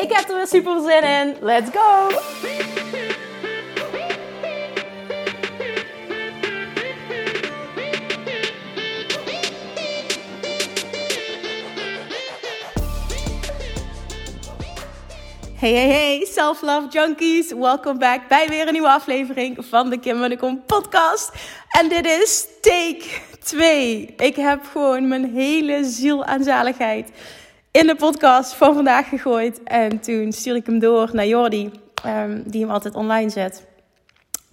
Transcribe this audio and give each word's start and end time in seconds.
Ik 0.00 0.12
heb 0.12 0.28
er 0.28 0.36
weer 0.36 0.46
super 0.46 0.80
zin 0.80 1.02
in. 1.02 1.36
Let's 1.40 1.70
go! 1.70 2.08
Hey, 15.54 15.72
hey, 15.72 15.88
hey, 15.88 16.26
self-love 16.32 16.88
junkies. 16.88 17.52
Welkom 17.52 17.98
back 17.98 18.28
bij 18.28 18.48
weer 18.48 18.66
een 18.66 18.72
nieuwe 18.72 18.92
aflevering 18.92 19.56
van 19.60 19.90
de 19.90 19.98
Kim 19.98 20.18
Munnekom 20.18 20.62
podcast. 20.66 21.32
En 21.68 21.88
dit 21.88 22.06
is 22.06 22.46
take 22.60 23.04
2. 23.42 24.14
Ik 24.16 24.36
heb 24.36 24.64
gewoon 24.72 25.08
mijn 25.08 25.34
hele 25.34 25.84
ziel 25.84 26.24
aan 26.24 26.42
zaligheid 26.42 27.10
in 27.70 27.86
de 27.86 27.96
podcast 27.96 28.54
van 28.54 28.74
vandaag 28.74 29.08
gegooid. 29.08 29.62
En 29.62 30.00
toen 30.00 30.32
stuur 30.32 30.54
ik 30.54 30.66
hem 30.66 30.78
door 30.78 31.10
naar 31.12 31.26
Jordi, 31.26 31.70
um, 32.06 32.42
die 32.46 32.60
hem 32.60 32.70
altijd 32.70 32.94
online 32.94 33.30
zet. 33.30 33.68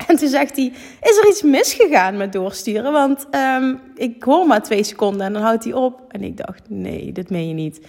En 0.08 0.16
toen 0.16 0.30
zegt 0.30 0.56
hij: 0.56 0.74
Is 1.02 1.18
er 1.18 1.28
iets 1.28 1.42
misgegaan 1.42 2.18
met 2.18 2.34
doorsturen? 2.34 2.92
Want 2.92 3.28
um, 3.32 3.82
ik 3.96 4.24
hoor 4.24 4.48
maar 4.48 4.64
twee 4.64 4.84
seconden 4.84 5.26
en 5.26 5.34
dan 5.34 5.42
houdt 5.42 5.64
hij 5.64 5.74
op. 5.74 6.02
En 6.08 6.24
ik 6.24 6.38
dacht: 6.38 6.62
Nee, 6.70 7.12
dit 7.12 7.30
meen 7.30 7.48
je 7.48 7.54
niet. 7.54 7.82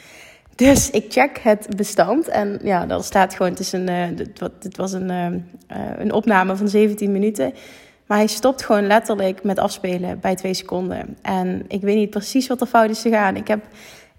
Dus 0.55 0.91
ik 0.91 1.13
check 1.13 1.39
het 1.39 1.77
bestand 1.77 2.29
en 2.29 2.59
ja, 2.63 2.87
daar 2.87 3.05
staat 3.05 3.35
gewoon, 3.35 3.51
het, 3.51 3.61
is 3.61 3.73
een, 3.73 3.91
uh, 3.91 4.05
dit, 4.59 4.77
was 4.77 4.93
een, 4.93 5.11
uh, 5.11 5.41
een 5.99 6.13
opname 6.13 6.57
van 6.57 6.69
17 6.69 7.13
minuten. 7.13 7.55
Maar 8.07 8.19
hij 8.19 8.27
stopt 8.27 8.65
gewoon 8.65 8.87
letterlijk 8.87 9.43
met 9.43 9.59
afspelen 9.59 10.21
bij 10.21 10.35
twee 10.35 10.55
seconden. 10.55 11.17
En 11.23 11.65
ik 11.69 11.81
weet 11.81 11.97
niet 11.97 12.11
precies 12.11 12.47
wat 12.47 12.61
er 12.61 12.67
fout 12.67 12.91
is 12.91 13.03
gegaan. 13.03 13.37
Ik 13.37 13.49
heb 13.49 13.65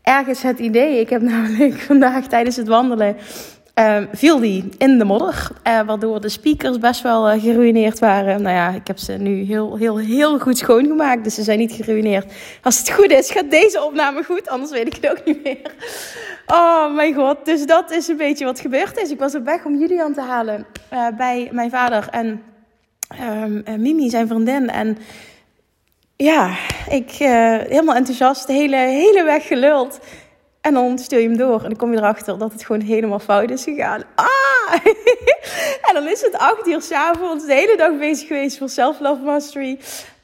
ergens 0.10 0.42
het 0.42 0.60
idee, 0.60 1.00
ik 1.00 1.10
heb 1.10 1.22
namelijk 1.32 1.80
vandaag 1.80 2.28
tijdens 2.28 2.56
het 2.56 2.68
wandelen 2.68 3.16
uh, 3.80 3.98
viel 4.12 4.40
die 4.40 4.70
in 4.78 4.98
de 4.98 5.06
modder. 5.06 5.48
Uh, 5.68 5.82
waardoor 5.82 6.22
de 6.22 6.30
speakers 6.30 6.78
best 6.78 7.02
wel 7.02 7.34
uh, 7.34 7.42
geruineerd 7.42 8.00
waren. 8.00 8.42
Nou 8.42 8.56
ja, 8.56 8.70
ik 8.70 8.88
heb 8.88 8.98
ze 8.98 9.14
nu 9.14 9.44
heel, 9.44 9.78
heel, 9.78 9.98
heel 9.98 10.40
goed 10.40 10.58
schoongemaakt. 10.58 11.24
Dus 11.24 11.36
ze 11.36 11.44
zijn 11.44 11.58
niet 11.58 11.72
geruineerd. 11.72 12.32
Als 12.64 12.78
het 12.78 12.92
goed 12.92 13.12
is, 13.12 13.32
gaat 13.32 13.52
deze 13.52 13.84
opname 13.84 14.24
goed. 14.24 14.50
Anders 14.50 14.72
weet 14.72 14.88
ik 14.88 14.96
het 15.02 15.12
ook 15.12 15.26
niet 15.26 15.44
meer. 15.44 15.72
Oh 16.48 16.96
mijn 16.96 17.14
god. 17.14 17.46
Dus 17.46 17.66
dat 17.66 17.92
is 17.92 18.08
een 18.08 18.18
beetje 18.18 18.46
wat 18.46 18.60
gebeurd 18.60 18.98
is. 18.98 19.12
Ik 19.12 19.20
was 19.20 19.36
op 19.36 19.46
weg 19.46 19.66
om 19.66 19.80
Julian 19.80 20.14
te 20.14 20.22
halen 20.22 20.66
uh, 20.94 21.08
bij 21.18 21.50
mijn 21.52 21.70
vader 21.70 22.08
en 22.12 22.42
um, 23.44 23.82
Mimi, 23.82 24.10
zijn 24.10 24.28
vriendin. 24.28 24.70
En 24.70 24.98
ja, 26.24 26.58
ik 26.90 27.12
helemaal 27.12 27.96
enthousiast. 27.96 28.48
De 28.48 28.54
hele, 28.54 28.76
hele 28.76 29.24
weg 29.24 29.48
geluld. 29.48 30.00
En 30.62 30.74
dan 30.74 30.98
stuur 30.98 31.20
je 31.20 31.28
hem 31.28 31.38
door 31.38 31.58
en 31.58 31.70
dan 31.70 31.76
kom 31.76 31.92
je 31.92 31.98
erachter 31.98 32.38
dat 32.38 32.52
het 32.52 32.66
gewoon 32.66 32.82
helemaal 32.82 33.20
fout 33.20 33.50
is 33.50 33.64
gegaan. 33.64 34.04
Ah! 34.16 34.74
en 35.88 35.94
dan 35.94 36.08
is 36.08 36.22
het 36.22 36.38
acht 36.38 36.68
uur 36.68 36.82
s'avonds, 36.82 37.46
de 37.46 37.54
hele 37.54 37.78
dag 37.78 37.98
bezig 37.98 38.28
geweest 38.28 38.58
voor 38.58 38.70
Self-Love 38.70 39.22
Mastery. 39.22 39.80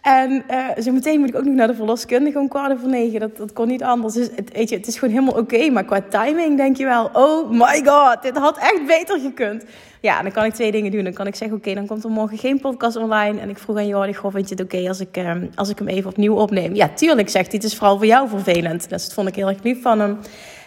En 0.06 0.44
uh, 0.52 0.84
zo 0.84 0.92
meteen 0.92 1.20
moet 1.20 1.30
ik 1.30 1.36
ook 1.36 1.44
nog 1.46 1.54
naar 1.54 1.68
de 1.68 1.76
verloskundige 1.76 2.40
om 2.40 2.48
kwart 2.48 2.72
over 2.72 2.88
negen. 2.88 3.20
Dat, 3.20 3.38
dat 3.38 3.54
kon 3.54 3.68
niet 3.68 3.84
anders. 3.84 4.14
Dus 4.14 4.30
het, 4.36 4.52
weet 4.54 4.70
je, 4.70 4.76
het 4.76 4.88
is 4.88 4.98
gewoon 4.98 5.14
helemaal 5.14 5.40
oké. 5.40 5.70
Maar 5.70 5.84
qua 5.84 6.02
timing 6.10 6.58
denk 6.58 6.78
je 6.78 6.86
wel, 6.86 7.10
oh 7.14 7.50
my 7.50 7.82
god, 7.86 8.22
dit 8.22 8.38
had 8.38 8.58
echt 8.58 8.86
beter 8.88 9.20
gekund. 9.20 9.64
Ja, 10.02 10.22
dan 10.22 10.32
kan 10.32 10.46
ik 10.46 10.54
twee 10.54 10.72
dingen 10.72 10.92
doen. 10.92 11.04
Dan 11.04 11.14
kan 11.14 11.28
ik 11.28 11.36
zeggen, 11.36 11.58
oké, 11.58 11.74
dan 11.74 11.86
komt 11.86 12.04
er 12.04 12.10
morgen 12.10 12.38
geen 12.38 12.60
podcast 12.60 12.96
online. 12.96 13.40
En 13.40 13.50
ik 13.50 13.58
vroeg 13.58 13.78
aan 13.78 13.88
Jordi, 13.88 14.14
goh, 14.14 14.32
vind 14.32 14.50
je 14.50 14.56
het 14.56 14.64
oké 14.64 14.88
als, 14.88 15.00
ik, 15.00 15.18
um, 15.18 15.50
als 15.56 15.70
ik 15.70 15.78
hem 15.78 15.88
even 15.88 16.10
opnieuw 16.10 16.36
opneem? 16.36 16.76
Ja, 16.76 16.90
tuurlijk, 16.90 17.30
zegt 17.30 17.52
hij. 17.52 17.56
Het 17.56 17.72
is 17.72 17.76
vooral 17.76 17.98
voor 17.98 18.06
jou 18.06 18.30
vervelend. 18.30 18.90
Dus 18.90 19.04
dat 19.04 19.14
vond 19.14 19.28
ik 19.28 19.36
heel 19.36 19.48
erg 19.48 19.64
lief 19.64 19.82
van 19.82 20.00
hem. 20.00 20.18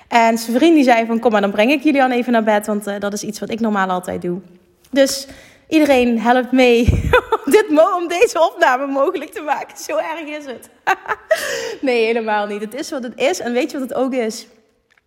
En 0.08 0.38
zijn 0.38 0.56
vriend 0.56 0.74
die 0.74 0.84
zei 0.84 1.06
van, 1.06 1.18
kom 1.18 1.32
maar, 1.32 1.40
dan 1.40 1.50
breng 1.50 1.70
ik 1.70 1.82
jullie 1.82 2.00
dan 2.00 2.10
even 2.10 2.32
naar 2.32 2.44
bed. 2.44 2.66
Want 2.66 2.86
uh, 2.86 2.94
dat 2.98 3.12
is 3.12 3.22
iets 3.22 3.40
wat 3.40 3.50
ik 3.50 3.60
normaal 3.60 3.88
altijd 3.88 4.22
doe. 4.22 4.38
Dus 4.90 5.28
iedereen 5.68 6.20
helpt 6.20 6.52
mee 6.52 6.84
dit, 7.44 7.66
om 7.96 8.08
deze 8.08 8.50
opname 8.52 8.86
mogelijk 8.86 9.32
te 9.32 9.40
maken. 9.40 9.76
Zo 9.76 9.96
erg 9.96 10.38
is 10.38 10.46
het. 10.46 10.68
nee, 11.80 12.04
helemaal 12.04 12.46
niet. 12.46 12.60
Het 12.60 12.74
is 12.74 12.90
wat 12.90 13.02
het 13.02 13.18
is. 13.20 13.40
En 13.40 13.52
weet 13.52 13.70
je 13.70 13.78
wat 13.78 13.88
het 13.88 13.98
ook 13.98 14.12
is? 14.12 14.46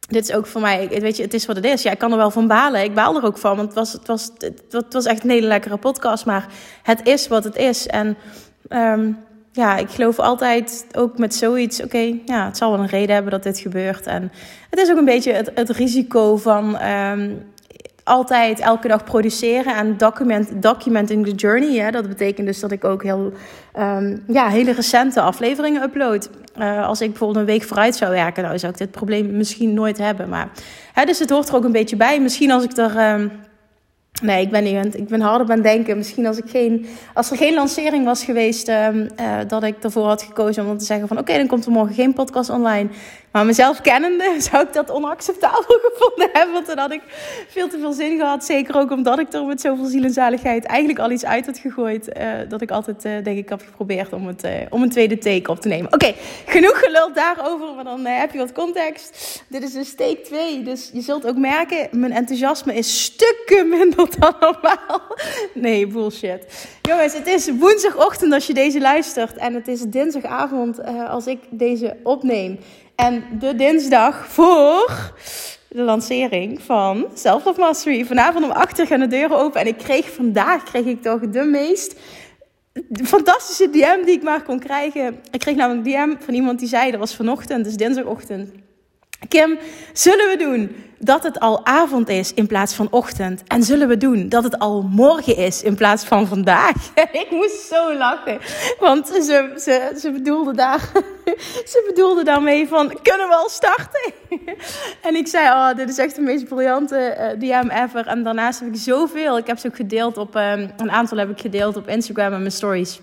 Dit 0.07 0.29
is 0.29 0.35
ook 0.35 0.47
voor 0.47 0.61
mij, 0.61 0.87
weet 0.87 1.17
je, 1.17 1.23
het 1.23 1.33
is 1.33 1.45
wat 1.45 1.55
het 1.55 1.65
is. 1.65 1.81
Ja, 1.81 1.91
ik 1.91 1.97
kan 1.97 2.11
er 2.11 2.17
wel 2.17 2.31
van 2.31 2.47
balen. 2.47 2.83
Ik 2.83 2.93
baal 2.93 3.15
er 3.15 3.25
ook 3.25 3.37
van, 3.37 3.55
want 3.55 3.67
het 3.67 3.77
was, 3.77 3.93
het 3.93 4.07
was, 4.07 4.31
het 4.69 4.93
was 4.93 5.05
echt 5.05 5.23
een 5.23 5.29
hele 5.29 5.47
lekkere 5.47 5.77
podcast. 5.77 6.25
Maar 6.25 6.47
het 6.83 7.07
is 7.07 7.27
wat 7.27 7.43
het 7.43 7.55
is. 7.55 7.87
En 7.87 8.17
um, 8.69 9.17
ja, 9.51 9.77
ik 9.77 9.89
geloof 9.89 10.19
altijd 10.19 10.85
ook 10.91 11.17
met 11.17 11.35
zoiets, 11.35 11.83
oké, 11.83 12.19
ja, 12.25 12.45
het 12.45 12.57
zal 12.57 12.71
wel 12.71 12.79
een 12.79 12.87
reden 12.87 13.13
hebben 13.13 13.31
dat 13.31 13.43
dit 13.43 13.59
gebeurt. 13.59 14.05
En 14.07 14.31
het 14.69 14.79
is 14.79 14.91
ook 14.91 14.97
een 14.97 15.05
beetje 15.05 15.33
het, 15.33 15.51
het 15.55 15.69
risico 15.69 16.37
van 16.37 16.81
um, 16.81 17.50
altijd 18.11 18.59
elke 18.59 18.87
dag 18.87 19.03
produceren 19.03 19.75
en 19.75 19.97
document, 19.97 20.61
documenting 20.61 21.25
the 21.25 21.35
journey. 21.35 21.79
Hè? 21.79 21.91
Dat 21.91 22.07
betekent 22.07 22.47
dus 22.47 22.59
dat 22.59 22.71
ik 22.71 22.83
ook 22.83 23.03
heel, 23.03 23.33
um, 23.79 24.23
ja, 24.27 24.47
hele 24.47 24.71
recente 24.71 25.21
afleveringen 25.21 25.81
upload. 25.81 26.29
Uh, 26.59 26.87
als 26.87 27.01
ik 27.01 27.09
bijvoorbeeld 27.09 27.39
een 27.39 27.53
week 27.53 27.63
vooruit 27.63 27.95
zou 27.95 28.11
werken, 28.11 28.43
nou 28.43 28.59
zou 28.59 28.71
ik 28.71 28.77
dit 28.77 28.91
probleem 28.91 29.37
misschien 29.37 29.73
nooit 29.73 29.97
hebben. 29.97 30.29
Maar, 30.29 30.49
hè, 30.93 31.05
dus 31.05 31.19
het 31.19 31.29
hoort 31.29 31.49
er 31.49 31.55
ook 31.55 31.63
een 31.63 31.71
beetje 31.71 31.95
bij. 31.95 32.21
Misschien 32.21 32.51
als 32.51 32.63
ik 32.63 32.77
er... 32.77 33.13
Um, 33.13 33.31
Nee, 34.21 34.41
ik 34.41 34.49
ben 34.51 34.63
niet. 34.63 34.97
Ik 34.97 35.07
ben 35.07 35.21
harder 35.21 35.51
aan 35.51 35.61
denken. 35.61 35.97
Misschien 35.97 36.25
als, 36.25 36.37
ik 36.37 36.49
geen, 36.49 36.87
als 37.13 37.31
er 37.31 37.37
geen 37.37 37.53
lancering 37.53 38.05
was 38.05 38.23
geweest, 38.23 38.67
um, 38.69 39.07
uh, 39.19 39.37
dat 39.47 39.63
ik 39.63 39.83
ervoor 39.83 40.05
had 40.05 40.21
gekozen 40.21 40.67
om 40.67 40.77
te 40.77 40.85
zeggen 40.85 41.07
van 41.07 41.17
oké, 41.17 41.37
dan 41.37 41.47
komt 41.47 41.65
er 41.65 41.71
morgen 41.71 41.95
geen 41.95 42.13
podcast 42.13 42.49
online. 42.49 42.89
Maar 43.31 43.45
mezelf 43.45 43.81
kennende 43.81 44.35
zou 44.49 44.67
ik 44.67 44.73
dat 44.73 44.91
onacceptabel 44.91 45.79
gevonden 45.91 46.29
hebben. 46.33 46.53
Want 46.53 46.67
dan 46.67 46.77
had 46.77 46.91
ik 46.91 47.01
veel 47.47 47.69
te 47.69 47.79
veel 47.79 47.91
zin 47.91 48.17
gehad. 48.17 48.45
Zeker 48.45 48.77
ook 48.77 48.91
omdat 48.91 49.19
ik 49.19 49.33
er 49.33 49.45
met 49.45 49.61
zoveel 49.61 49.85
ziel 49.85 50.03
en 50.03 50.11
zaligheid 50.11 50.65
eigenlijk 50.65 50.99
al 50.99 51.11
iets 51.11 51.25
uit 51.25 51.45
had 51.45 51.57
gegooid. 51.57 52.17
Uh, 52.17 52.31
dat 52.49 52.61
ik 52.61 52.71
altijd 52.71 53.05
uh, 53.05 53.23
denk 53.23 53.37
ik 53.37 53.49
heb 53.49 53.61
geprobeerd 53.61 54.13
om, 54.13 54.27
het, 54.27 54.47
om 54.69 54.81
een 54.81 54.89
tweede 54.89 55.17
take 55.17 55.51
op 55.51 55.59
te 55.59 55.67
nemen. 55.67 55.93
Oké, 55.93 56.13
genoeg 56.45 56.79
geluld 56.79 57.15
daarover. 57.15 57.75
Maar 57.75 57.83
dan 57.83 58.05
heb 58.05 58.31
je 58.31 58.37
wat 58.37 58.51
context. 58.51 59.43
Dit 59.47 59.63
is 59.63 59.73
dus 59.73 59.95
take 59.95 60.21
2. 60.21 60.63
Dus 60.63 60.89
je 60.93 61.01
zult 61.01 61.27
ook 61.27 61.37
merken, 61.37 61.87
mijn 61.91 62.11
enthousiasme 62.11 62.73
is 62.73 63.03
stukken 63.03 63.69
minder 63.77 64.00
dan 64.09 64.33
normaal. 64.39 65.01
Nee, 65.53 65.87
bullshit. 65.87 66.67
Jongens, 66.81 67.13
het 67.13 67.27
is 67.27 67.49
woensdagochtend 67.59 68.33
als 68.33 68.47
je 68.47 68.53
deze 68.53 68.81
luistert. 68.81 69.37
En 69.37 69.53
het 69.53 69.67
is 69.67 69.81
dinsdagavond 69.81 70.79
uh, 70.79 71.09
als 71.09 71.27
ik 71.27 71.39
deze 71.49 71.97
opneem. 72.03 72.59
En 72.95 73.23
de 73.39 73.55
dinsdag 73.55 74.27
voor 74.27 75.13
de 75.69 75.81
lancering 75.81 76.61
van 76.61 77.05
Self 77.13 77.45
Love 77.45 77.59
Mastery. 77.59 78.05
Vanavond 78.05 78.45
om 78.45 78.51
8 78.51 78.79
uur 78.79 78.87
gaan 78.87 78.99
de 78.99 79.07
deuren 79.07 79.37
open. 79.37 79.61
En 79.61 79.67
ik 79.67 79.77
kreeg 79.77 80.09
vandaag 80.09 80.63
kreeg 80.63 80.85
ik 80.85 81.01
toch 81.01 81.19
de 81.19 81.43
meest 81.43 81.95
fantastische 83.03 83.69
DM 83.69 84.05
die 84.05 84.15
ik 84.15 84.23
maar 84.23 84.43
kon 84.43 84.59
krijgen. 84.59 85.19
Ik 85.31 85.39
kreeg 85.39 85.55
namelijk 85.55 85.85
een 85.85 85.91
DM 85.91 86.23
van 86.23 86.33
iemand 86.33 86.59
die 86.59 86.67
zei, 86.67 86.91
dat 86.91 86.99
was 86.99 87.15
vanochtend, 87.15 87.63
dus 87.63 87.75
dinsdagochtend. 87.75 88.51
Kim, 89.27 89.59
zullen 89.93 90.29
we 90.29 90.35
doen 90.37 90.75
dat 90.97 91.23
het 91.23 91.39
al 91.39 91.65
avond 91.65 92.09
is 92.09 92.33
in 92.33 92.47
plaats 92.47 92.73
van 92.73 92.87
ochtend? 92.91 93.43
En 93.47 93.63
zullen 93.63 93.87
we 93.87 93.97
doen 93.97 94.29
dat 94.29 94.43
het 94.43 94.59
al 94.59 94.81
morgen 94.81 95.35
is 95.35 95.63
in 95.63 95.75
plaats 95.75 96.03
van 96.03 96.27
vandaag? 96.27 96.91
ik 97.23 97.27
moest 97.31 97.67
zo 97.67 97.93
lachen, 97.93 98.39
want 98.79 99.07
ze, 99.07 99.53
ze, 99.57 99.97
ze, 99.99 100.11
bedoelde, 100.11 100.53
daar, 100.53 100.79
ze 101.71 101.83
bedoelde 101.87 102.23
daarmee 102.23 102.67
van, 102.67 102.87
kunnen 103.01 103.27
we 103.27 103.35
al 103.35 103.49
starten? 103.49 104.13
en 105.07 105.15
ik 105.15 105.27
zei, 105.27 105.47
oh, 105.47 105.77
dit 105.77 105.89
is 105.89 105.97
echt 105.97 106.15
de 106.15 106.21
meest 106.21 106.47
briljante 106.47 107.17
uh, 107.39 107.39
DM 107.39 107.69
ever. 107.69 108.07
En 108.07 108.23
daarnaast 108.23 108.59
heb 108.59 108.69
ik 108.69 108.75
zoveel, 108.75 109.37
ik 109.37 109.47
heb 109.47 109.57
ze 109.57 109.67
ook 109.67 109.75
gedeeld 109.75 110.17
op, 110.17 110.35
um, 110.35 110.71
een 110.77 110.91
aantal 110.91 111.17
heb 111.17 111.29
ik 111.29 111.41
gedeeld 111.41 111.77
op 111.77 111.87
Instagram 111.87 112.33
en 112.33 112.39
mijn 112.39 112.51
stories. 112.51 112.99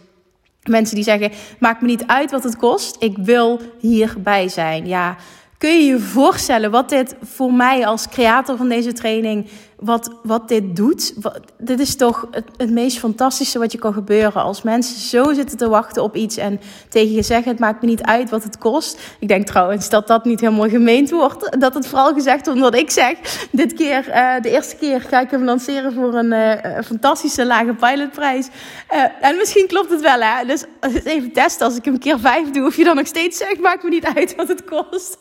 Mensen 0.62 0.94
die 0.94 1.04
zeggen, 1.04 1.32
maakt 1.58 1.80
me 1.80 1.86
niet 1.86 2.06
uit 2.06 2.30
wat 2.30 2.42
het 2.42 2.56
kost, 2.56 2.96
ik 2.98 3.16
wil 3.18 3.60
hierbij 3.78 4.48
zijn. 4.48 4.86
Ja, 4.86 5.16
Kun 5.58 5.70
je 5.70 5.84
je 5.84 5.98
voorstellen 5.98 6.70
wat 6.70 6.88
dit 6.88 7.16
voor 7.22 7.52
mij 7.52 7.86
als 7.86 8.08
creator 8.08 8.56
van 8.56 8.68
deze 8.68 8.92
training 8.92 9.46
wat, 9.80 10.10
wat 10.22 10.48
dit 10.48 10.76
doet. 10.76 11.14
dit 11.58 11.80
is 11.80 11.96
toch 11.96 12.28
het, 12.56 12.70
meest 12.70 12.98
fantastische 12.98 13.58
wat 13.58 13.72
je 13.72 13.78
kan 13.78 13.92
gebeuren. 13.92 14.42
Als 14.42 14.62
mensen 14.62 15.00
zo 15.00 15.32
zitten 15.32 15.58
te 15.58 15.68
wachten 15.68 16.02
op 16.02 16.16
iets 16.16 16.36
en 16.36 16.60
tegen 16.88 17.12
je 17.12 17.22
zeggen: 17.22 17.50
Het 17.50 17.60
maakt 17.60 17.80
me 17.80 17.88
niet 17.88 18.02
uit 18.02 18.30
wat 18.30 18.42
het 18.42 18.58
kost. 18.58 19.00
Ik 19.20 19.28
denk 19.28 19.46
trouwens 19.46 19.88
dat 19.88 20.06
dat 20.06 20.24
niet 20.24 20.40
helemaal 20.40 20.68
gemeend 20.68 21.10
wordt. 21.10 21.60
Dat 21.60 21.74
het 21.74 21.86
vooral 21.86 22.12
gezegd 22.12 22.46
wordt 22.46 22.60
omdat 22.60 22.80
ik 22.80 22.90
zeg: 22.90 23.16
Dit 23.50 23.74
keer, 23.74 24.08
uh, 24.08 24.40
de 24.40 24.50
eerste 24.50 24.76
keer 24.76 25.00
ga 25.00 25.20
ik 25.20 25.30
hem 25.30 25.44
lanceren 25.44 25.92
voor 25.92 26.14
een 26.14 26.32
uh, 26.32 26.80
fantastische 26.84 27.46
lage 27.46 27.74
pilotprijs. 27.74 28.48
Uh, 28.92 29.04
en 29.20 29.36
misschien 29.36 29.66
klopt 29.66 29.90
het 29.90 30.00
wel, 30.00 30.20
hè? 30.20 30.44
Dus 30.46 30.64
even 31.04 31.32
testen. 31.32 31.66
Als 31.66 31.76
ik 31.76 31.84
hem 31.84 31.98
keer 31.98 32.20
vijf 32.20 32.50
doe, 32.50 32.66
of 32.66 32.76
je 32.76 32.84
dan 32.84 32.96
nog 32.96 33.06
steeds 33.06 33.38
zegt: 33.38 33.60
Maakt 33.60 33.82
me 33.82 33.90
niet 33.90 34.06
uit 34.14 34.34
wat 34.34 34.48
het 34.48 34.64
kost. 34.64 35.18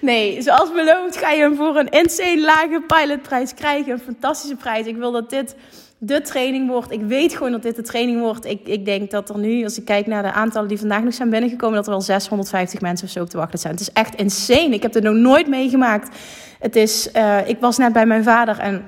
Nee, 0.00 0.42
zoals 0.42 0.72
beloofd 0.72 1.16
ga 1.16 1.30
je 1.30 1.42
hem 1.42 1.56
voor 1.56 1.76
een 1.76 1.88
insane 1.88 2.40
lage 2.40 2.82
pilotprijs 2.86 3.54
krijgen 3.54 3.91
een 3.92 4.00
fantastische 4.00 4.56
prijs. 4.56 4.86
Ik 4.86 4.96
wil 4.96 5.12
dat 5.12 5.30
dit 5.30 5.54
de 5.98 6.20
training 6.20 6.68
wordt. 6.68 6.92
Ik 6.92 7.02
weet 7.02 7.36
gewoon 7.36 7.52
dat 7.52 7.62
dit 7.62 7.76
de 7.76 7.82
training 7.82 8.20
wordt. 8.20 8.44
Ik, 8.44 8.60
ik 8.64 8.84
denk 8.84 9.10
dat 9.10 9.28
er 9.28 9.38
nu, 9.38 9.64
als 9.64 9.78
ik 9.78 9.84
kijk 9.84 10.06
naar 10.06 10.22
de 10.22 10.32
aantallen 10.32 10.68
die 10.68 10.78
vandaag 10.78 11.02
nog 11.02 11.14
zijn 11.14 11.30
binnengekomen, 11.30 11.76
dat 11.76 11.84
er 11.84 11.90
wel 11.90 12.00
650 12.00 12.80
mensen 12.80 13.06
of 13.06 13.12
zo 13.12 13.22
op 13.22 13.28
te 13.28 13.36
wachten 13.36 13.58
zijn. 13.58 13.72
Het 13.72 13.82
is 13.82 13.92
echt 13.92 14.14
insane. 14.14 14.74
Ik 14.74 14.82
heb 14.82 14.94
het 14.94 15.02
nog 15.02 15.14
nooit 15.14 15.48
meegemaakt. 15.48 16.16
Het 16.58 16.76
is, 16.76 17.08
uh, 17.16 17.48
ik 17.48 17.60
was 17.60 17.78
net 17.78 17.92
bij 17.92 18.06
mijn 18.06 18.22
vader 18.22 18.58
en 18.58 18.84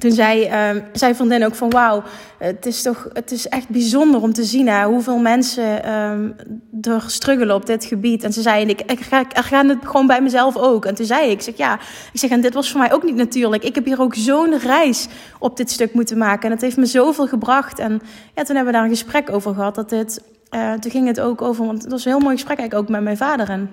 toen 0.00 0.12
zei 0.12 0.46
uh, 0.46 0.82
zei 0.92 1.14
vriendin 1.14 1.44
ook 1.44 1.54
van 1.54 1.70
wauw, 1.70 2.02
het 2.38 2.66
is 2.66 2.82
toch 2.82 3.08
het 3.12 3.30
is 3.30 3.48
echt 3.48 3.68
bijzonder 3.68 4.20
om 4.20 4.32
te 4.32 4.44
zien 4.44 4.68
hè, 4.68 4.84
hoeveel 4.84 5.18
mensen 5.18 5.94
um, 5.94 6.36
er 6.80 7.04
struggelen 7.06 7.54
op 7.54 7.66
dit 7.66 7.84
gebied. 7.84 8.24
En 8.24 8.32
ze 8.32 8.42
zei, 8.42 8.66
ik, 8.66 8.80
ik, 8.80 9.00
ga, 9.00 9.20
ik 9.20 9.36
ga 9.36 9.66
het 9.66 9.78
gewoon 9.82 10.06
bij 10.06 10.22
mezelf 10.22 10.56
ook. 10.56 10.84
En 10.84 10.94
toen 10.94 11.06
zei 11.06 11.24
ik, 11.24 11.30
ik 11.30 11.42
zeg 11.42 11.56
ja, 11.56 11.74
ik 12.12 12.20
zeg 12.20 12.30
en 12.30 12.40
dit 12.40 12.54
was 12.54 12.70
voor 12.70 12.80
mij 12.80 12.92
ook 12.92 13.02
niet 13.02 13.14
natuurlijk. 13.14 13.64
Ik 13.64 13.74
heb 13.74 13.84
hier 13.84 14.00
ook 14.00 14.14
zo'n 14.14 14.58
reis 14.58 15.08
op 15.38 15.56
dit 15.56 15.70
stuk 15.70 15.94
moeten 15.94 16.18
maken. 16.18 16.44
En 16.44 16.50
het 16.50 16.60
heeft 16.60 16.76
me 16.76 16.86
zoveel 16.86 17.26
gebracht. 17.26 17.78
En 17.78 17.92
ja, 18.34 18.42
toen 18.42 18.56
hebben 18.56 18.64
we 18.64 18.72
daar 18.72 18.82
een 18.82 18.96
gesprek 18.96 19.30
over 19.32 19.54
gehad. 19.54 19.74
Dat 19.74 19.88
dit, 19.88 20.22
uh, 20.54 20.72
toen 20.72 20.90
ging 20.90 21.06
het 21.06 21.20
ook 21.20 21.42
over, 21.42 21.66
want 21.66 21.82
het 21.82 21.90
was 21.90 22.04
een 22.04 22.10
heel 22.10 22.20
mooi 22.20 22.34
gesprek 22.34 22.58
eigenlijk 22.58 22.88
ook 22.88 22.94
met 22.94 23.04
mijn 23.04 23.16
vader. 23.16 23.48
En, 23.48 23.70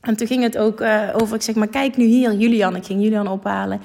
en 0.00 0.16
toen 0.16 0.26
ging 0.26 0.42
het 0.42 0.58
ook 0.58 0.80
uh, 0.80 1.08
over, 1.20 1.34
ik 1.34 1.42
zeg 1.42 1.54
maar 1.54 1.68
kijk 1.68 1.96
nu 1.96 2.04
hier, 2.04 2.32
Julian, 2.32 2.76
ik 2.76 2.84
ging 2.84 3.02
Julian 3.02 3.28
ophalen. 3.28 3.80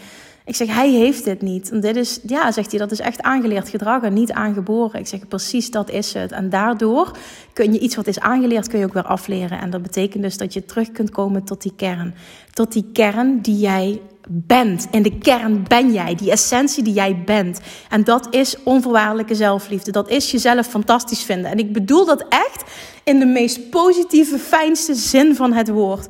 Ik 0.50 0.56
zeg, 0.56 0.68
hij 0.68 0.90
heeft 0.90 1.24
dit 1.24 1.42
niet. 1.42 1.72
En 1.72 1.80
dit 1.80 1.96
is, 1.96 2.20
ja, 2.28 2.52
zegt 2.52 2.70
hij, 2.70 2.80
dat 2.80 2.92
is 2.92 3.00
echt 3.00 3.22
aangeleerd 3.22 3.70
gedrag 3.70 4.04
en 4.04 4.14
niet 4.14 4.32
aangeboren. 4.32 5.00
Ik 5.00 5.08
zeg, 5.08 5.28
precies 5.28 5.72
dat 5.72 5.90
is 5.90 6.14
het. 6.14 6.32
En 6.32 6.50
daardoor 6.50 7.12
kun 7.54 7.74
je 7.74 7.80
iets 7.80 7.96
wat 7.96 8.08
is 8.08 8.20
aangeleerd, 8.20 8.68
kun 8.68 8.80
je 8.80 8.86
ook 8.86 8.94
weer 8.94 9.04
afleren. 9.04 9.60
En 9.60 9.70
dat 9.70 9.82
betekent 9.82 10.24
dus 10.24 10.38
dat 10.38 10.54
je 10.54 10.66
terug 10.66 10.92
kunt 10.92 11.10
komen 11.10 11.44
tot 11.44 11.62
die 11.62 11.74
kern. 11.76 12.16
Tot 12.54 12.72
die 12.72 12.86
kern 12.94 13.42
die 13.42 13.58
jij 13.58 14.02
bent. 14.30 14.88
In 14.92 15.04
de 15.04 15.18
kern 15.18 15.64
ben 15.68 15.92
jij, 15.94 16.16
die 16.16 16.32
essentie 16.32 16.84
die 16.84 16.94
jij 16.94 17.24
bent. 17.26 17.60
En 17.90 18.04
dat 18.04 18.28
is 18.36 18.56
onvoorwaardelijke 18.64 19.36
zelfliefde. 19.36 19.92
Dat 19.92 20.10
is 20.10 20.32
jezelf 20.32 20.68
fantastisch 20.68 21.24
vinden. 21.24 21.52
En 21.52 21.60
ik 21.60 21.74
bedoel 21.74 22.06
dat 22.06 22.26
echt 22.30 22.64
in 23.04 23.20
de 23.20 23.26
meest 23.26 23.70
positieve, 23.70 24.38
fijnste 24.38 24.94
zin 24.94 25.36
van 25.36 25.54
het 25.54 25.70
woord. 25.70 26.10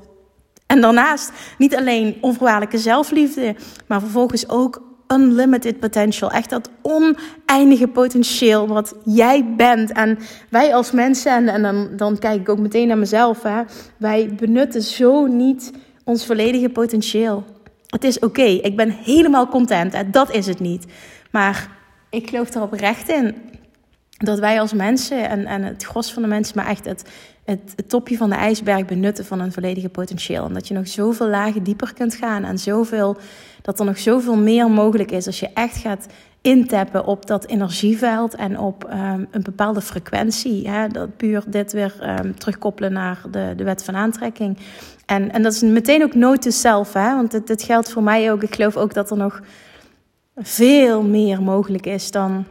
En 0.70 0.82
daarnaast 0.82 1.32
niet 1.58 1.76
alleen 1.76 2.18
onvoorwaardelijke 2.22 2.78
zelfliefde, 2.78 3.56
maar 3.88 4.00
vervolgens 4.00 4.50
ook 4.50 4.82
unlimited 5.08 5.80
potential. 5.80 6.32
Echt 6.32 6.50
dat 6.50 6.70
oneindige 6.82 7.88
potentieel 7.88 8.68
wat 8.68 8.96
jij 9.06 9.54
bent. 9.58 9.92
En 9.92 10.18
wij 10.50 10.76
als 10.76 10.92
mensen, 10.92 11.32
en, 11.32 11.48
en 11.48 11.62
dan, 11.62 11.90
dan 11.96 12.20
kijk 12.20 12.42
ik 12.42 12.50
ook 12.50 12.60
meteen 12.60 12.88
naar 12.88 12.98
mezelf, 12.98 13.44
hè, 13.44 13.62
wij 13.98 14.36
benutten 14.36 14.82
zo 14.82 15.26
niet 15.26 15.72
ons 16.04 16.26
volledige 16.26 16.70
potentieel. 16.70 17.44
Het 17.88 18.04
is 18.04 18.20
oké, 18.20 18.42
ik 18.42 18.76
ben 18.76 18.90
helemaal 18.90 19.48
content, 19.48 19.94
hè, 19.94 20.10
dat 20.10 20.32
is 20.32 20.46
het 20.46 20.60
niet. 20.60 20.86
Maar 21.32 21.70
ik 22.10 22.30
geloof 22.30 22.54
er 22.54 22.62
oprecht 22.62 23.10
in 23.10 23.36
dat 24.20 24.40
wij 24.40 24.60
als 24.60 24.74
mensen 24.74 25.30
en, 25.30 25.46
en 25.46 25.64
het 25.64 25.84
gros 25.84 26.14
van 26.14 26.22
de 26.22 26.28
mensen, 26.28 26.58
maar 26.58 26.68
echt 26.68 26.86
het, 26.86 27.04
het, 27.44 27.90
topje 27.90 28.18
van 28.18 28.30
de 28.30 28.36
ijsberg 28.36 28.86
benutten 28.86 29.26
van 29.26 29.40
een 29.40 29.52
volledige 29.52 29.90
potentieel. 29.90 30.46
En 30.46 30.54
dat 30.54 30.68
je 30.68 30.74
nog 30.74 30.88
zoveel 30.88 31.28
lagen 31.28 31.64
dieper 31.64 31.94
kunt 31.94 32.16
gaan 32.16 32.44
en 32.44 32.58
zoveel, 32.58 33.18
dat 33.62 33.80
er 33.80 33.86
nog 33.86 33.98
zoveel 33.98 34.38
meer 34.38 34.70
mogelijk 34.72 35.12
is 35.12 35.26
als 35.26 35.40
je 35.40 35.50
echt 35.54 35.78
gaat 35.78 36.06
intappen 36.42 37.06
op 37.06 37.26
dat 37.26 37.46
energieveld 37.46 38.36
en 38.36 38.60
op 38.60 38.84
um, 38.84 39.28
een 39.32 39.44
bepaalde 39.44 39.82
frequentie. 39.82 40.70
Hè? 40.70 40.88
Dat 40.88 41.18
puur 41.18 41.44
dit 41.48 41.72
weer 41.72 42.20
um, 42.20 42.40
terugkoppelen 42.40 42.94
naar 42.94 43.22
de, 43.32 43.54
de 43.56 43.64
wet 43.64 43.84
van 43.84 43.96
aantrekking. 43.96 44.58
En, 45.06 45.32
en 45.32 45.44
dat 45.44 45.54
is 45.54 45.62
meteen 45.62 46.04
ook 46.04 46.36
self, 46.40 46.94
hè? 46.94 47.16
want 47.16 47.32
dit, 47.32 47.48
dit 47.48 47.62
geldt 47.62 47.92
voor 47.92 48.04
mij 48.04 48.32
ook. 48.32 48.44
Ik 48.44 48.56
geloof 48.56 48.78
ook 48.78 48.94
dat 48.94 49.12
er 49.12 49.18
nog 49.18 49.42
veel 50.36 51.04
meer 51.04 51.42
mogelijk 51.42 51.86
is 51.86 52.12
dan 52.12 52.46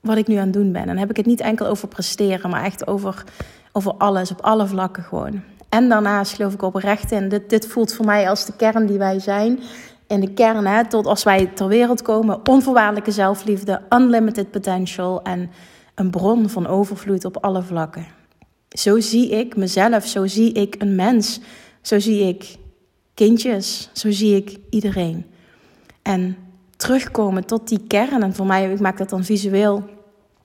wat 0.00 0.16
ik 0.16 0.26
nu 0.26 0.34
aan 0.34 0.44
het 0.44 0.52
doen 0.52 0.72
ben. 0.72 0.80
En 0.80 0.86
dan 0.86 0.96
heb 0.96 1.10
ik 1.10 1.16
het 1.16 1.26
niet 1.26 1.40
enkel 1.40 1.66
over 1.66 1.88
presteren, 1.88 2.50
maar 2.50 2.64
echt 2.64 2.86
over, 2.86 3.24
over 3.72 3.92
alles, 3.92 4.30
op 4.30 4.40
alle 4.40 4.66
vlakken 4.66 5.02
gewoon. 5.02 5.42
En 5.68 5.88
daarnaast 5.88 6.34
geloof 6.34 6.54
ik 6.54 6.62
oprecht 6.62 7.12
in, 7.12 7.28
dit, 7.28 7.50
dit 7.50 7.66
voelt 7.66 7.94
voor 7.94 8.04
mij 8.04 8.28
als 8.28 8.46
de 8.46 8.52
kern 8.56 8.86
die 8.86 8.98
wij 8.98 9.18
zijn. 9.18 9.60
In 10.06 10.20
de 10.20 10.32
kern, 10.32 10.66
hè, 10.66 10.88
tot 10.88 11.06
als 11.06 11.22
wij 11.22 11.46
ter 11.46 11.68
wereld 11.68 12.02
komen, 12.02 12.48
onvoorwaardelijke 12.48 13.10
zelfliefde, 13.10 13.82
unlimited 13.88 14.50
potential 14.50 15.22
en 15.22 15.50
een 15.94 16.10
bron 16.10 16.48
van 16.48 16.66
overvloed 16.66 17.24
op 17.24 17.36
alle 17.36 17.62
vlakken. 17.62 18.06
Zo 18.68 19.00
zie 19.00 19.30
ik 19.30 19.56
mezelf, 19.56 20.06
zo 20.06 20.26
zie 20.26 20.52
ik 20.52 20.74
een 20.78 20.94
mens, 20.94 21.40
zo 21.80 21.98
zie 21.98 22.28
ik 22.28 22.56
kindjes, 23.14 23.90
zo 23.92 24.10
zie 24.10 24.36
ik 24.36 24.58
iedereen. 24.70 25.26
En 26.02 26.36
terugkomen 26.80 27.44
tot 27.44 27.68
die 27.68 27.80
kern. 27.86 28.22
En 28.22 28.34
voor 28.34 28.46
mij, 28.46 28.72
ik 28.72 28.80
maak 28.80 28.98
dat 28.98 29.10
dan 29.10 29.24
visueel 29.24 29.84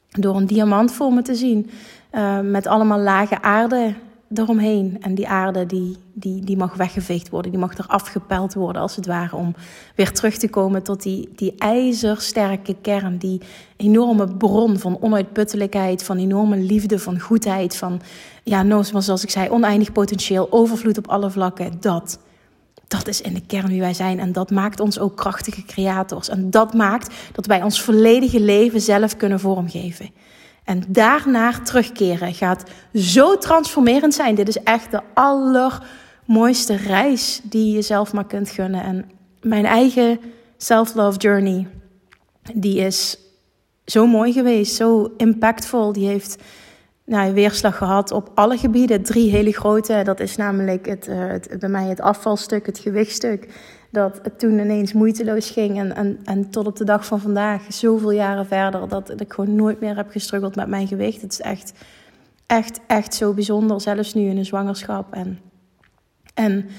door 0.09 0.35
een 0.35 0.47
diamant 0.47 0.91
voor 0.91 1.13
me 1.13 1.21
te 1.21 1.35
zien. 1.35 1.69
Uh, 2.11 2.39
met 2.39 2.67
allemaal 2.67 2.99
lage 2.99 3.41
aarde 3.41 3.93
eromheen. 4.33 4.97
En 5.01 5.15
die 5.15 5.27
aarde 5.27 5.65
die, 5.65 5.97
die, 6.13 6.43
die 6.43 6.57
mag 6.57 6.75
weggeveegd 6.75 7.29
worden. 7.29 7.51
Die 7.51 7.59
mag 7.59 7.77
eraf 7.77 8.07
gepeld 8.07 8.53
worden 8.53 8.81
als 8.81 8.95
het 8.95 9.05
ware. 9.05 9.35
Om 9.35 9.55
weer 9.95 10.11
terug 10.11 10.37
te 10.37 10.49
komen 10.49 10.83
tot 10.83 11.03
die, 11.03 11.29
die 11.35 11.53
ijzersterke 11.57 12.75
kern. 12.81 13.17
Die 13.17 13.41
enorme 13.77 14.27
bron 14.27 14.79
van 14.79 14.97
onuitputtelijkheid. 15.01 16.03
Van 16.03 16.17
enorme 16.17 16.57
liefde, 16.57 16.99
van 16.99 17.19
goedheid. 17.19 17.75
Van, 17.75 18.01
ja, 18.43 18.63
no, 18.63 18.83
zoals 18.83 19.23
ik 19.23 19.29
zei, 19.29 19.49
oneindig 19.49 19.91
potentieel. 19.91 20.47
Overvloed 20.49 20.97
op 20.97 21.07
alle 21.07 21.29
vlakken. 21.29 21.77
Dat 21.79 22.19
dat 22.87 23.07
is 23.07 23.21
in 23.21 23.33
de 23.33 23.45
kern 23.45 23.67
wie 23.67 23.79
wij 23.79 23.93
zijn. 23.93 24.19
En 24.19 24.31
dat 24.31 24.51
maakt 24.51 24.79
ons 24.79 24.99
ook 24.99 25.17
krachtige 25.17 25.63
creators. 25.63 26.29
En 26.29 26.49
dat 26.49 26.73
maakt 26.73 27.13
dat 27.31 27.45
wij 27.45 27.63
ons 27.63 27.81
volledige 27.81 28.39
leven 28.39 28.81
zelf 28.81 29.17
kunnen 29.17 29.39
vormgeven. 29.39 30.09
En 30.63 30.83
daarnaar 30.87 31.63
terugkeren 31.63 32.33
gaat 32.33 32.63
zo 32.93 33.37
transformerend 33.37 34.13
zijn. 34.13 34.35
Dit 34.35 34.47
is 34.47 34.63
echt 34.63 34.91
de 34.91 35.01
allermooiste 35.13 36.75
reis 36.75 37.41
die 37.43 37.75
je 37.75 37.81
zelf 37.81 38.13
maar 38.13 38.25
kunt 38.25 38.49
gunnen. 38.49 38.83
En 38.83 39.11
mijn 39.41 39.65
eigen 39.65 40.19
self-love 40.57 41.17
journey, 41.17 41.67
die 42.53 42.79
is 42.79 43.17
zo 43.85 44.07
mooi 44.07 44.33
geweest, 44.33 44.75
zo 44.75 45.11
impactvol. 45.17 45.93
Die 45.93 46.07
heeft 46.07 46.43
nou, 47.05 47.33
weerslag 47.33 47.77
gehad 47.77 48.11
op 48.11 48.31
alle 48.33 48.57
gebieden. 48.57 49.03
Drie 49.03 49.29
hele 49.31 49.51
grote. 49.51 50.01
Dat 50.03 50.19
is 50.19 50.35
namelijk 50.35 50.85
het, 50.85 51.07
uh, 51.07 51.27
het, 51.27 51.59
bij 51.59 51.69
mij 51.69 51.87
het 51.87 52.01
afvalstuk, 52.01 52.65
het 52.65 52.79
gewichtstuk. 52.79 53.47
Dat 53.91 54.19
het 54.23 54.39
toen 54.39 54.59
ineens 54.59 54.93
moeiteloos 54.93 55.49
ging. 55.49 55.79
En, 55.79 55.95
en, 55.95 56.19
en 56.23 56.49
tot 56.49 56.67
op 56.67 56.75
de 56.75 56.83
dag 56.83 57.05
van 57.05 57.19
vandaag, 57.19 57.61
zoveel 57.69 58.11
jaren 58.11 58.45
verder, 58.45 58.87
dat, 58.87 59.21
ik 59.21 59.33
gewoon 59.33 59.55
nooit 59.55 59.79
meer 59.79 59.95
heb 59.95 60.11
gestruggeld 60.11 60.55
met 60.55 60.67
mijn 60.67 60.87
gewicht. 60.87 61.21
Het 61.21 61.31
is 61.31 61.41
echt, 61.41 61.73
echt, 62.45 62.79
echt 62.87 63.13
zo 63.13 63.33
bijzonder. 63.33 63.81
Zelfs 63.81 64.13
nu 64.13 64.29
in 64.29 64.37
een 64.37 64.45
zwangerschap. 64.45 65.13
En, 65.13 65.39
en 66.33 66.69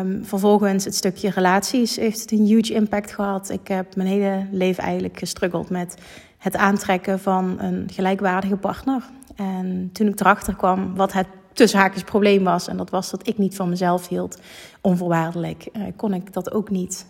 um, 0.00 0.24
vervolgens 0.24 0.84
het 0.84 0.94
stukje 0.94 1.30
relaties 1.30 1.96
heeft 1.96 2.20
het 2.20 2.32
een 2.32 2.46
huge 2.46 2.72
impact 2.72 3.12
gehad. 3.12 3.50
Ik 3.50 3.68
heb 3.68 3.96
mijn 3.96 4.08
hele 4.08 4.46
leven 4.50 4.82
eigenlijk 4.82 5.18
gestruggeld 5.18 5.70
met 5.70 5.94
het 6.40 6.56
aantrekken 6.56 7.20
van 7.20 7.56
een 7.58 7.88
gelijkwaardige 7.92 8.56
partner. 8.56 9.02
En 9.36 9.90
toen 9.92 10.06
ik 10.06 10.20
erachter 10.20 10.56
kwam 10.56 10.94
wat 10.94 11.12
het 11.12 11.26
tussen 11.52 11.92
probleem 12.04 12.44
was, 12.44 12.68
en 12.68 12.76
dat 12.76 12.90
was 12.90 13.10
dat 13.10 13.28
ik 13.28 13.38
niet 13.38 13.56
van 13.56 13.68
mezelf 13.68 14.08
hield, 14.08 14.38
onvoorwaardelijk, 14.80 15.68
eh, 15.72 15.82
kon 15.96 16.14
ik 16.14 16.32
dat 16.32 16.52
ook 16.52 16.70
niet 16.70 17.06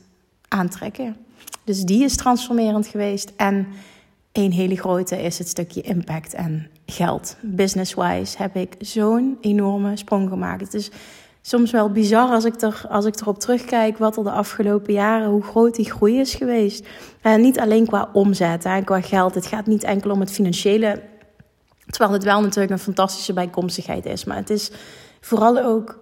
aantrekken. 0.49 1.17
Dus 1.65 1.83
die 1.83 2.05
is 2.05 2.17
transformerend 2.17 2.87
geweest. 2.87 3.33
En 3.37 3.67
een 4.33 4.53
hele 4.53 4.77
grote 4.77 5.23
is 5.23 5.39
het 5.39 5.49
stukje 5.49 5.81
impact 5.81 6.35
en 6.35 6.69
geld. 6.87 7.37
Business-wise 7.41 8.37
heb 8.39 8.57
ik 8.57 8.75
zo'n 8.79 9.39
enorme 9.41 9.97
sprong 9.97 10.29
gemaakt. 10.29 10.61
Het 10.61 10.75
soms 11.43 11.71
wel 11.71 11.91
bizar 11.91 12.29
als 12.29 12.45
ik, 12.45 12.61
er, 12.61 12.83
als 12.89 13.05
ik 13.05 13.21
erop 13.21 13.39
terugkijk 13.39 13.99
wat 13.99 14.17
er 14.17 14.25
de 14.25 14.31
afgelopen 14.31 14.93
jaren, 14.93 15.29
hoe 15.29 15.43
groot 15.43 15.75
die 15.75 15.91
groei 15.91 16.19
is 16.19 16.35
geweest. 16.35 16.87
En 17.23 17.41
niet 17.41 17.61
alleen 17.61 17.87
qua 17.87 18.09
omzet 18.13 18.65
en 18.65 18.85
qua 18.85 19.01
geld. 19.01 19.35
Het 19.35 19.47
gaat 19.47 19.67
niet 19.67 19.85
enkel 19.85 20.11
om 20.11 20.21
het 20.21 20.31
financiële 20.31 21.01
Terwijl 21.91 22.13
het 22.13 22.25
wel 22.25 22.41
natuurlijk 22.41 22.71
een 22.71 22.79
fantastische 22.79 23.33
bijkomstigheid 23.33 24.07
is. 24.07 24.25
Maar 24.25 24.37
het 24.37 24.51
is 24.51 24.71
vooral 25.21 25.59
ook 25.59 25.99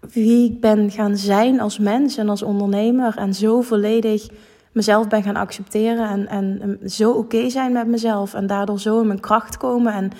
wie 0.00 0.50
ik 0.50 0.60
ben 0.60 0.90
gaan 0.90 1.16
zijn 1.16 1.60
als 1.60 1.78
mens 1.78 2.16
en 2.16 2.28
als 2.28 2.42
ondernemer. 2.42 3.16
En 3.16 3.34
zo 3.34 3.60
volledig 3.60 4.28
mezelf 4.72 5.08
ben 5.08 5.22
gaan 5.22 5.36
accepteren. 5.36 6.08
En, 6.08 6.28
en 6.28 6.78
zo 6.90 7.10
oké 7.10 7.50
zijn 7.50 7.72
met 7.72 7.86
mezelf. 7.86 8.34
En 8.34 8.46
daardoor 8.46 8.80
zo 8.80 9.00
in 9.00 9.06
mijn 9.06 9.20
kracht 9.20 9.56
komen. 9.56 9.92
En 9.92 10.10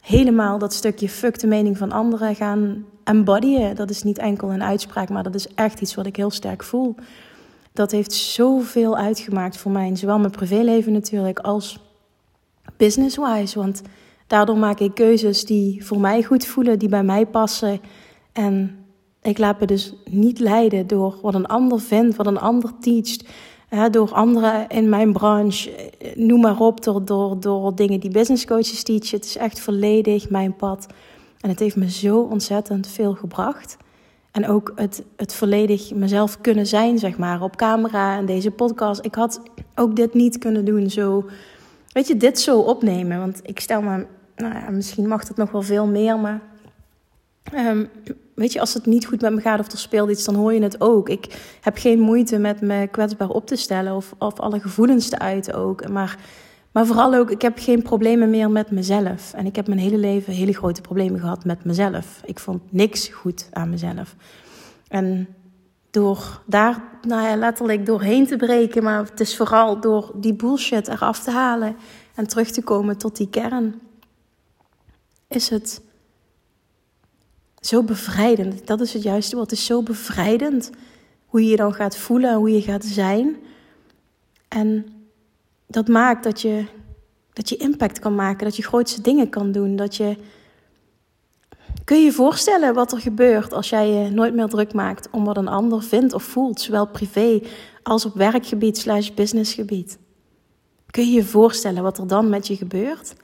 helemaal 0.00 0.58
dat 0.58 0.72
stukje 0.72 1.08
fuck 1.08 1.38
de 1.38 1.46
mening 1.46 1.78
van 1.78 1.92
anderen 1.92 2.34
gaan 2.34 2.84
embodyen. 3.04 3.76
Dat 3.76 3.90
is 3.90 4.02
niet 4.02 4.18
enkel 4.18 4.52
een 4.52 4.62
uitspraak, 4.62 5.08
maar 5.08 5.22
dat 5.22 5.34
is 5.34 5.54
echt 5.54 5.80
iets 5.80 5.94
wat 5.94 6.06
ik 6.06 6.16
heel 6.16 6.30
sterk 6.30 6.62
voel. 6.62 6.94
Dat 7.72 7.90
heeft 7.90 8.12
zoveel 8.12 8.96
uitgemaakt 8.96 9.56
voor 9.56 9.70
mij. 9.70 9.96
Zowel 9.96 10.18
mijn 10.18 10.30
privéleven 10.30 10.92
natuurlijk 10.92 11.38
als 11.38 11.78
business-wise. 12.76 13.58
Want 13.58 13.82
daardoor 14.26 14.56
maak 14.56 14.80
ik 14.80 14.94
keuzes 14.94 15.44
die 15.44 15.86
voor 15.86 16.00
mij 16.00 16.22
goed 16.22 16.44
voelen, 16.46 16.78
die 16.78 16.88
bij 16.88 17.04
mij 17.04 17.26
passen. 17.26 17.80
En 18.32 18.84
ik 19.22 19.38
laat 19.38 19.60
me 19.60 19.66
dus 19.66 19.94
niet 20.04 20.38
leiden 20.38 20.86
door 20.86 21.18
wat 21.22 21.34
een 21.34 21.46
ander 21.46 21.80
vindt, 21.80 22.16
wat 22.16 22.26
een 22.26 22.38
ander 22.38 22.70
teacht. 22.80 23.24
door 23.90 24.12
anderen 24.12 24.68
in 24.68 24.88
mijn 24.88 25.12
branche, 25.12 25.90
noem 26.14 26.40
maar 26.40 26.60
op, 26.60 26.82
door, 26.84 27.04
door, 27.04 27.40
door 27.40 27.74
dingen 27.74 28.00
die 28.00 28.10
business 28.10 28.44
coaches 28.44 28.82
teachen. 28.82 29.16
Het 29.16 29.24
is 29.24 29.36
echt 29.36 29.60
volledig 29.60 30.30
mijn 30.30 30.56
pad. 30.56 30.86
En 31.42 31.48
het 31.48 31.58
heeft 31.58 31.76
me 31.76 31.90
zo 31.90 32.20
ontzettend 32.20 32.86
veel 32.86 33.14
gebracht. 33.14 33.76
En 34.30 34.48
ook 34.48 34.72
het, 34.76 35.02
het 35.16 35.34
volledig 35.34 35.94
mezelf 35.94 36.40
kunnen 36.40 36.66
zijn, 36.66 36.98
zeg 36.98 37.18
maar, 37.18 37.42
op 37.42 37.56
camera 37.56 38.16
en 38.16 38.26
deze 38.26 38.50
podcast. 38.50 39.04
Ik 39.04 39.14
had 39.14 39.40
ook 39.74 39.96
dit 39.96 40.14
niet 40.14 40.38
kunnen 40.38 40.64
doen, 40.64 40.90
zo, 40.90 41.28
weet 41.92 42.06
je, 42.06 42.16
dit 42.16 42.40
zo 42.40 42.58
opnemen. 42.58 43.18
Want 43.18 43.40
ik 43.42 43.60
stel 43.60 43.82
me, 43.82 44.06
nou 44.36 44.54
ja, 44.54 44.70
misschien 44.70 45.08
mag 45.08 45.28
het 45.28 45.36
nog 45.36 45.50
wel 45.50 45.62
veel 45.62 45.86
meer, 45.86 46.18
maar 46.18 46.40
um, 47.54 47.88
weet 48.34 48.52
je, 48.52 48.60
als 48.60 48.74
het 48.74 48.86
niet 48.86 49.06
goed 49.06 49.20
met 49.20 49.34
me 49.34 49.40
gaat 49.40 49.60
of 49.60 49.72
er 49.72 49.78
speelt 49.78 50.10
iets, 50.10 50.24
dan 50.24 50.34
hoor 50.34 50.52
je 50.52 50.62
het 50.62 50.80
ook. 50.80 51.08
Ik 51.08 51.56
heb 51.60 51.76
geen 51.78 52.00
moeite 52.00 52.38
met 52.38 52.60
me 52.60 52.86
kwetsbaar 52.86 53.28
op 53.28 53.46
te 53.46 53.56
stellen 53.56 53.94
of, 53.94 54.14
of 54.18 54.40
alle 54.40 54.60
gevoelens 54.60 55.08
te 55.08 55.18
uiten 55.18 55.54
ook. 55.54 55.88
Maar, 55.88 56.18
maar 56.72 56.86
vooral 56.86 57.14
ook, 57.14 57.30
ik 57.30 57.42
heb 57.42 57.58
geen 57.58 57.82
problemen 57.82 58.30
meer 58.30 58.50
met 58.50 58.70
mezelf. 58.70 59.32
En 59.32 59.46
ik 59.46 59.56
heb 59.56 59.66
mijn 59.66 59.80
hele 59.80 59.96
leven 59.96 60.32
hele 60.32 60.52
grote 60.54 60.80
problemen 60.80 61.20
gehad 61.20 61.44
met 61.44 61.64
mezelf. 61.64 62.20
Ik 62.24 62.38
vond 62.38 62.72
niks 62.72 63.08
goed 63.08 63.48
aan 63.52 63.70
mezelf. 63.70 64.14
En 64.88 65.28
door 65.90 66.42
daar 66.46 66.82
nou 67.02 67.22
ja, 67.22 67.36
letterlijk 67.36 67.86
doorheen 67.86 68.26
te 68.26 68.36
breken, 68.36 68.82
maar 68.82 69.04
het 69.04 69.20
is 69.20 69.36
vooral 69.36 69.80
door 69.80 70.12
die 70.14 70.34
bullshit 70.34 70.88
eraf 70.88 71.18
te 71.18 71.30
halen 71.30 71.76
en 72.14 72.26
terug 72.26 72.50
te 72.50 72.62
komen 72.62 72.98
tot 72.98 73.16
die 73.16 73.28
kern, 73.28 73.80
is 75.28 75.48
het 75.48 75.82
zo 77.60 77.82
bevrijdend. 77.82 78.66
Dat 78.66 78.80
is 78.80 78.92
het 78.92 79.02
juiste. 79.02 79.38
Het 79.38 79.52
is 79.52 79.64
zo 79.64 79.82
bevrijdend 79.82 80.70
hoe 81.26 81.42
je 81.42 81.50
je 81.50 81.56
dan 81.56 81.74
gaat 81.74 81.96
voelen, 81.96 82.34
hoe 82.34 82.52
je 82.52 82.62
gaat 82.62 82.84
zijn. 82.84 83.36
En 84.48 84.86
dat 85.72 85.88
maakt 85.88 86.24
dat 86.24 86.40
je, 86.40 86.64
dat 87.32 87.48
je 87.48 87.56
impact 87.56 87.98
kan 87.98 88.14
maken, 88.14 88.44
dat 88.44 88.56
je 88.56 88.62
grootste 88.62 89.00
dingen 89.00 89.28
kan 89.28 89.52
doen. 89.52 89.76
Dat 89.76 89.96
je, 89.96 90.16
kun 91.84 91.98
je 91.98 92.04
je 92.04 92.12
voorstellen 92.12 92.74
wat 92.74 92.92
er 92.92 92.98
gebeurt 92.98 93.52
als 93.52 93.68
jij 93.68 93.88
je 93.88 94.10
nooit 94.10 94.34
meer 94.34 94.48
druk 94.48 94.72
maakt 94.72 95.08
om 95.10 95.24
wat 95.24 95.36
een 95.36 95.48
ander 95.48 95.82
vindt 95.82 96.12
of 96.12 96.22
voelt, 96.22 96.60
zowel 96.60 96.86
privé 96.86 97.40
als 97.82 98.04
op 98.04 98.14
werkgebied 98.14 98.78
slash 98.78 99.10
businessgebied? 99.10 99.98
Kun 100.90 101.06
je 101.06 101.12
je 101.12 101.24
voorstellen 101.24 101.82
wat 101.82 101.98
er 101.98 102.06
dan 102.06 102.28
met 102.28 102.46
je 102.46 102.56
gebeurt? 102.56 103.14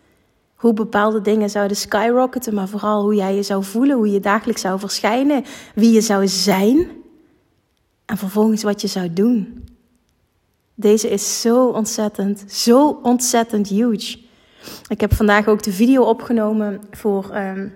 hoe 0.59 0.73
bepaalde 0.73 1.21
dingen 1.21 1.51
zouden 1.51 1.77
skyrocketen, 1.77 2.55
maar 2.55 2.69
vooral 2.69 3.03
hoe 3.03 3.15
jij 3.15 3.35
je 3.35 3.43
zou 3.43 3.65
voelen, 3.65 3.97
hoe 3.97 4.11
je 4.11 4.21
dagelijks 4.21 4.61
zou 4.61 4.79
verschijnen, 4.79 5.45
wie 5.75 5.93
je 5.93 6.01
zou 6.01 6.29
zijn 6.29 6.89
en 8.05 8.17
vervolgens 8.17 8.63
wat 8.63 8.81
je 8.81 8.87
zou 8.87 9.13
doen. 9.13 9.65
Deze 10.81 11.09
is 11.09 11.41
zo 11.41 11.67
ontzettend, 11.67 12.45
zo 12.49 12.99
ontzettend 13.03 13.69
huge. 13.69 14.19
Ik 14.89 15.01
heb 15.01 15.15
vandaag 15.15 15.49
ook 15.49 15.63
de 15.63 15.73
video 15.73 16.03
opgenomen 16.03 16.81
voor 16.91 17.37
um, 17.37 17.73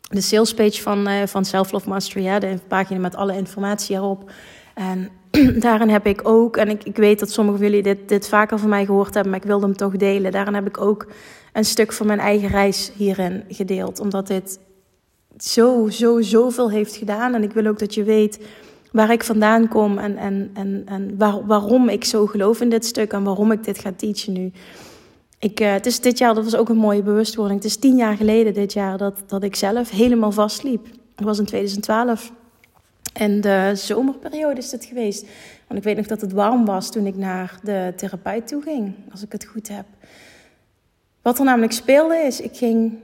de 0.00 0.20
salespage 0.20 0.82
van, 0.82 1.08
uh, 1.08 1.22
van 1.26 1.44
Self 1.44 1.72
Love 1.72 1.88
Mastery, 1.88 2.24
ja, 2.24 2.38
de 2.38 2.58
pagina 2.68 3.00
met 3.00 3.14
alle 3.14 3.36
informatie 3.36 3.96
erop. 3.96 4.30
En 4.74 5.08
daarin 5.60 5.88
heb 5.88 6.06
ik 6.06 6.28
ook, 6.28 6.56
en 6.56 6.68
ik, 6.68 6.84
ik 6.84 6.96
weet 6.96 7.18
dat 7.18 7.30
sommigen 7.30 7.60
jullie 7.60 7.82
dit, 7.82 8.08
dit 8.08 8.28
vaker 8.28 8.58
van 8.58 8.68
mij 8.68 8.84
gehoord 8.84 9.14
hebben, 9.14 9.32
maar 9.32 9.40
ik 9.40 9.46
wilde 9.46 9.66
hem 9.66 9.76
toch 9.76 9.96
delen. 9.96 10.32
Daarin 10.32 10.54
heb 10.54 10.66
ik 10.66 10.80
ook 10.80 11.06
een 11.52 11.64
stuk 11.64 11.92
van 11.92 12.06
mijn 12.06 12.20
eigen 12.20 12.48
reis 12.48 12.92
hierin 12.94 13.44
gedeeld. 13.48 14.00
Omdat 14.00 14.26
dit 14.26 14.58
zo, 15.38 15.88
zo, 15.88 16.20
zoveel 16.20 16.70
heeft 16.70 16.96
gedaan. 16.96 17.34
En 17.34 17.42
ik 17.42 17.52
wil 17.52 17.66
ook 17.66 17.78
dat 17.78 17.94
je 17.94 18.02
weet 18.02 18.38
waar 18.92 19.10
ik 19.10 19.24
vandaan 19.24 19.68
kom 19.68 19.98
en, 19.98 20.16
en, 20.16 20.50
en, 20.54 20.82
en 20.86 21.16
waar, 21.18 21.46
waarom 21.46 21.88
ik 21.88 22.04
zo 22.04 22.26
geloof 22.26 22.60
in 22.60 22.68
dit 22.68 22.84
stuk 22.84 23.12
en 23.12 23.22
waarom 23.22 23.52
ik 23.52 23.64
dit 23.64 23.78
ga 23.78 23.92
teachen 23.96 24.32
nu. 24.32 24.52
Ik, 25.38 25.60
uh, 25.60 25.72
het 25.72 25.86
is 25.86 26.00
dit 26.00 26.18
jaar, 26.18 26.34
dat 26.34 26.44
was 26.44 26.56
ook 26.56 26.68
een 26.68 26.76
mooie 26.76 27.02
bewustwording. 27.02 27.62
Het 27.62 27.70
is 27.70 27.76
tien 27.76 27.96
jaar 27.96 28.16
geleden 28.16 28.54
dit 28.54 28.72
jaar 28.72 28.98
dat, 28.98 29.22
dat 29.26 29.42
ik 29.42 29.56
zelf 29.56 29.90
helemaal 29.90 30.32
vastliep. 30.32 30.86
Dat 31.14 31.26
was 31.26 31.38
in 31.38 31.44
2012. 31.44 32.32
En 33.12 33.40
de 33.40 33.72
zomerperiode 33.74 34.60
is 34.60 34.72
het 34.72 34.84
geweest. 34.84 35.26
Want 35.66 35.80
ik 35.80 35.86
weet 35.86 35.96
nog 35.96 36.06
dat 36.06 36.20
het 36.20 36.32
warm 36.32 36.64
was 36.64 36.90
toen 36.90 37.06
ik 37.06 37.16
naar 37.16 37.58
de 37.62 37.92
therapeut 37.96 38.48
toe 38.48 38.62
ging, 38.62 38.94
als 39.10 39.22
ik 39.22 39.32
het 39.32 39.44
goed 39.44 39.68
heb. 39.68 39.84
Wat 41.22 41.38
er 41.38 41.44
namelijk 41.44 41.72
speelde 41.72 42.16
is, 42.16 42.40
ik, 42.40 42.56
ging, 42.56 42.98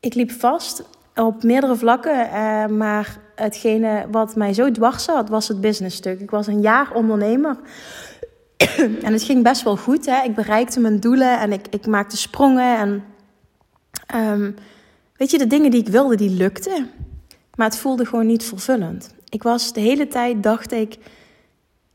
ik 0.00 0.14
liep 0.14 0.30
vast 0.30 0.82
op 1.14 1.42
meerdere 1.42 1.76
vlakken. 1.76 2.30
Eh, 2.30 2.66
maar 2.66 3.18
hetgene 3.34 4.06
wat 4.10 4.36
mij 4.36 4.52
zo 4.52 4.70
dwars 4.70 5.04
zat, 5.04 5.28
was 5.28 5.48
het 5.48 5.60
businessstuk. 5.60 6.20
Ik 6.20 6.30
was 6.30 6.46
een 6.46 6.60
jaar 6.60 6.94
ondernemer. 6.94 7.56
en 9.06 9.12
het 9.12 9.22
ging 9.22 9.42
best 9.42 9.62
wel 9.62 9.76
goed. 9.76 10.06
Hè? 10.06 10.22
Ik 10.22 10.34
bereikte 10.34 10.80
mijn 10.80 11.00
doelen 11.00 11.40
en 11.40 11.52
ik, 11.52 11.66
ik 11.70 11.86
maakte 11.86 12.16
sprongen. 12.16 12.78
En 12.78 13.04
ehm, 14.06 14.50
weet 15.16 15.30
je, 15.30 15.38
de 15.38 15.46
dingen 15.46 15.70
die 15.70 15.80
ik 15.80 15.88
wilde, 15.88 16.16
die 16.16 16.30
lukten. 16.30 16.90
Maar 17.54 17.66
het 17.66 17.78
voelde 17.78 18.06
gewoon 18.06 18.26
niet 18.26 18.44
vervullend. 18.44 19.14
Ik 19.28 19.42
was 19.42 19.72
de 19.72 19.80
hele 19.80 20.08
tijd, 20.08 20.42
dacht 20.42 20.72
ik, 20.72 20.98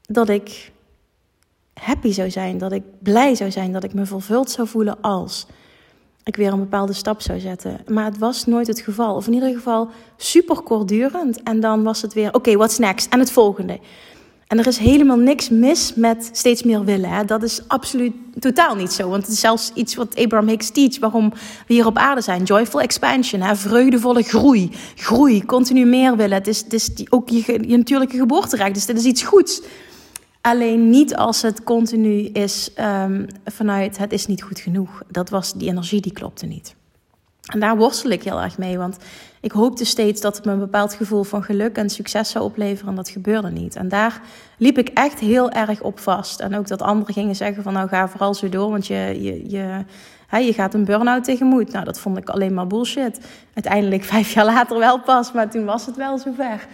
dat 0.02 0.30
ik 0.30 0.72
happy 1.74 2.12
zou 2.12 2.30
zijn, 2.30 2.58
dat 2.58 2.72
ik 2.72 2.84
blij 3.00 3.36
zou 3.36 3.52
zijn, 3.52 3.72
dat 3.72 3.84
ik 3.84 3.94
me 3.94 4.06
vervuld 4.06 4.52
zou 4.52 4.68
voelen 4.68 5.02
als 5.02 5.48
ik 6.30 6.36
weer 6.36 6.52
een 6.52 6.60
bepaalde 6.60 6.94
stap 6.94 7.22
zou 7.22 7.40
zetten. 7.40 7.80
Maar 7.88 8.06
het 8.06 8.18
was 8.18 8.46
nooit 8.46 8.68
het 8.68 8.80
geval. 8.80 9.16
Of 9.16 9.28
in 9.28 9.34
ieder 9.34 9.54
geval 9.54 9.90
super 10.18 10.62
kortdurend. 10.62 11.44
En 11.44 11.60
dan 11.60 11.84
was 11.84 12.02
het 12.02 12.14
weer, 12.14 12.28
oké, 12.28 12.38
okay, 12.38 12.58
what's 12.58 12.78
next? 12.78 13.14
En 13.14 13.20
het 13.20 13.32
volgende. 13.32 13.80
En 14.48 14.60
er 14.60 14.68
is 14.68 14.78
helemaal 14.78 15.18
niks 15.18 15.50
mis 15.50 15.94
met 15.96 16.30
steeds 16.32 16.64
meer 16.64 16.84
willen. 16.84 17.10
Hè? 17.10 17.26
Dat 17.26 17.44
is 17.44 17.62
absoluut 17.68 18.14
totaal 18.40 18.76
niet 18.76 18.92
zo. 18.92 19.10
Want 19.10 19.24
het 19.24 19.32
is 19.32 19.40
zelfs 19.40 19.72
iets 19.74 19.96
wat 19.96 20.16
Abraham 20.16 20.48
Hicks 20.48 20.70
teach, 20.70 21.00
waarom 21.00 21.30
we 21.68 21.74
hier 21.74 21.86
op 21.86 21.98
aarde 21.98 22.22
zijn. 22.22 22.44
Joyful 22.44 22.82
expansion, 22.82 23.42
hè? 23.42 23.56
vreugdevolle 23.56 24.24
groei. 24.24 24.72
Groei, 24.96 25.46
continu 25.46 25.86
meer 25.86 26.16
willen. 26.16 26.38
Het 26.38 26.48
is, 26.48 26.60
het 26.60 26.74
is 26.74 26.92
ook 27.10 27.30
je, 27.30 27.44
je 27.68 27.78
natuurlijke 27.78 28.18
geboorterecht. 28.18 28.74
Dus 28.74 28.86
dit 28.86 28.98
is 28.98 29.06
iets 29.06 29.24
goeds. 29.24 29.62
Alleen 30.42 30.90
niet 30.90 31.16
als 31.16 31.42
het 31.42 31.64
continu 31.64 32.26
is 32.26 32.72
um, 32.80 33.28
vanuit 33.46 33.98
het 33.98 34.12
is 34.12 34.26
niet 34.26 34.44
goed 34.44 34.60
genoeg. 34.60 35.02
Dat 35.12 35.30
was 35.30 35.54
die 35.54 35.70
energie 35.70 36.02
die 36.02 36.14
klopte 36.14 36.46
niet. 36.46 36.76
En 37.52 37.60
daar 37.60 37.78
worstel 37.78 38.10
ik 38.10 38.24
heel 38.24 38.42
erg 38.42 38.58
mee, 38.58 38.78
want 38.78 38.98
ik 39.42 39.52
hoopte 39.52 39.86
steeds 39.86 40.22
dat 40.22 40.36
het 40.36 40.46
me 40.46 40.52
een 40.52 40.60
bepaald 40.60 40.94
gevoel 40.94 41.24
van 41.24 41.44
geluk 41.44 41.76
en 41.76 41.90
succes 41.90 42.30
zou 42.30 42.46
opleveren 42.46 42.90
en 42.90 42.96
dat 42.96 43.10
gebeurde 43.10 43.50
niet. 43.50 43.76
En 43.76 43.88
daar 43.88 44.22
liep 44.58 44.78
ik 44.78 44.90
echt 44.90 45.20
heel 45.20 45.52
erg 45.52 45.82
op 45.82 46.00
vast. 46.00 46.40
En 46.40 46.56
ook 46.56 46.68
dat 46.68 46.82
anderen 46.82 47.14
gingen 47.14 47.36
zeggen 47.36 47.64
van 47.64 47.74
nou 47.74 47.88
ga 47.88 48.10
vooral 48.10 48.34
zo 48.34 48.50
door, 48.50 48.70
want 48.70 48.88
je, 48.88 49.18
je, 49.22 49.50
je, 49.50 49.84
hè, 50.28 50.38
je 50.38 50.54
gaat 50.54 50.74
een 50.74 50.86
burn-out 50.86 51.24
tegemoet. 51.24 51.72
Nou, 51.72 51.86
dat 51.86 52.00
vond 52.00 52.18
ik 52.18 52.30
alleen 52.30 52.54
maar 52.54 52.68
bullshit. 52.68 53.20
Uiteindelijk 53.54 54.04
vijf 54.14 54.34
jaar 54.34 54.46
later 54.46 54.78
wel 54.78 55.00
pas, 55.00 55.32
maar 55.32 55.50
toen 55.50 55.66
was 55.66 55.86
het 55.86 55.96
wel 55.96 56.18
zover. 56.18 56.68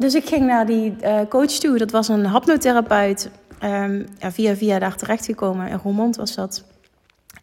Dus 0.00 0.14
ik 0.14 0.28
ging 0.28 0.46
naar 0.46 0.66
die 0.66 0.96
uh, 1.02 1.20
coach 1.28 1.50
toe. 1.50 1.78
Dat 1.78 1.90
was 1.90 2.08
een 2.08 2.24
hapnotherapeut. 2.24 3.30
Um, 3.64 4.06
ja, 4.18 4.32
via 4.32 4.56
via 4.56 4.78
daar 4.78 4.96
terechtgekomen. 4.96 5.68
In 5.68 5.80
Roermond 5.82 6.16
was 6.16 6.34
dat. 6.34 6.64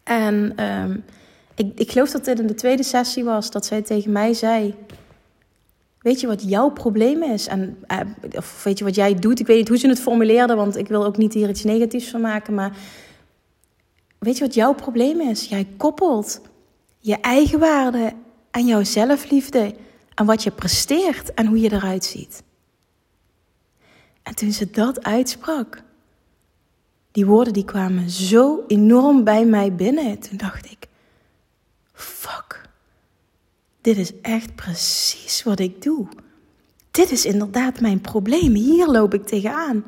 En 0.02 0.64
um, 0.64 1.04
ik, 1.54 1.72
ik 1.74 1.92
geloof 1.92 2.10
dat 2.10 2.24
dit 2.24 2.38
in 2.38 2.46
de 2.46 2.54
tweede 2.54 2.82
sessie 2.82 3.24
was. 3.24 3.50
Dat 3.50 3.66
zij 3.66 3.82
tegen 3.82 4.12
mij 4.12 4.34
zei... 4.34 4.74
Weet 5.98 6.20
je 6.20 6.26
wat 6.26 6.48
jouw 6.48 6.70
probleem 6.70 7.22
is? 7.22 7.46
En, 7.46 7.78
uh, 7.88 8.00
of 8.36 8.64
weet 8.64 8.78
je 8.78 8.84
wat 8.84 8.94
jij 8.94 9.14
doet? 9.14 9.40
Ik 9.40 9.46
weet 9.46 9.58
niet 9.58 9.68
hoe 9.68 9.78
ze 9.78 9.88
het 9.88 10.00
formuleerde. 10.00 10.54
Want 10.54 10.76
ik 10.76 10.88
wil 10.88 11.04
ook 11.04 11.16
niet 11.16 11.34
hier 11.34 11.48
iets 11.48 11.64
negatiefs 11.64 12.10
van 12.10 12.20
maken. 12.20 12.54
Maar 12.54 12.76
weet 14.18 14.38
je 14.38 14.44
wat 14.44 14.54
jouw 14.54 14.74
probleem 14.74 15.20
is? 15.20 15.44
Jij 15.44 15.66
koppelt 15.76 16.40
je 16.98 17.20
eigen 17.20 17.58
waarde 17.58 18.12
en 18.50 18.66
jouw 18.66 18.84
zelfliefde... 18.84 19.74
aan 20.14 20.26
wat 20.26 20.42
je 20.42 20.50
presteert 20.50 21.34
en 21.34 21.46
hoe 21.46 21.60
je 21.60 21.72
eruit 21.72 22.04
ziet. 22.04 22.46
En 24.28 24.34
toen 24.34 24.52
ze 24.52 24.70
dat 24.70 25.04
uitsprak, 25.04 25.82
die 27.10 27.26
woorden 27.26 27.52
die 27.52 27.64
kwamen 27.64 28.10
zo 28.10 28.64
enorm 28.66 29.24
bij 29.24 29.44
mij 29.44 29.74
binnen. 29.74 30.18
Toen 30.18 30.36
dacht 30.36 30.70
ik, 30.70 30.88
fuck, 31.92 32.68
dit 33.80 33.96
is 33.96 34.12
echt 34.20 34.54
precies 34.54 35.42
wat 35.42 35.58
ik 35.58 35.82
doe. 35.82 36.06
dit 36.90 37.10
is 37.10 37.24
inderdaad 37.24 37.80
mijn 37.80 38.00
probleem. 38.00 38.54
Hier 38.54 38.86
loop 38.86 39.14
ik 39.14 39.26
tegenaan. 39.26 39.84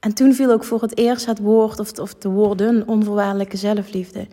En 0.00 0.14
toen 0.14 0.34
viel 0.34 0.52
ook 0.52 0.64
voor 0.64 0.80
het 0.80 0.98
eerst 0.98 1.26
het 1.26 1.38
woord 1.38 1.78
of, 1.78 1.98
of 1.98 2.14
de 2.14 2.28
woorden 2.28 2.88
onvoorwaardelijke 2.88 3.56
zelfliefde. 3.56 4.26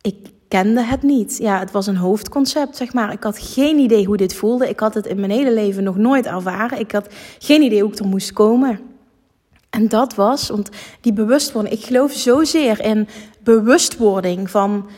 Ik 0.00 0.28
kende 0.52 0.82
het 0.82 1.02
niet. 1.02 1.38
Ja, 1.38 1.58
het 1.58 1.70
was 1.70 1.86
een 1.86 1.96
hoofdconcept, 1.96 2.76
zeg 2.76 2.92
maar. 2.92 3.12
Ik 3.12 3.22
had 3.22 3.38
geen 3.38 3.78
idee 3.78 4.04
hoe 4.04 4.16
dit 4.16 4.34
voelde. 4.34 4.68
Ik 4.68 4.80
had 4.80 4.94
het 4.94 5.06
in 5.06 5.20
mijn 5.20 5.30
hele 5.30 5.52
leven 5.52 5.84
nog 5.84 5.96
nooit 5.96 6.26
ervaren. 6.26 6.78
Ik 6.78 6.92
had 6.92 7.06
geen 7.38 7.62
idee 7.62 7.82
hoe 7.82 7.92
ik 7.92 7.98
er 7.98 8.06
moest 8.06 8.32
komen. 8.32 8.80
En 9.70 9.88
dat 9.88 10.14
was, 10.14 10.48
want 10.48 10.68
die 11.00 11.12
bewustwording, 11.12 11.74
ik 11.74 11.84
geloof 11.84 12.12
zozeer 12.12 12.84
in 12.84 13.08
bewustwording 13.42 14.50
van 14.50 14.88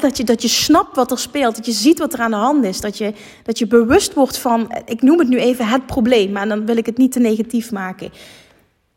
dat, 0.00 0.16
je, 0.16 0.24
dat 0.24 0.42
je 0.42 0.48
snapt 0.48 0.96
wat 0.96 1.10
er 1.10 1.18
speelt, 1.18 1.56
dat 1.56 1.66
je 1.66 1.72
ziet 1.72 1.98
wat 1.98 2.12
er 2.12 2.20
aan 2.20 2.30
de 2.30 2.36
hand 2.36 2.64
is, 2.64 2.80
dat 2.80 2.98
je, 2.98 3.14
dat 3.42 3.58
je 3.58 3.66
bewust 3.66 4.14
wordt 4.14 4.38
van, 4.38 4.72
ik 4.84 5.02
noem 5.02 5.18
het 5.18 5.28
nu 5.28 5.38
even 5.38 5.66
het 5.66 5.86
probleem, 5.86 6.32
maar 6.32 6.48
dan 6.48 6.66
wil 6.66 6.76
ik 6.76 6.86
het 6.86 6.96
niet 6.96 7.12
te 7.12 7.20
negatief 7.20 7.72
maken. 7.72 8.10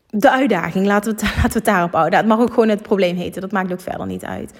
De 0.10 0.32
uitdaging, 0.32 0.86
laten 0.86 1.16
we 1.16 1.22
het, 1.22 1.36
laten 1.36 1.52
we 1.52 1.58
het 1.58 1.66
daarop 1.66 1.92
houden. 1.92 2.20
Het 2.20 2.28
mag 2.28 2.40
ook 2.40 2.54
gewoon 2.54 2.70
het 2.70 2.82
probleem 2.82 3.16
heten, 3.16 3.42
dat 3.42 3.52
maakt 3.52 3.72
ook 3.72 3.82
verder 3.82 4.06
niet 4.06 4.24
uit. 4.24 4.52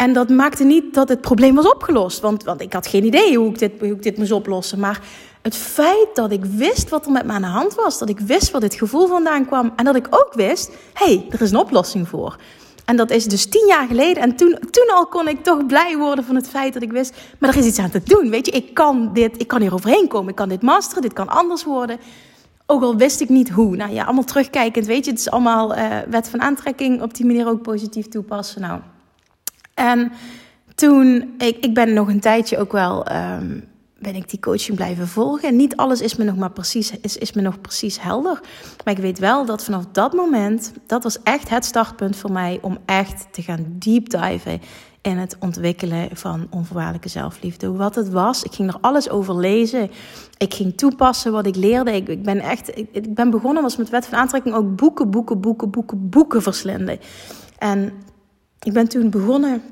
En 0.00 0.12
dat 0.12 0.28
maakte 0.28 0.64
niet 0.64 0.94
dat 0.94 1.08
het 1.08 1.20
probleem 1.20 1.54
was 1.54 1.68
opgelost, 1.68 2.20
want, 2.20 2.44
want 2.44 2.60
ik 2.60 2.72
had 2.72 2.86
geen 2.86 3.04
idee 3.04 3.36
hoe 3.36 3.48
ik, 3.48 3.58
dit, 3.58 3.72
hoe 3.78 3.88
ik 3.88 4.02
dit 4.02 4.18
moest 4.18 4.32
oplossen. 4.32 4.78
Maar 4.78 5.00
het 5.42 5.56
feit 5.56 6.08
dat 6.14 6.30
ik 6.30 6.44
wist 6.44 6.88
wat 6.88 7.06
er 7.06 7.12
met 7.12 7.24
me 7.24 7.32
aan 7.32 7.42
de 7.42 7.48
hand 7.48 7.74
was, 7.74 7.98
dat 7.98 8.08
ik 8.08 8.18
wist 8.20 8.50
waar 8.50 8.60
dit 8.60 8.74
gevoel 8.74 9.06
vandaan 9.06 9.46
kwam 9.46 9.72
en 9.76 9.84
dat 9.84 9.96
ik 9.96 10.06
ook 10.10 10.32
wist, 10.34 10.70
hé, 10.92 11.06
hey, 11.06 11.26
er 11.30 11.40
is 11.40 11.50
een 11.50 11.56
oplossing 11.56 12.08
voor. 12.08 12.36
En 12.84 12.96
dat 12.96 13.10
is 13.10 13.24
dus 13.24 13.46
tien 13.46 13.66
jaar 13.66 13.86
geleden. 13.86 14.22
En 14.22 14.36
toen, 14.36 14.58
toen 14.70 14.90
al 14.94 15.06
kon 15.06 15.28
ik 15.28 15.42
toch 15.42 15.66
blij 15.66 15.96
worden 15.96 16.24
van 16.24 16.34
het 16.34 16.48
feit 16.48 16.72
dat 16.72 16.82
ik 16.82 16.92
wist, 16.92 17.14
maar 17.38 17.50
er 17.50 17.56
is 17.56 17.66
iets 17.66 17.78
aan 17.78 17.90
te 17.90 18.02
doen. 18.04 18.30
Weet 18.30 18.46
je, 18.46 18.52
ik 18.52 18.74
kan 18.74 19.10
dit, 19.12 19.40
ik 19.40 19.48
kan 19.48 19.60
hier 19.60 19.74
overheen 19.74 20.08
komen. 20.08 20.28
Ik 20.28 20.36
kan 20.36 20.48
dit 20.48 20.62
masteren, 20.62 21.02
dit 21.02 21.12
kan 21.12 21.28
anders 21.28 21.64
worden. 21.64 21.98
Ook 22.66 22.82
al 22.82 22.96
wist 22.96 23.20
ik 23.20 23.28
niet 23.28 23.50
hoe. 23.50 23.76
Nou 23.76 23.92
ja, 23.92 24.04
allemaal 24.04 24.24
terugkijkend, 24.24 24.86
weet 24.86 25.04
je, 25.04 25.10
het 25.10 25.20
is 25.20 25.30
allemaal 25.30 25.76
uh, 25.76 25.98
wet 26.08 26.28
van 26.28 26.40
aantrekking 26.40 27.02
op 27.02 27.14
die 27.14 27.26
manier 27.26 27.48
ook 27.48 27.62
positief 27.62 28.08
toepassen. 28.08 28.60
Nou, 28.60 28.80
en 29.74 30.12
toen, 30.74 31.34
ik, 31.38 31.56
ik 31.60 31.74
ben 31.74 31.92
nog 31.92 32.08
een 32.08 32.20
tijdje 32.20 32.58
ook 32.58 32.72
wel 32.72 33.12
um, 33.12 33.68
ben 34.00 34.14
ik 34.14 34.30
die 34.30 34.40
coaching 34.40 34.76
blijven 34.76 35.08
volgen. 35.08 35.56
Niet 35.56 35.76
alles 35.76 36.00
is 36.00 36.16
me 36.16 36.24
nog 36.24 36.36
maar 36.36 36.52
precies, 36.52 36.92
is, 37.00 37.16
is 37.16 37.32
me 37.32 37.42
nog 37.42 37.60
precies 37.60 38.00
helder. 38.00 38.40
Maar 38.84 38.94
ik 38.94 39.00
weet 39.00 39.18
wel 39.18 39.44
dat 39.44 39.64
vanaf 39.64 39.84
dat 39.92 40.12
moment, 40.12 40.72
dat 40.86 41.02
was 41.02 41.22
echt 41.22 41.48
het 41.48 41.64
startpunt 41.64 42.16
voor 42.16 42.32
mij 42.32 42.58
om 42.62 42.78
echt 42.84 43.26
te 43.30 43.42
gaan 43.42 43.64
deep 43.68 44.08
diven 44.08 44.60
in 45.02 45.16
het 45.16 45.36
ontwikkelen 45.40 46.08
van 46.12 46.46
onvoorwaardelijke 46.50 47.08
zelfliefde. 47.08 47.72
Wat 47.72 47.94
het 47.94 48.08
was, 48.08 48.42
ik 48.42 48.52
ging 48.52 48.68
er 48.68 48.78
alles 48.80 49.10
over 49.10 49.36
lezen. 49.36 49.90
Ik 50.38 50.54
ging 50.54 50.76
toepassen 50.76 51.32
wat 51.32 51.46
ik 51.46 51.56
leerde. 51.56 51.92
Ik, 51.92 52.08
ik 52.08 52.22
ben 52.22 52.40
echt, 52.40 52.78
ik, 52.78 52.88
ik, 52.92 53.14
ben 53.14 53.30
begonnen 53.30 53.62
was 53.62 53.76
met 53.76 53.90
wet 53.90 54.06
van 54.06 54.18
aantrekking 54.18 54.54
ook 54.54 54.76
boeken, 54.76 55.10
boeken, 55.10 55.40
boeken, 55.40 55.70
boeken, 55.70 56.08
boeken 56.08 56.42
verslinden. 56.42 56.98
En 57.58 57.92
ik 58.62 58.72
ben 58.72 58.88
toen 58.88 59.10
begonnen 59.10 59.62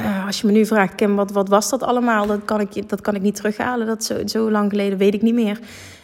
uh, 0.00 0.26
als 0.26 0.40
je 0.40 0.46
me 0.46 0.52
nu 0.52 0.66
vraagt, 0.66 0.94
Kim, 0.94 1.16
wat, 1.16 1.30
wat 1.30 1.48
was 1.48 1.70
dat 1.70 1.82
allemaal? 1.82 2.26
Dat 2.26 2.44
kan 2.44 2.60
ik, 2.60 2.88
dat 2.88 3.00
kan 3.00 3.14
ik 3.14 3.22
niet 3.22 3.34
terughalen. 3.34 3.86
Dat 3.86 4.04
zo, 4.04 4.26
zo 4.26 4.50
lang 4.50 4.70
geleden 4.70 4.98
weet 4.98 5.14
ik 5.14 5.22
niet 5.22 5.34
meer. 5.34 5.58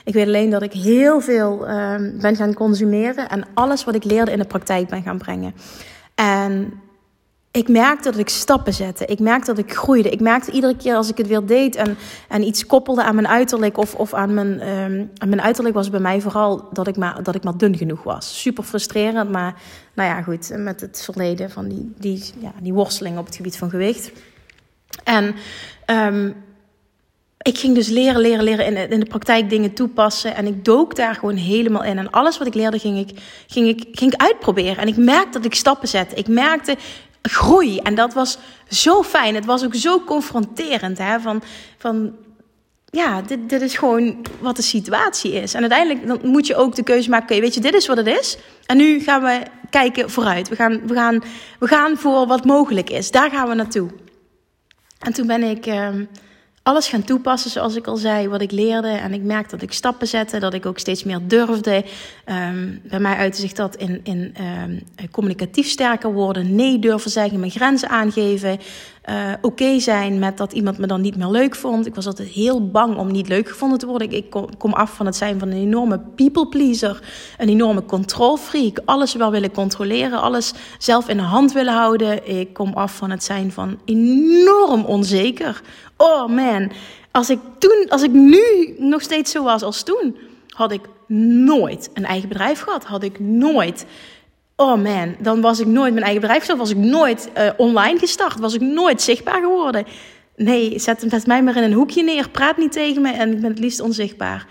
Ik 0.04 0.14
weet 0.14 0.26
alleen 0.26 0.50
dat 0.50 0.62
ik 0.62 0.72
heel 0.72 1.20
veel 1.20 1.68
uh, 1.68 1.94
ben 2.20 2.36
gaan 2.36 2.54
consumeren 2.54 3.28
en 3.28 3.44
alles 3.54 3.84
wat 3.84 3.94
ik 3.94 4.04
leerde 4.04 4.30
in 4.30 4.38
de 4.38 4.44
praktijk 4.44 4.88
ben 4.88 5.02
gaan 5.02 5.18
brengen. 5.18 5.54
En 6.14 6.72
ik 7.50 7.68
merkte 7.68 8.10
dat 8.10 8.20
ik 8.20 8.28
stappen 8.28 8.74
zette. 8.74 9.04
Ik 9.04 9.18
merkte 9.18 9.54
dat 9.54 9.64
ik 9.64 9.74
groeide. 9.74 10.10
Ik 10.10 10.20
merkte 10.20 10.50
iedere 10.50 10.76
keer 10.76 10.94
als 10.94 11.10
ik 11.10 11.16
het 11.16 11.26
weer 11.26 11.46
deed 11.46 11.76
en, 11.76 11.96
en 12.28 12.42
iets 12.42 12.66
koppelde 12.66 13.02
aan 13.02 13.14
mijn 13.14 13.28
uiterlijk 13.28 13.76
of, 13.76 13.94
of 13.94 14.14
aan, 14.14 14.34
mijn, 14.34 14.68
um, 14.68 15.10
aan 15.18 15.28
mijn 15.28 15.42
uiterlijk 15.42 15.74
was 15.74 15.90
bij 15.90 16.00
mij 16.00 16.20
vooral 16.20 16.68
dat 16.72 16.86
ik, 16.86 16.96
maar, 16.96 17.22
dat 17.22 17.34
ik 17.34 17.44
maar 17.44 17.56
dun 17.56 17.76
genoeg 17.76 18.02
was. 18.02 18.40
Super 18.40 18.64
frustrerend, 18.64 19.30
maar 19.30 19.54
nou 19.94 20.08
ja, 20.08 20.22
goed, 20.22 20.50
met 20.56 20.80
het 20.80 21.02
verleden 21.04 21.50
van 21.50 21.68
die, 21.68 21.92
die, 21.98 22.24
ja, 22.38 22.52
die 22.60 22.72
worsteling 22.72 23.18
op 23.18 23.26
het 23.26 23.36
gebied 23.36 23.56
van 23.56 23.70
gewicht. 23.70 24.12
En 25.04 25.34
um, 25.86 26.34
ik 27.38 27.58
ging 27.58 27.74
dus 27.74 27.88
leren, 27.88 28.20
leren, 28.20 28.44
leren 28.44 28.66
in, 28.66 28.90
in 28.90 29.00
de 29.00 29.06
praktijk 29.06 29.50
dingen 29.50 29.74
toepassen. 29.74 30.34
En 30.34 30.46
ik 30.46 30.64
dook 30.64 30.96
daar 30.96 31.14
gewoon 31.14 31.36
helemaal 31.36 31.84
in. 31.84 31.98
En 31.98 32.10
alles 32.10 32.38
wat 32.38 32.46
ik 32.46 32.54
leerde 32.54 32.78
ging 32.78 32.98
ik, 32.98 33.18
ging 33.46 33.68
ik, 33.68 33.86
ging 33.92 34.12
ik 34.12 34.20
uitproberen. 34.20 34.76
En 34.76 34.88
ik 34.88 34.96
merkte 34.96 35.30
dat 35.30 35.44
ik 35.44 35.54
stappen 35.54 35.88
zette. 35.88 36.14
Ik 36.14 36.28
merkte 36.28 36.76
groei. 37.22 37.78
En 37.78 37.94
dat 37.94 38.14
was 38.14 38.38
zo 38.68 39.02
fijn. 39.02 39.34
Het 39.34 39.44
was 39.44 39.64
ook 39.64 39.74
zo 39.74 40.00
confronterend. 40.00 40.98
Hè? 40.98 41.20
Van, 41.20 41.42
van 41.78 42.14
ja, 42.84 43.22
dit, 43.22 43.48
dit 43.48 43.60
is 43.60 43.76
gewoon 43.76 44.26
wat 44.40 44.56
de 44.56 44.62
situatie 44.62 45.32
is. 45.32 45.54
En 45.54 45.60
uiteindelijk 45.60 46.06
dan 46.06 46.30
moet 46.30 46.46
je 46.46 46.56
ook 46.56 46.74
de 46.74 46.82
keuze 46.82 47.10
maken. 47.10 47.28
Oké, 47.28 47.40
weet 47.40 47.54
je, 47.54 47.60
dit 47.60 47.74
is 47.74 47.86
wat 47.86 47.96
het 47.96 48.06
is. 48.06 48.38
En 48.66 48.76
nu 48.76 49.00
gaan 49.00 49.22
we 49.22 49.42
kijken 49.70 50.10
vooruit. 50.10 50.48
We 50.48 50.56
gaan, 50.56 50.86
we 50.86 50.94
gaan, 50.94 51.22
we 51.58 51.66
gaan 51.66 51.96
voor 51.96 52.26
wat 52.26 52.44
mogelijk 52.44 52.90
is. 52.90 53.10
Daar 53.10 53.30
gaan 53.30 53.48
we 53.48 53.54
naartoe. 53.54 53.88
En 54.98 55.12
toen 55.12 55.26
ben 55.26 55.42
ik. 55.42 55.66
Uh, 55.66 55.88
alles 56.68 56.88
gaan 56.88 57.04
toepassen, 57.04 57.50
zoals 57.50 57.76
ik 57.76 57.86
al 57.86 57.96
zei, 57.96 58.28
wat 58.28 58.40
ik 58.40 58.50
leerde. 58.50 58.88
En 58.88 59.12
ik 59.12 59.22
merkte 59.22 59.54
dat 59.54 59.62
ik 59.62 59.72
stappen 59.72 60.06
zette, 60.08 60.38
dat 60.38 60.54
ik 60.54 60.66
ook 60.66 60.78
steeds 60.78 61.04
meer 61.04 61.20
durfde. 61.22 61.84
Um, 62.26 62.80
bij 62.82 63.00
mij 63.00 63.16
uitte 63.16 63.40
zich 63.40 63.52
dat 63.52 63.76
in, 63.76 64.00
in 64.02 64.34
um, 64.40 64.82
communicatief 65.10 65.68
sterker 65.68 66.12
worden, 66.12 66.54
nee 66.54 66.78
durven 66.78 67.10
zeggen, 67.10 67.38
mijn 67.38 67.50
grenzen 67.50 67.88
aangeven. 67.88 68.58
Uh, 69.08 69.32
oké 69.40 69.78
zijn 69.80 70.18
met 70.18 70.36
dat 70.36 70.52
iemand 70.52 70.78
me 70.78 70.86
dan 70.86 71.00
niet 71.00 71.16
meer 71.16 71.28
leuk 71.28 71.54
vond. 71.54 71.86
Ik 71.86 71.94
was 71.94 72.06
altijd 72.06 72.28
heel 72.28 72.70
bang 72.70 72.96
om 72.96 73.12
niet 73.12 73.28
leuk 73.28 73.48
gevonden 73.48 73.78
te 73.78 73.86
worden. 73.86 74.10
Ik, 74.10 74.30
kom, 74.58 74.72
af 74.72 74.94
van 74.94 75.06
het 75.06 75.16
zijn 75.16 75.38
van 75.38 75.48
een 75.48 75.56
enorme 75.56 76.00
people 76.14 76.48
pleaser, 76.48 77.02
een 77.38 77.48
enorme 77.48 77.84
control 77.84 78.36
freak. 78.36 78.78
Alles 78.84 79.14
wel 79.14 79.30
willen 79.30 79.52
controleren, 79.52 80.20
alles 80.20 80.52
zelf 80.78 81.08
in 81.08 81.16
de 81.16 81.22
hand 81.22 81.52
willen 81.52 81.74
houden. 81.74 82.38
Ik 82.38 82.52
kom 82.52 82.72
af 82.72 82.96
van 82.96 83.10
het 83.10 83.24
zijn 83.24 83.52
van 83.52 83.78
enorm 83.84 84.84
onzeker. 84.84 85.62
Oh 85.96 86.26
man, 86.26 86.70
als 87.10 87.30
ik 87.30 87.38
toen, 87.58 87.86
als 87.88 88.02
ik 88.02 88.12
nu 88.12 88.74
nog 88.78 89.02
steeds 89.02 89.30
zo 89.30 89.42
was 89.42 89.62
als 89.62 89.82
toen, 89.82 90.16
had 90.48 90.72
ik 90.72 90.88
nooit 91.44 91.90
een 91.94 92.04
eigen 92.04 92.28
bedrijf 92.28 92.60
gehad. 92.60 92.84
Had 92.84 93.02
ik 93.02 93.20
nooit 93.20 93.86
oh 94.60 94.82
man, 94.82 95.16
dan 95.20 95.40
was 95.40 95.60
ik 95.60 95.66
nooit 95.66 95.92
mijn 95.92 96.04
eigen 96.04 96.20
bedrijf 96.20 96.40
gestart. 96.40 96.58
Was 96.58 96.70
ik 96.70 96.76
nooit 96.76 97.28
uh, 97.38 97.50
online 97.56 97.98
gestart. 97.98 98.38
Was 98.38 98.54
ik 98.54 98.60
nooit 98.60 99.02
zichtbaar 99.02 99.40
geworden. 99.40 99.86
Nee, 100.36 100.78
zet, 100.78 101.04
zet 101.08 101.26
mij 101.26 101.42
maar 101.42 101.56
in 101.56 101.62
een 101.62 101.72
hoekje 101.72 102.02
neer. 102.02 102.28
Praat 102.30 102.56
niet 102.56 102.72
tegen 102.72 103.02
me 103.02 103.12
en 103.12 103.32
ik 103.32 103.40
ben 103.40 103.50
het 103.50 103.58
liefst 103.58 103.80
onzichtbaar. 103.80 104.46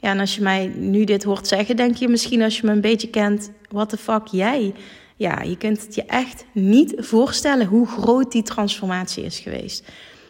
Ja, 0.00 0.10
en 0.10 0.20
als 0.20 0.34
je 0.34 0.42
mij 0.42 0.72
nu 0.76 1.04
dit 1.04 1.24
hoort 1.24 1.46
zeggen, 1.46 1.76
denk 1.76 1.96
je 1.96 2.08
misschien 2.08 2.42
als 2.42 2.56
je 2.56 2.66
me 2.66 2.72
een 2.72 2.80
beetje 2.80 3.08
kent, 3.08 3.50
what 3.70 3.88
the 3.88 3.96
fuck 3.96 4.26
jij? 4.26 4.74
Ja, 5.16 5.42
je 5.42 5.56
kunt 5.56 5.82
het 5.82 5.94
je 5.94 6.04
echt 6.04 6.44
niet 6.52 6.94
voorstellen 6.96 7.66
hoe 7.66 7.86
groot 7.86 8.32
die 8.32 8.42
transformatie 8.42 9.24
is 9.24 9.38
geweest. 9.38 9.84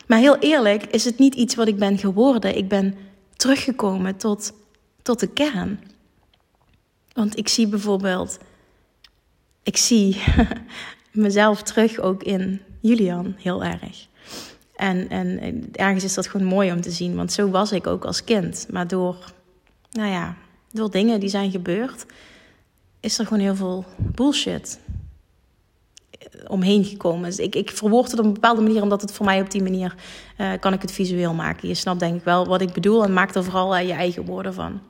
Maar 0.06 0.18
heel 0.18 0.38
eerlijk, 0.38 0.84
is 0.84 1.04
het 1.04 1.18
niet 1.18 1.34
iets 1.34 1.54
wat 1.54 1.68
ik 1.68 1.78
ben 1.78 1.98
geworden. 1.98 2.56
Ik 2.56 2.68
ben 2.68 2.94
teruggekomen 3.36 4.16
tot, 4.16 4.52
tot 5.02 5.20
de 5.20 5.26
kern. 5.26 5.80
Want 7.12 7.38
ik 7.38 7.48
zie 7.48 7.66
bijvoorbeeld 7.66 8.38
ik 9.62 9.76
zie 9.76 10.22
mezelf 11.12 11.62
terug 11.62 11.98
ook 11.98 12.22
in 12.22 12.60
Julian 12.80 13.34
heel 13.38 13.64
erg. 13.64 14.06
En, 14.76 15.08
en 15.08 15.64
ergens 15.72 16.04
is 16.04 16.14
dat 16.14 16.26
gewoon 16.26 16.46
mooi 16.46 16.72
om 16.72 16.80
te 16.80 16.90
zien, 16.90 17.16
want 17.16 17.32
zo 17.32 17.50
was 17.50 17.72
ik 17.72 17.86
ook 17.86 18.04
als 18.04 18.24
kind. 18.24 18.66
Maar 18.70 18.88
door, 18.88 19.32
nou 19.90 20.10
ja, 20.10 20.36
door 20.72 20.90
dingen 20.90 21.20
die 21.20 21.28
zijn 21.28 21.50
gebeurd, 21.50 22.06
is 23.00 23.18
er 23.18 23.26
gewoon 23.26 23.42
heel 23.42 23.56
veel 23.56 23.84
bullshit 23.96 24.78
omheen 26.46 26.84
gekomen. 26.84 27.28
Dus 27.28 27.38
ik, 27.38 27.54
ik 27.54 27.70
verwoord 27.70 28.10
het 28.10 28.20
op 28.20 28.26
een 28.26 28.32
bepaalde 28.32 28.62
manier, 28.62 28.82
omdat 28.82 29.00
het 29.00 29.12
voor 29.12 29.26
mij 29.26 29.40
op 29.40 29.50
die 29.50 29.62
manier 29.62 29.94
uh, 30.38 30.52
kan 30.60 30.72
ik 30.72 30.82
het 30.82 30.92
visueel 30.92 31.34
maken. 31.34 31.68
Je 31.68 31.74
snapt 31.74 32.00
denk 32.00 32.16
ik 32.16 32.24
wel 32.24 32.46
wat 32.46 32.60
ik 32.60 32.72
bedoel 32.72 33.04
en 33.04 33.12
maak 33.12 33.34
er 33.34 33.44
vooral 33.44 33.76
uh, 33.76 33.86
je 33.86 33.92
eigen 33.92 34.24
woorden 34.24 34.54
van. 34.54 34.80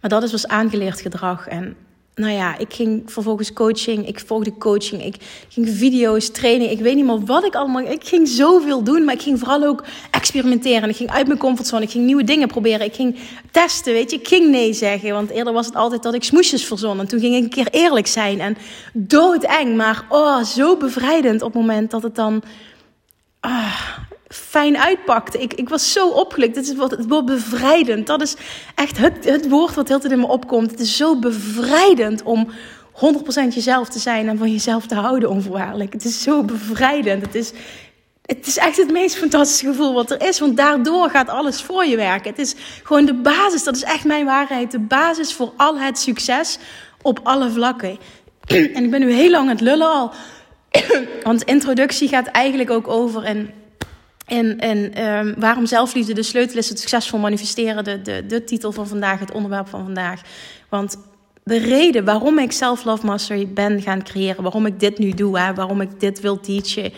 Maar 0.00 0.10
dat 0.10 0.22
is 0.22 0.30
dus 0.30 0.46
aangeleerd 0.46 1.00
gedrag. 1.00 1.48
En 1.48 1.76
nou 2.14 2.32
ja, 2.32 2.58
ik 2.58 2.74
ging 2.74 3.02
vervolgens 3.06 3.52
coaching. 3.52 4.08
Ik 4.08 4.20
volgde 4.20 4.56
coaching. 4.58 5.04
Ik 5.04 5.16
ging 5.48 5.68
video's, 5.68 6.30
training. 6.30 6.70
Ik 6.70 6.80
weet 6.80 6.94
niet 6.94 7.04
meer 7.04 7.24
wat 7.24 7.44
ik 7.44 7.54
allemaal. 7.54 7.82
Ik 7.82 8.04
ging 8.04 8.28
zoveel 8.28 8.82
doen, 8.82 9.04
maar 9.04 9.14
ik 9.14 9.22
ging 9.22 9.38
vooral 9.38 9.64
ook 9.64 9.84
experimenteren. 10.10 10.88
Ik 10.88 10.96
ging 10.96 11.10
uit 11.10 11.26
mijn 11.26 11.38
comfortzone. 11.38 11.82
Ik 11.82 11.90
ging 11.90 12.04
nieuwe 12.04 12.24
dingen 12.24 12.48
proberen. 12.48 12.86
Ik 12.86 12.94
ging 12.94 13.18
testen. 13.50 13.92
Weet 13.92 14.10
je, 14.10 14.16
ik 14.16 14.28
ging 14.28 14.50
nee 14.50 14.72
zeggen. 14.72 15.12
Want 15.12 15.30
eerder 15.30 15.52
was 15.52 15.66
het 15.66 15.74
altijd 15.74 16.02
dat 16.02 16.14
ik 16.14 16.24
smoesjes 16.24 16.64
verzon. 16.64 17.00
En 17.00 17.08
toen 17.08 17.20
ging 17.20 17.34
ik 17.34 17.42
een 17.42 17.48
keer 17.48 17.68
eerlijk 17.70 18.06
zijn. 18.06 18.40
En 18.40 18.56
doodeng, 18.92 19.76
maar 19.76 20.04
oh, 20.08 20.42
zo 20.44 20.76
bevrijdend 20.76 21.42
op 21.42 21.52
het 21.52 21.62
moment 21.62 21.90
dat 21.90 22.02
het 22.02 22.14
dan. 22.14 22.42
Ah, 23.40 23.98
fijn 24.32 24.78
uitpakte. 24.78 25.38
Ik, 25.38 25.54
ik 25.54 25.68
was 25.68 25.92
zo 25.92 26.08
opgelukt. 26.08 26.56
Het 26.56 26.68
is 26.68 26.74
wat, 26.74 26.90
het 26.90 27.08
wordt 27.08 27.26
bevrijdend. 27.26 28.06
Dat 28.06 28.22
is 28.22 28.36
echt 28.74 28.98
het, 28.98 29.24
het 29.24 29.48
woord 29.48 29.74
wat 29.74 29.88
heel 29.88 30.00
tijd 30.00 30.12
in 30.12 30.18
me 30.18 30.26
opkomt. 30.26 30.70
Het 30.70 30.80
is 30.80 30.96
zo 30.96 31.18
bevrijdend 31.18 32.22
om 32.22 32.48
100% 32.92 32.94
jezelf 33.48 33.88
te 33.88 33.98
zijn 33.98 34.28
en 34.28 34.38
van 34.38 34.50
jezelf 34.50 34.86
te 34.86 34.94
houden 34.94 35.30
onvoorwaardelijk. 35.30 35.92
Het 35.92 36.04
is 36.04 36.22
zo 36.22 36.42
bevrijdend. 36.42 37.22
Het 37.22 37.34
is, 37.34 37.52
het 38.22 38.46
is 38.46 38.56
echt 38.56 38.76
het 38.76 38.90
meest 38.90 39.16
fantastische 39.16 39.66
gevoel 39.66 39.94
wat 39.94 40.10
er 40.10 40.28
is. 40.28 40.38
Want 40.38 40.56
daardoor 40.56 41.10
gaat 41.10 41.28
alles 41.28 41.62
voor 41.62 41.84
je 41.84 41.96
werken. 41.96 42.30
Het 42.30 42.38
is 42.38 42.54
gewoon 42.82 43.04
de 43.04 43.14
basis. 43.14 43.64
Dat 43.64 43.76
is 43.76 43.82
echt 43.82 44.04
mijn 44.04 44.24
waarheid. 44.24 44.70
De 44.70 44.80
basis 44.80 45.32
voor 45.32 45.52
al 45.56 45.78
het 45.78 45.98
succes 45.98 46.58
op 47.02 47.20
alle 47.22 47.50
vlakken. 47.50 47.98
En 48.46 48.84
ik 48.84 48.90
ben 48.90 49.00
nu 49.00 49.12
heel 49.12 49.30
lang 49.30 49.42
aan 49.42 49.48
het 49.48 49.60
lullen 49.60 49.90
al. 49.90 50.12
Want 51.22 51.42
introductie 51.42 52.08
gaat 52.08 52.26
eigenlijk 52.26 52.70
ook 52.70 52.88
over 52.88 53.22
en 53.22 53.50
en, 54.26 54.58
en 54.58 55.04
um, 55.06 55.34
waarom 55.38 55.66
zelfliefde 55.66 56.14
de 56.14 56.22
sleutel 56.22 56.58
is 56.58 56.68
het 56.68 56.78
succesvol 56.78 57.18
manifesteren, 57.18 57.84
de, 57.84 58.02
de, 58.02 58.26
de 58.26 58.44
titel 58.44 58.72
van 58.72 58.88
vandaag, 58.88 59.20
het 59.20 59.32
onderwerp 59.32 59.68
van 59.68 59.84
vandaag. 59.84 60.20
Want 60.68 60.96
de 61.44 61.58
reden 61.58 62.04
waarom 62.04 62.38
ik 62.38 62.52
Self-Love 62.52 63.06
Mastery 63.06 63.48
ben 63.48 63.82
gaan 63.82 64.02
creëren, 64.02 64.42
waarom 64.42 64.66
ik 64.66 64.80
dit 64.80 64.98
nu 64.98 65.10
doe, 65.10 65.38
hè, 65.38 65.54
waarom 65.54 65.80
ik 65.80 66.00
dit 66.00 66.20
wil 66.20 66.40
teachen, 66.40 66.92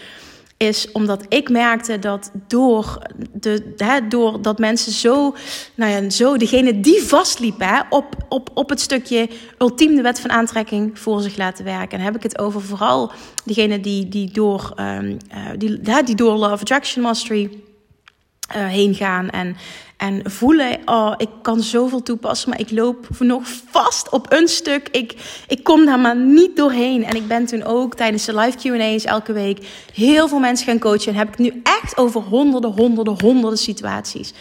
is 0.64 0.92
omdat 0.92 1.24
ik 1.28 1.48
merkte 1.48 1.98
dat 1.98 2.30
door, 2.46 2.98
de, 3.32 3.74
hè, 3.76 4.08
door 4.08 4.42
dat 4.42 4.58
mensen 4.58 4.92
zo, 4.92 5.34
nou 5.74 5.92
ja, 5.92 6.10
zo 6.10 6.36
degene 6.36 6.80
die 6.80 7.02
vastliepen 7.02 7.66
hè, 7.66 7.80
op, 7.90 8.16
op, 8.28 8.50
op 8.54 8.68
het 8.68 8.80
stukje 8.80 9.28
ultiem 9.58 9.94
de 9.94 10.02
wet 10.02 10.20
van 10.20 10.30
aantrekking 10.30 10.98
voor 10.98 11.20
zich 11.20 11.36
laten 11.36 11.64
werken. 11.64 11.98
En 11.98 12.04
heb 12.04 12.16
ik 12.16 12.22
het 12.22 12.38
over 12.38 12.62
vooral 12.62 13.12
degene 13.44 13.80
die, 13.80 14.08
die, 14.08 14.30
door, 14.30 14.72
um, 14.80 15.18
uh, 15.34 15.50
die, 15.56 16.02
die 16.04 16.14
door 16.14 16.36
Love 16.36 16.60
Attraction 16.60 17.02
Mastery 17.02 17.50
uh, 18.48 18.66
heen 18.66 18.94
gaan 18.94 19.30
en, 19.30 19.56
en 19.96 20.30
voelen, 20.30 20.78
oh, 20.84 21.14
ik 21.16 21.28
kan 21.42 21.60
zoveel 21.60 22.02
toepassen, 22.02 22.50
maar 22.50 22.60
ik 22.60 22.70
loop 22.70 23.06
nog 23.18 23.42
vast 23.70 24.08
op 24.08 24.32
een 24.32 24.48
stuk. 24.48 24.88
Ik, 24.90 25.14
ik 25.48 25.64
kom 25.64 25.84
daar 25.84 25.98
maar 25.98 26.16
niet 26.16 26.56
doorheen. 26.56 27.04
En 27.04 27.16
ik 27.16 27.28
ben 27.28 27.46
toen 27.46 27.64
ook 27.64 27.94
tijdens 27.94 28.24
de 28.24 28.36
live 28.36 28.56
Q&A's 28.58 29.04
elke 29.04 29.32
week 29.32 29.66
heel 29.92 30.28
veel 30.28 30.38
mensen 30.38 30.66
gaan 30.66 30.78
coachen. 30.78 31.12
En 31.12 31.18
heb 31.18 31.28
ik 31.28 31.38
nu 31.38 31.60
echt 31.62 31.96
over 31.96 32.20
honderden, 32.20 32.70
honderden, 32.70 33.20
honderden 33.20 33.58
situaties. 33.58 34.32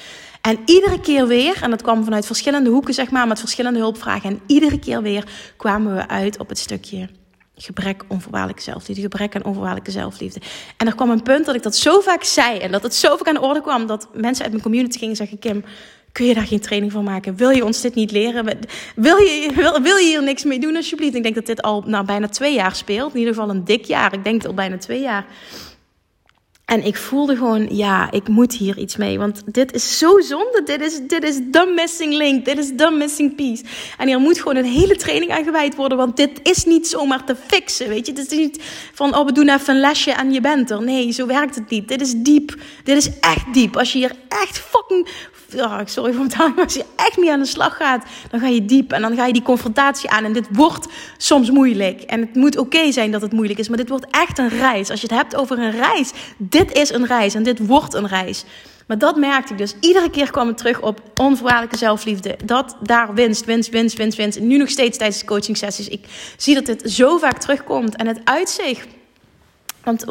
En 0.41 0.59
iedere 0.65 0.99
keer 0.99 1.27
weer, 1.27 1.59
en 1.61 1.69
dat 1.69 1.81
kwam 1.81 2.03
vanuit 2.03 2.25
verschillende 2.25 2.69
hoeken, 2.69 2.93
zeg 2.93 3.11
maar, 3.11 3.27
met 3.27 3.39
verschillende 3.39 3.79
hulpvragen. 3.79 4.29
En 4.29 4.41
iedere 4.47 4.79
keer 4.79 5.01
weer 5.01 5.27
kwamen 5.57 5.95
we 5.95 6.07
uit 6.07 6.39
op 6.39 6.49
het 6.49 6.59
stukje 6.59 7.09
gebrek 7.55 8.03
onvoorwaardelijke 8.07 8.63
zelfliefde, 8.63 9.01
gebrek 9.01 9.35
aan 9.35 9.43
onvoorwaardelijke 9.43 9.91
zelfliefde. 9.91 10.41
En 10.77 10.87
er 10.87 10.95
kwam 10.95 11.09
een 11.09 11.23
punt 11.23 11.45
dat 11.45 11.55
ik 11.55 11.63
dat 11.63 11.75
zo 11.75 11.99
vaak 11.99 12.23
zei 12.23 12.59
en 12.59 12.71
dat 12.71 12.83
het 12.83 12.95
zo 12.95 13.17
vaak 13.17 13.27
aan 13.27 13.33
de 13.33 13.41
orde 13.41 13.61
kwam 13.61 13.87
dat 13.87 14.07
mensen 14.13 14.43
uit 14.43 14.51
mijn 14.51 14.63
community 14.63 14.97
gingen 14.97 15.15
zeggen: 15.15 15.39
Kim, 15.39 15.63
kun 16.11 16.25
je 16.25 16.33
daar 16.33 16.47
geen 16.47 16.59
training 16.59 16.91
van 16.91 17.03
maken? 17.03 17.35
Wil 17.35 17.49
je 17.49 17.65
ons 17.65 17.81
dit 17.81 17.95
niet 17.95 18.11
leren? 18.11 18.45
Wil 18.95 19.17
je, 19.17 19.51
wil, 19.55 19.81
wil 19.81 19.95
je 19.95 20.05
hier 20.05 20.23
niks 20.23 20.43
mee 20.43 20.59
doen, 20.59 20.75
alsjeblieft? 20.75 21.15
Ik 21.15 21.23
denk 21.23 21.35
dat 21.35 21.45
dit 21.45 21.61
al 21.61 21.83
nou, 21.85 22.05
bijna 22.05 22.27
twee 22.27 22.53
jaar 22.53 22.75
speelt. 22.75 23.13
In 23.13 23.19
ieder 23.19 23.33
geval 23.33 23.49
een 23.49 23.65
dik 23.65 23.85
jaar. 23.85 24.13
Ik 24.13 24.23
denk 24.23 24.45
al 24.45 24.53
bijna 24.53 24.77
twee 24.77 25.01
jaar. 25.01 25.25
En 26.65 26.85
ik 26.85 26.97
voelde 26.97 27.35
gewoon, 27.35 27.67
ja, 27.71 28.11
ik 28.11 28.27
moet 28.27 28.53
hier 28.53 28.77
iets 28.77 28.95
mee. 28.95 29.17
Want 29.17 29.41
dit 29.45 29.73
is 29.73 29.97
zo 29.97 30.19
zonde. 30.19 30.61
Dit 30.65 30.81
is, 30.81 30.99
dit 31.07 31.23
is 31.23 31.39
the 31.51 31.71
missing 31.75 32.13
link. 32.13 32.45
Dit 32.45 32.57
is 32.57 32.71
the 32.77 32.91
missing 32.97 33.35
piece. 33.35 33.63
En 33.97 34.07
hier 34.07 34.19
moet 34.19 34.37
gewoon 34.37 34.55
een 34.55 34.71
hele 34.71 34.95
training 34.95 35.31
aan 35.31 35.43
gewijd 35.43 35.75
worden. 35.75 35.97
Want 35.97 36.17
dit 36.17 36.39
is 36.43 36.65
niet 36.65 36.87
zomaar 36.87 37.25
te 37.25 37.35
fixen. 37.47 37.89
Weet 37.89 38.05
je, 38.05 38.11
het 38.11 38.31
is 38.31 38.37
niet 38.37 38.59
van, 38.93 39.15
oh, 39.15 39.25
we 39.25 39.31
doen 39.31 39.49
even 39.49 39.73
een 39.73 39.79
lesje 39.79 40.11
en 40.11 40.33
je 40.33 40.41
bent 40.41 40.69
er. 40.71 40.83
Nee, 40.83 41.11
zo 41.11 41.25
werkt 41.25 41.55
het 41.55 41.69
niet. 41.69 41.87
Dit 41.87 42.01
is 42.01 42.13
diep. 42.15 42.55
Dit 42.83 42.97
is 42.97 43.19
echt 43.19 43.53
diep. 43.53 43.77
Als 43.77 43.91
je 43.91 43.97
hier 43.97 44.15
echt 44.27 44.57
fucking 44.57 45.07
oh, 45.55 45.79
sorry 45.85 46.13
voor 46.13 46.25
mijn 46.25 46.53
maar 46.55 46.63
als 46.63 46.73
je 46.73 46.85
echt 46.95 47.17
niet 47.17 47.29
aan 47.29 47.39
de 47.39 47.45
slag 47.45 47.77
gaat, 47.77 48.05
dan 48.29 48.39
ga 48.39 48.47
je 48.47 48.65
diep 48.65 48.91
en 48.91 49.01
dan 49.01 49.15
ga 49.15 49.25
je 49.25 49.33
die 49.33 49.41
confrontatie 49.41 50.09
aan. 50.09 50.23
En 50.23 50.33
dit 50.33 50.47
wordt 50.51 50.87
soms 51.17 51.51
moeilijk. 51.51 52.01
En 52.01 52.19
het 52.19 52.35
moet 52.35 52.57
oké 52.57 52.91
zijn 52.91 53.11
dat 53.11 53.21
het 53.21 53.31
moeilijk 53.31 53.59
is, 53.59 53.67
maar 53.67 53.77
dit 53.77 53.89
wordt 53.89 54.05
echt 54.09 54.37
een 54.37 54.49
reis. 54.49 54.89
Als 54.89 55.01
je 55.01 55.07
het 55.07 55.15
hebt 55.15 55.35
over 55.35 55.59
een 55.59 55.71
reis, 55.71 56.11
dit 56.37 56.71
is 56.71 56.89
een 56.89 57.05
reis 57.05 57.33
en 57.33 57.43
dit 57.43 57.67
wordt 57.67 57.93
een 57.93 58.07
reis. 58.07 58.45
Maar 58.87 58.97
dat 58.97 59.15
merkte 59.15 59.51
ik 59.53 59.59
dus. 59.59 59.75
Iedere 59.79 60.09
keer 60.09 60.31
kwam 60.31 60.49
ik 60.49 60.57
terug 60.57 60.81
op 60.81 61.01
onvoorwaardelijke 61.15 61.77
zelfliefde. 61.77 62.37
Dat 62.45 62.75
daar 62.81 63.13
winst, 63.13 63.45
winst, 63.45 63.69
winst, 63.69 63.97
winst, 63.97 64.17
winst. 64.17 64.37
En 64.37 64.47
nu 64.47 64.57
nog 64.57 64.69
steeds 64.69 64.97
tijdens 64.97 65.19
de 65.19 65.25
coaching 65.25 65.57
sessies. 65.57 65.87
Ik 65.87 66.05
zie 66.37 66.55
dat 66.55 66.65
dit 66.65 66.91
zo 66.91 67.17
vaak 67.17 67.37
terugkomt. 67.37 67.95
En 67.95 68.07
het 68.07 68.19
uitzicht 68.23 68.87
want, 69.83 70.05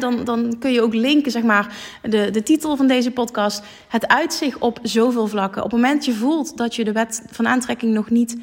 dan, 0.00 0.24
dan 0.24 0.56
kun 0.58 0.72
je 0.72 0.82
ook 0.82 0.94
linken, 0.94 1.30
zeg 1.30 1.42
maar, 1.42 1.76
de, 2.02 2.30
de 2.30 2.42
titel 2.42 2.76
van 2.76 2.86
deze 2.86 3.10
podcast. 3.10 3.62
Het 3.88 4.08
uitzicht 4.08 4.58
op 4.58 4.78
zoveel 4.82 5.26
vlakken. 5.26 5.64
Op 5.64 5.70
het 5.70 5.80
moment 5.80 6.04
je 6.04 6.14
voelt 6.14 6.56
dat 6.56 6.74
je 6.74 6.84
de 6.84 6.92
wet 6.92 7.22
van 7.30 7.48
aantrekking 7.48 7.94
nog 7.94 8.10
niet 8.10 8.36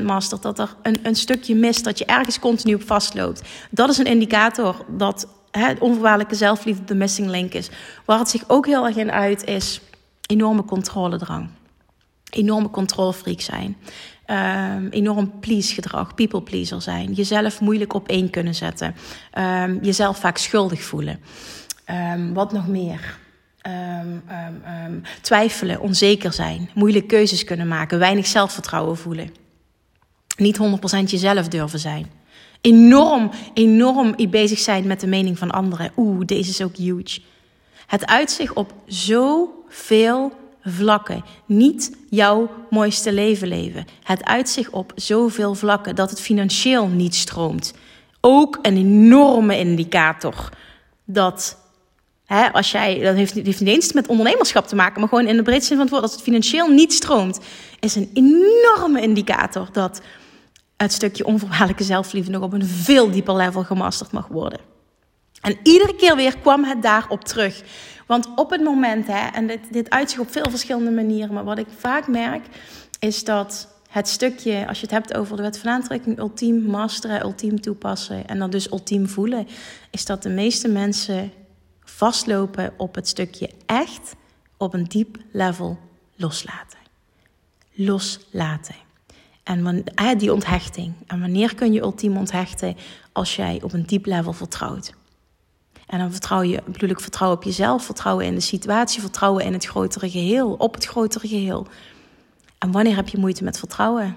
100% 0.00 0.02
mastert, 0.02 0.42
dat 0.42 0.58
er 0.58 0.76
een, 0.82 0.96
een 1.02 1.16
stukje 1.16 1.54
mist, 1.54 1.84
dat 1.84 1.98
je 1.98 2.04
ergens 2.04 2.38
continu 2.38 2.74
op 2.74 2.86
vastloopt. 2.86 3.42
Dat 3.70 3.88
is 3.88 3.98
een 3.98 4.04
indicator 4.04 4.84
dat 4.88 5.28
hè, 5.50 5.72
onvoorwaardelijke 5.78 6.34
zelfliefde 6.34 6.84
de 6.84 6.94
missing 6.94 7.28
link 7.28 7.52
is. 7.52 7.70
Waar 8.04 8.18
het 8.18 8.28
zich 8.28 8.44
ook 8.46 8.66
heel 8.66 8.86
erg 8.86 8.96
in 8.96 9.12
uit 9.12 9.44
is 9.44 9.80
enorme 10.26 10.64
controledrang. 10.64 11.48
Enorme 12.30 12.70
controlfreak 12.70 13.40
zijn. 13.40 13.76
Um, 14.30 14.88
enorm 14.88 15.40
please 15.40 15.74
gedrag, 15.74 16.14
people 16.14 16.42
pleaser 16.42 16.82
zijn, 16.82 17.12
jezelf 17.12 17.60
moeilijk 17.60 17.94
op 17.94 18.08
één 18.08 18.30
kunnen 18.30 18.54
zetten, 18.54 18.94
um, 19.38 19.78
jezelf 19.82 20.18
vaak 20.18 20.36
schuldig 20.36 20.82
voelen. 20.82 21.20
Um, 21.90 22.34
wat 22.34 22.52
nog 22.52 22.68
meer? 22.68 23.18
twijfelen, 25.20 25.80
onzeker 25.80 26.32
zijn, 26.32 26.70
moeilijke 26.74 27.06
keuzes 27.06 27.44
kunnen 27.44 27.68
maken, 27.68 27.98
weinig 27.98 28.26
zelfvertrouwen 28.26 28.96
voelen. 28.96 29.30
Niet 30.36 30.58
100% 30.58 31.10
jezelf 31.10 31.48
durven 31.48 31.78
zijn. 31.78 32.10
Enorm, 32.60 33.30
enorm 33.54 34.14
bezig 34.30 34.58
zijn 34.58 34.86
met 34.86 35.00
de 35.00 35.06
mening 35.06 35.38
van 35.38 35.50
anderen. 35.50 35.92
Oeh, 35.96 36.26
deze 36.26 36.50
is 36.50 36.62
ook 36.62 36.76
huge. 36.76 37.20
Het 37.86 38.06
uitzicht 38.06 38.52
op 38.52 38.74
zoveel 38.86 40.39
vlakken. 40.64 41.24
Niet 41.46 41.96
jouw 42.10 42.50
mooiste 42.70 43.12
leven 43.12 43.48
leven. 43.48 43.86
Het 44.02 44.24
uitzicht 44.24 44.70
op 44.70 44.92
zoveel 44.94 45.54
vlakken 45.54 45.94
dat 45.94 46.10
het 46.10 46.20
financieel 46.20 46.86
niet 46.86 47.14
stroomt. 47.14 47.74
Ook 48.20 48.58
een 48.62 48.76
enorme 48.76 49.58
indicator 49.58 50.48
dat 51.04 51.58
hè, 52.26 52.52
als 52.52 52.70
jij, 52.70 52.98
dat 52.98 53.14
heeft, 53.14 53.34
heeft 53.34 53.60
niet 53.60 53.68
eens 53.68 53.92
met 53.92 54.06
ondernemerschap 54.06 54.66
te 54.66 54.74
maken, 54.74 55.00
maar 55.00 55.08
gewoon 55.08 55.26
in 55.26 55.36
de 55.36 55.42
breedste 55.42 55.66
zin 55.66 55.76
van 55.76 55.84
het 55.84 55.90
woord, 55.90 56.02
als 56.02 56.12
het 56.12 56.22
financieel 56.22 56.68
niet 56.68 56.92
stroomt, 56.92 57.40
is 57.80 57.94
een 57.94 58.10
enorme 58.14 59.00
indicator 59.00 59.68
dat 59.72 60.00
het 60.76 60.92
stukje 60.92 61.24
onvoorwaardelijke 61.24 61.84
zelfliefde 61.84 62.30
nog 62.30 62.42
op 62.42 62.52
een 62.52 62.66
veel 62.66 63.10
dieper 63.10 63.36
level 63.36 63.62
gemasterd 63.62 64.12
mag 64.12 64.26
worden. 64.26 64.60
En 65.40 65.58
iedere 65.62 65.96
keer 65.96 66.16
weer 66.16 66.38
kwam 66.38 66.64
het 66.64 66.82
daarop 66.82 67.24
terug. 67.24 67.62
Want 68.06 68.28
op 68.34 68.50
het 68.50 68.62
moment, 68.62 69.06
hè, 69.06 69.26
en 69.26 69.46
dit, 69.46 69.72
dit 69.72 69.90
uitzicht 69.90 70.22
op 70.22 70.32
veel 70.32 70.50
verschillende 70.50 70.90
manieren, 70.90 71.34
maar 71.34 71.44
wat 71.44 71.58
ik 71.58 71.66
vaak 71.78 72.08
merk, 72.08 72.46
is 72.98 73.24
dat 73.24 73.68
het 73.90 74.08
stukje, 74.08 74.66
als 74.68 74.80
je 74.80 74.86
het 74.86 74.94
hebt 74.94 75.14
over 75.14 75.36
de 75.36 75.42
wet 75.42 75.58
van 75.58 75.70
aantrekking, 75.70 76.18
ultiem 76.18 76.62
masteren, 76.62 77.22
ultiem 77.22 77.60
toepassen 77.60 78.26
en 78.26 78.38
dan 78.38 78.50
dus 78.50 78.70
ultiem 78.70 79.08
voelen, 79.08 79.48
is 79.90 80.04
dat 80.04 80.22
de 80.22 80.28
meeste 80.28 80.68
mensen 80.68 81.32
vastlopen 81.84 82.72
op 82.76 82.94
het 82.94 83.08
stukje 83.08 83.50
echt 83.66 84.14
op 84.56 84.74
een 84.74 84.84
diep 84.84 85.16
level 85.32 85.78
loslaten. 86.16 86.78
Loslaten. 87.72 88.74
En 89.44 89.84
die 90.16 90.32
onthechting. 90.32 90.92
En 91.06 91.20
wanneer 91.20 91.54
kun 91.54 91.72
je 91.72 91.80
ultiem 91.80 92.16
onthechten? 92.16 92.76
Als 93.12 93.36
jij 93.36 93.60
op 93.62 93.72
een 93.72 93.86
diep 93.86 94.06
level 94.06 94.32
vertrouwt. 94.32 94.92
En 95.90 95.98
dan 95.98 96.10
vertrouw 96.10 96.42
je, 96.42 96.62
bedoel 96.66 96.88
ik, 96.88 97.00
vertrouwen 97.00 97.38
op 97.38 97.44
jezelf, 97.44 97.84
vertrouwen 97.84 98.26
in 98.26 98.34
de 98.34 98.40
situatie, 98.40 99.00
vertrouwen 99.00 99.44
in 99.44 99.52
het 99.52 99.66
grotere 99.66 100.10
geheel, 100.10 100.52
op 100.52 100.74
het 100.74 100.84
grotere 100.84 101.28
geheel. 101.28 101.66
En 102.58 102.70
wanneer 102.70 102.96
heb 102.96 103.08
je 103.08 103.18
moeite 103.18 103.44
met 103.44 103.58
vertrouwen? 103.58 104.16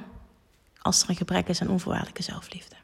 Als 0.81 1.03
er 1.03 1.09
een 1.09 1.15
gebrek 1.15 1.47
is 1.47 1.61
aan 1.61 1.69
onvoorwaardelijke 1.69 2.23
zelfliefde. 2.23 2.75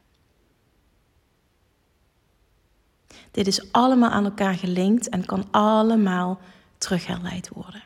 Dit 3.30 3.46
is 3.46 3.72
allemaal 3.72 4.10
aan 4.10 4.24
elkaar 4.24 4.54
gelinkt 4.54 5.08
en 5.08 5.24
kan 5.24 5.44
allemaal 5.50 6.40
terugherleid 6.78 7.48
worden. 7.48 7.82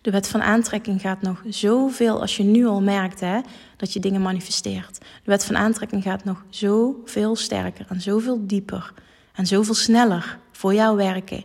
De 0.00 0.10
wet 0.10 0.28
van 0.28 0.42
aantrekking 0.42 1.00
gaat 1.00 1.22
nog 1.22 1.42
zoveel, 1.48 2.20
als 2.20 2.36
je 2.36 2.42
nu 2.42 2.66
al 2.66 2.82
merkt 2.82 3.20
hè, 3.20 3.40
dat 3.76 3.92
je 3.92 4.00
dingen 4.00 4.22
manifesteert. 4.22 4.98
De 4.98 5.30
wet 5.30 5.44
van 5.44 5.56
aantrekking 5.56 6.02
gaat 6.02 6.24
nog 6.24 6.44
zoveel 6.48 7.36
sterker 7.36 7.86
en 7.88 8.00
zoveel 8.00 8.46
dieper 8.46 8.92
en 9.32 9.46
zoveel 9.46 9.74
sneller 9.74 10.38
voor 10.52 10.74
jou 10.74 10.96
werken 10.96 11.44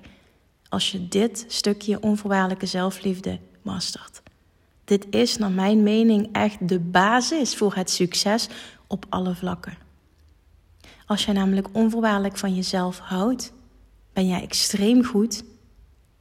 als 0.70 0.92
je 0.92 1.08
dit 1.08 1.46
stukje 1.48 2.02
onvoorwaardelijke 2.02 2.66
zelfliefde 2.66 3.40
mastert. 3.62 4.22
Dit 4.84 5.06
is 5.10 5.38
naar 5.38 5.52
mijn 5.52 5.84
mening 5.84 6.30
echt 6.32 6.68
de 6.70 6.80
basis 6.80 7.56
voor 7.56 7.76
het 7.76 7.90
succes 7.90 8.48
op 8.88 9.06
alle 9.10 9.36
vlakken. 9.36 9.78
Als 11.06 11.26
jij 11.26 11.34
namelijk 11.34 11.68
onvoorwaardelijk 11.72 12.38
van 12.38 12.56
jezelf 12.56 13.00
houdt, 13.00 13.54
ben 14.14 14.28
jij 14.28 14.42
extreem 14.42 15.06
goed 15.06 15.44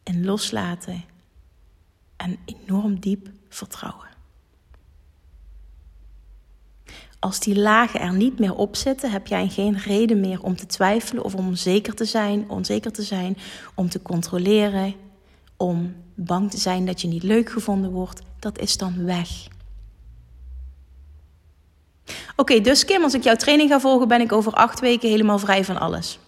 in 0.03 0.25
loslaten 0.25 1.05
en 2.25 2.39
enorm 2.45 3.01
diep 3.01 3.31
vertrouwen. 3.49 4.13
als 7.25 7.41
die 7.41 7.59
lagen 7.59 8.01
er 8.01 8.13
niet 8.13 8.39
meer 8.39 8.55
op 8.55 8.77
zitten, 8.77 9.11
heb 9.11 9.27
jij 9.27 9.49
geen 9.49 9.79
reden 9.79 10.21
meer 10.21 10.43
om 10.43 10.57
te 10.57 10.67
twijfelen 10.67 11.25
of 11.25 11.35
om 11.35 11.55
zeker 11.55 11.95
te 11.95 12.05
zijn, 12.05 12.51
onzeker 12.51 12.93
te 12.93 13.03
zijn, 13.03 13.37
om 13.75 13.89
te 13.89 14.03
controleren, 14.03 14.95
om 15.57 15.95
bang 16.15 16.51
te 16.51 16.59
zijn 16.59 16.87
dat 16.87 17.01
je 17.01 17.09
niet 17.09 17.23
leuk 17.23 17.51
gevonden 17.51 17.91
wordt. 17.91 18.23
Dat 18.39 18.59
is 18.59 18.77
dan 18.77 19.05
weg. 19.05 19.29
Oké, 22.37 22.61
dus 22.61 22.85
Kim, 22.85 23.03
als 23.03 23.15
ik 23.15 23.23
jouw 23.23 23.37
training 23.37 23.71
ga 23.71 23.81
volgen, 23.81 24.09
ben 24.09 24.21
ik 24.21 24.33
over 24.33 24.53
acht 24.53 24.81
weken 24.81 25.09
helemaal 25.09 25.39
vrij 25.39 25.65
van 25.65 25.81
alles. 25.81 26.19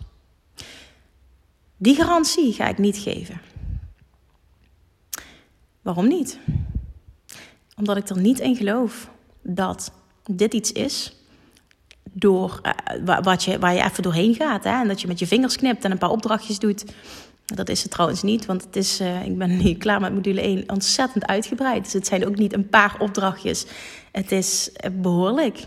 Die 1.77 1.95
garantie 1.95 2.53
ga 2.53 2.69
ik 2.69 2.79
niet 2.79 2.97
geven. 2.97 3.41
Waarom 5.87 6.09
niet? 6.09 6.39
Omdat 7.77 7.97
ik 7.97 8.09
er 8.09 8.19
niet 8.19 8.39
in 8.39 8.57
geloof 8.57 9.11
dat 9.43 9.93
dit 10.31 10.55
iets 10.55 10.73
is 10.73 11.17
door, 12.03 12.61
uh, 13.07 13.19
wat 13.23 13.45
je, 13.45 13.59
waar 13.59 13.75
je 13.75 13.83
even 13.83 14.03
doorheen 14.03 14.35
gaat. 14.35 14.65
Hè? 14.65 14.81
En 14.81 14.89
dat 14.89 15.01
je 15.01 15.07
met 15.07 15.19
je 15.19 15.27
vingers 15.27 15.57
knipt 15.57 15.85
en 15.85 15.91
een 15.91 15.99
paar 15.99 16.11
opdrachtjes 16.11 16.59
doet. 16.59 16.85
Dat 17.45 17.69
is 17.69 17.83
het 17.83 17.91
trouwens 17.91 18.23
niet, 18.23 18.47
want 18.47 18.65
het 18.65 18.77
is, 18.77 19.01
uh, 19.01 19.25
ik 19.25 19.39
ben 19.39 19.57
nu 19.57 19.75
klaar 19.85 20.01
met 20.01 20.15
module 20.15 20.41
1 20.41 20.65
ontzettend 20.67 21.27
uitgebreid. 21.27 21.85
Dus 21.85 21.93
het 21.93 22.07
zijn 22.07 22.27
ook 22.27 22.37
niet 22.37 22.53
een 22.53 22.69
paar 22.69 22.97
opdrachtjes. 22.99 23.67
Het 24.13 24.33
is 24.33 24.73
eh, 24.73 24.91
behoorlijk. 24.95 25.67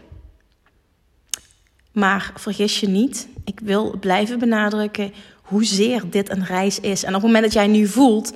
Maar 1.92 2.32
vergis 2.36 2.80
je 2.80 2.88
niet, 2.88 3.28
ik 3.44 3.60
wil 3.60 3.98
blijven 4.00 4.40
benadrukken 4.40 5.14
hoezeer 5.42 6.10
dit 6.10 6.30
een 6.30 6.46
reis 6.46 6.80
is. 6.80 7.04
En 7.04 7.16
op 7.16 7.22
het 7.22 7.32
moment 7.32 7.44
dat 7.44 7.54
jij 7.54 7.68
nu 7.68 7.88
voelt 7.88 8.34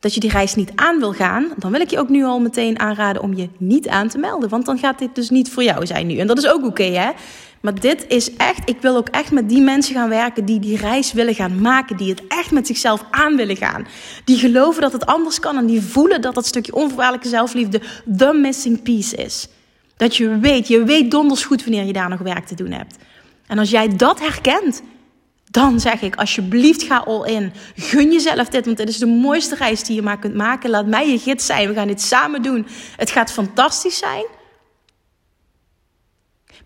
dat 0.00 0.14
je 0.14 0.20
die 0.20 0.30
reis 0.30 0.54
niet 0.54 0.72
aan 0.74 0.98
wil 0.98 1.12
gaan, 1.12 1.52
dan 1.56 1.70
wil 1.72 1.80
ik 1.80 1.90
je 1.90 1.98
ook 1.98 2.08
nu 2.08 2.24
al 2.24 2.40
meteen 2.40 2.78
aanraden 2.78 3.22
om 3.22 3.34
je 3.34 3.48
niet 3.58 3.88
aan 3.88 4.08
te 4.08 4.18
melden. 4.18 4.48
Want 4.48 4.66
dan 4.66 4.78
gaat 4.78 4.98
dit 4.98 5.14
dus 5.14 5.30
niet 5.30 5.50
voor 5.50 5.62
jou 5.62 5.86
zijn 5.86 6.06
nu. 6.06 6.18
En 6.18 6.26
dat 6.26 6.38
is 6.38 6.48
ook 6.48 6.64
oké, 6.64 6.84
hè? 6.84 7.10
Maar 7.60 7.80
dit 7.80 8.04
is 8.08 8.36
echt, 8.36 8.68
ik 8.68 8.80
wil 8.80 8.96
ook 8.96 9.08
echt 9.08 9.30
met 9.30 9.48
die 9.48 9.60
mensen 9.60 9.94
gaan 9.94 10.08
werken 10.08 10.44
die 10.44 10.60
die 10.60 10.76
reis 10.76 11.12
willen 11.12 11.34
gaan 11.34 11.60
maken. 11.60 11.96
Die 11.96 12.10
het 12.10 12.22
echt 12.28 12.50
met 12.50 12.66
zichzelf 12.66 13.04
aan 13.10 13.36
willen 13.36 13.56
gaan. 13.56 13.86
Die 14.24 14.36
geloven 14.36 14.82
dat 14.82 14.92
het 14.92 15.06
anders 15.06 15.40
kan 15.40 15.56
en 15.56 15.66
die 15.66 15.82
voelen 15.82 16.20
dat 16.20 16.34
dat 16.34 16.46
stukje 16.46 16.74
onvoorwaardelijke 16.74 17.28
zelfliefde 17.28 17.80
the 18.16 18.32
missing 18.32 18.82
piece 18.82 19.16
is. 19.16 19.48
Dat 19.96 20.16
je 20.16 20.38
weet, 20.38 20.68
je 20.68 20.84
weet 20.84 21.10
donders 21.10 21.44
goed 21.44 21.64
wanneer 21.64 21.84
je 21.84 21.92
daar 21.92 22.08
nog 22.08 22.20
werk 22.20 22.46
te 22.46 22.54
doen 22.54 22.70
hebt. 22.70 22.96
En 23.46 23.58
als 23.58 23.70
jij 23.70 23.96
dat 23.96 24.20
herkent, 24.20 24.82
dan 25.56 25.80
zeg 25.80 26.02
ik 26.02 26.16
alsjeblieft 26.16 26.82
ga 26.82 26.96
all 26.96 27.34
in. 27.34 27.52
Gun 27.76 28.12
jezelf 28.12 28.48
dit, 28.48 28.64
want 28.64 28.76
dit 28.76 28.88
is 28.88 28.98
de 28.98 29.06
mooiste 29.06 29.54
reis 29.54 29.82
die 29.82 29.94
je 29.96 30.02
maar 30.02 30.18
kunt 30.18 30.34
maken. 30.34 30.70
Laat 30.70 30.86
mij 30.86 31.10
je 31.10 31.18
gids 31.18 31.46
zijn. 31.46 31.68
We 31.68 31.74
gaan 31.74 31.86
dit 31.86 32.00
samen 32.00 32.42
doen. 32.42 32.66
Het 32.96 33.10
gaat 33.10 33.32
fantastisch 33.32 33.98
zijn. 33.98 34.26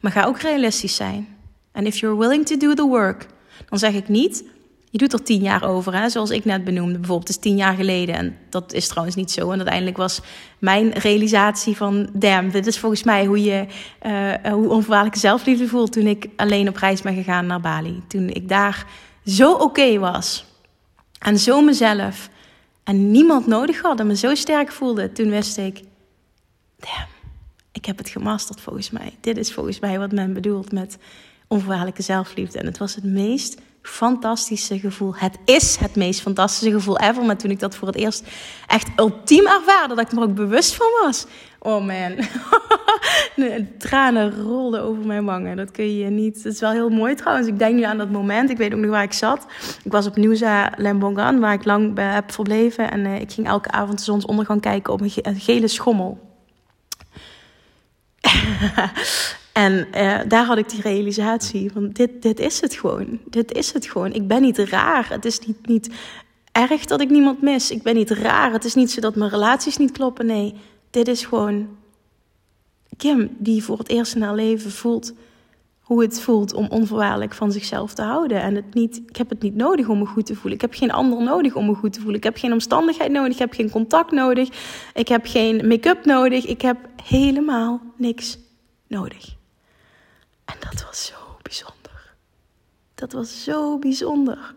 Maar 0.00 0.12
ga 0.12 0.24
ook 0.24 0.38
realistisch 0.38 0.96
zijn. 0.96 1.37
En 1.72 1.87
if 1.87 1.96
you're 1.96 2.18
willing 2.18 2.46
to 2.46 2.57
do 2.57 2.74
the 2.74 2.87
work, 2.87 3.26
dan 3.68 3.79
zeg 3.79 3.94
ik 3.94 4.09
niet 4.09 4.44
je 4.90 4.98
doet 4.98 5.12
er 5.12 5.22
tien 5.22 5.42
jaar 5.42 5.68
over, 5.68 5.94
hè? 5.94 6.09
zoals 6.09 6.31
ik 6.31 6.44
net 6.44 6.64
benoemde. 6.64 6.98
Bijvoorbeeld, 6.98 7.29
is 7.29 7.37
tien 7.37 7.57
jaar 7.57 7.74
geleden. 7.74 8.14
En 8.14 8.37
dat 8.48 8.72
is 8.72 8.88
trouwens 8.88 9.16
niet 9.16 9.31
zo. 9.31 9.50
En 9.50 9.57
uiteindelijk 9.57 9.96
was 9.96 10.20
mijn 10.59 10.92
realisatie 10.92 11.76
van... 11.76 12.11
damn, 12.12 12.50
dit 12.50 12.66
is 12.66 12.79
volgens 12.79 13.03
mij 13.03 13.26
hoe 13.26 13.42
je 13.42 13.66
uh, 14.07 14.53
hoe 14.53 14.68
onvoorwaardelijke 14.68 15.18
zelfliefde 15.18 15.68
voelt... 15.68 15.92
toen 15.92 16.07
ik 16.07 16.26
alleen 16.37 16.68
op 16.68 16.76
reis 16.76 17.03
ben 17.03 17.14
gegaan 17.14 17.46
naar 17.46 17.61
Bali. 17.61 18.03
Toen 18.09 18.29
ik 18.29 18.48
daar 18.48 18.87
zo 19.24 19.53
oké 19.53 19.98
was. 19.98 20.44
En 21.18 21.38
zo 21.38 21.62
mezelf. 21.62 22.29
En 22.85 23.11
niemand 23.11 23.46
nodig 23.46 23.83
had 23.83 24.00
en 24.00 24.07
me 24.07 24.16
zo 24.16 24.35
sterk 24.35 24.72
voelde. 24.72 25.12
Toen 25.12 25.31
wist 25.31 25.59
ik... 25.59 25.81
damn, 26.76 27.09
ik 27.72 27.85
heb 27.85 27.98
het 27.98 28.09
gemasterd 28.09 28.61
volgens 28.61 28.90
mij. 28.90 29.14
Dit 29.20 29.37
is 29.37 29.53
volgens 29.53 29.81
mij 29.81 29.98
wat 29.98 30.12
men 30.12 30.33
bedoelt 30.33 30.72
met 30.72 30.98
onvoorwaardelijke 31.48 32.03
zelfliefde. 32.03 32.59
En 32.59 32.66
het 32.66 32.79
was 32.79 32.94
het 32.94 33.05
meest 33.05 33.61
fantastische 33.83 34.79
gevoel. 34.79 35.14
Het 35.14 35.38
is 35.45 35.77
het 35.77 35.97
meest 35.97 36.21
fantastische 36.21 36.71
gevoel 36.71 36.99
ever. 36.99 37.25
Maar 37.25 37.37
toen 37.37 37.51
ik 37.51 37.61
dat 37.61 37.77
voor 37.77 37.88
het 37.88 37.97
eerst 37.97 38.25
echt 38.66 38.88
ultiem 38.97 39.47
ervaarde, 39.47 39.95
dat 39.95 40.05
ik 40.05 40.12
me 40.12 40.23
ook 40.23 40.35
bewust 40.35 40.75
van 40.75 40.87
was. 41.03 41.27
Oh 41.59 41.87
man, 41.87 42.16
de 43.37 43.77
tranen 43.79 44.43
rolden 44.43 44.83
over 44.83 45.07
mijn 45.07 45.25
wangen. 45.25 45.57
Dat 45.57 45.71
kun 45.71 45.97
je 45.97 46.11
niet. 46.11 46.37
Het 46.37 46.53
is 46.55 46.61
wel 46.61 46.71
heel 46.71 46.88
mooi 46.88 47.14
trouwens. 47.14 47.49
Ik 47.49 47.59
denk 47.59 47.75
nu 47.75 47.83
aan 47.83 47.99
dat 47.99 48.11
moment. 48.11 48.51
Ik 48.51 48.57
weet 48.57 48.75
ook 48.75 48.81
nog 48.81 48.90
waar 48.90 49.03
ik 49.03 49.12
zat. 49.12 49.47
Ik 49.85 49.93
was 49.93 50.07
op 50.07 50.16
Nusa 50.16 50.73
Lembongan, 50.77 51.40
waar 51.40 51.53
ik 51.53 51.64
lang 51.64 51.99
heb 51.99 52.33
verbleven. 52.33 52.90
En 52.90 53.01
uh, 53.01 53.21
ik 53.21 53.33
ging 53.33 53.47
elke 53.47 53.71
avond 53.71 53.99
de 53.99 54.05
zonsondergang 54.05 54.61
kijken 54.61 54.93
op 54.93 55.01
een 55.01 55.40
gele 55.40 55.69
schommel. 55.69 56.29
En 59.53 59.73
uh, 59.95 60.21
daar 60.29 60.45
had 60.45 60.59
ik 60.59 60.69
die 60.69 60.81
realisatie 60.81 61.73
van 61.73 61.91
dit, 61.91 62.23
dit 62.23 62.41
is 62.41 62.61
het 62.61 62.75
gewoon. 62.75 63.19
Dit 63.25 63.53
is 63.53 63.73
het 63.73 63.87
gewoon. 63.87 64.13
Ik 64.13 64.29
ben 64.29 64.43
niet 64.43 64.59
raar. 64.59 65.09
Het 65.11 65.25
is 65.25 65.39
niet, 65.39 65.67
niet 65.67 65.91
erg 66.53 66.85
dat 66.85 67.01
ik 67.01 67.11
niemand 67.11 67.43
mis. 67.43 67.71
Ik 67.71 67.83
ben 67.83 67.95
niet 67.95 68.11
raar. 68.11 68.53
Het 68.53 68.65
is 68.65 68.75
niet 68.75 68.91
zo 68.91 69.01
dat 69.01 69.17
mijn 69.17 69.31
relaties 69.31 69.77
niet 69.77 69.93
kloppen. 69.93 70.27
Nee, 70.27 70.55
dit 70.91 71.09
is 71.09 71.25
gewoon 71.25 71.69
Kim 72.97 73.37
die 73.39 73.65
voor 73.65 73.79
het 73.79 73.89
eerst 73.89 74.15
in 74.15 74.23
haar 74.23 74.35
leven 74.35 74.71
voelt 74.71 75.13
hoe 75.81 76.03
het 76.03 76.21
voelt 76.21 76.55
om 76.55 76.67
onvoorwaardelijk 76.69 77.35
van 77.35 77.53
zichzelf 77.53 77.95
te 77.95 78.03
houden. 78.03 78.43
En 78.43 78.55
het 78.55 78.75
niet, 78.75 79.03
ik 79.09 79.17
heb 79.17 79.29
het 79.29 79.43
niet 79.43 79.55
nodig 79.55 79.89
om 79.89 79.99
me 79.99 80.07
goed 80.07 80.27
te 80.27 80.35
voelen. 80.35 80.53
Ik 80.53 80.61
heb 80.61 80.75
geen 80.75 80.91
ander 80.91 81.23
nodig 81.23 81.55
om 81.55 81.67
me 81.67 81.75
goed 81.75 81.93
te 81.93 82.01
voelen. 82.01 82.17
Ik 82.17 82.25
heb 82.25 82.37
geen 82.37 82.53
omstandigheid 82.53 83.11
nodig. 83.11 83.33
Ik 83.33 83.39
heb 83.39 83.53
geen 83.53 83.71
contact 83.71 84.11
nodig. 84.11 84.49
Ik 84.95 85.09
heb 85.09 85.27
geen 85.27 85.69
make-up 85.69 86.05
nodig. 86.05 86.47
Ik 86.47 86.63
heb 86.63 86.77
helemaal 87.05 87.81
niks 87.97 88.39
nodig. 88.87 89.39
En 90.53 90.57
dat 90.71 90.85
was 90.85 91.07
zo 91.07 91.37
bijzonder. 91.43 92.15
Dat 92.95 93.13
was 93.13 93.45
zo 93.45 93.79
bijzonder. 93.79 94.55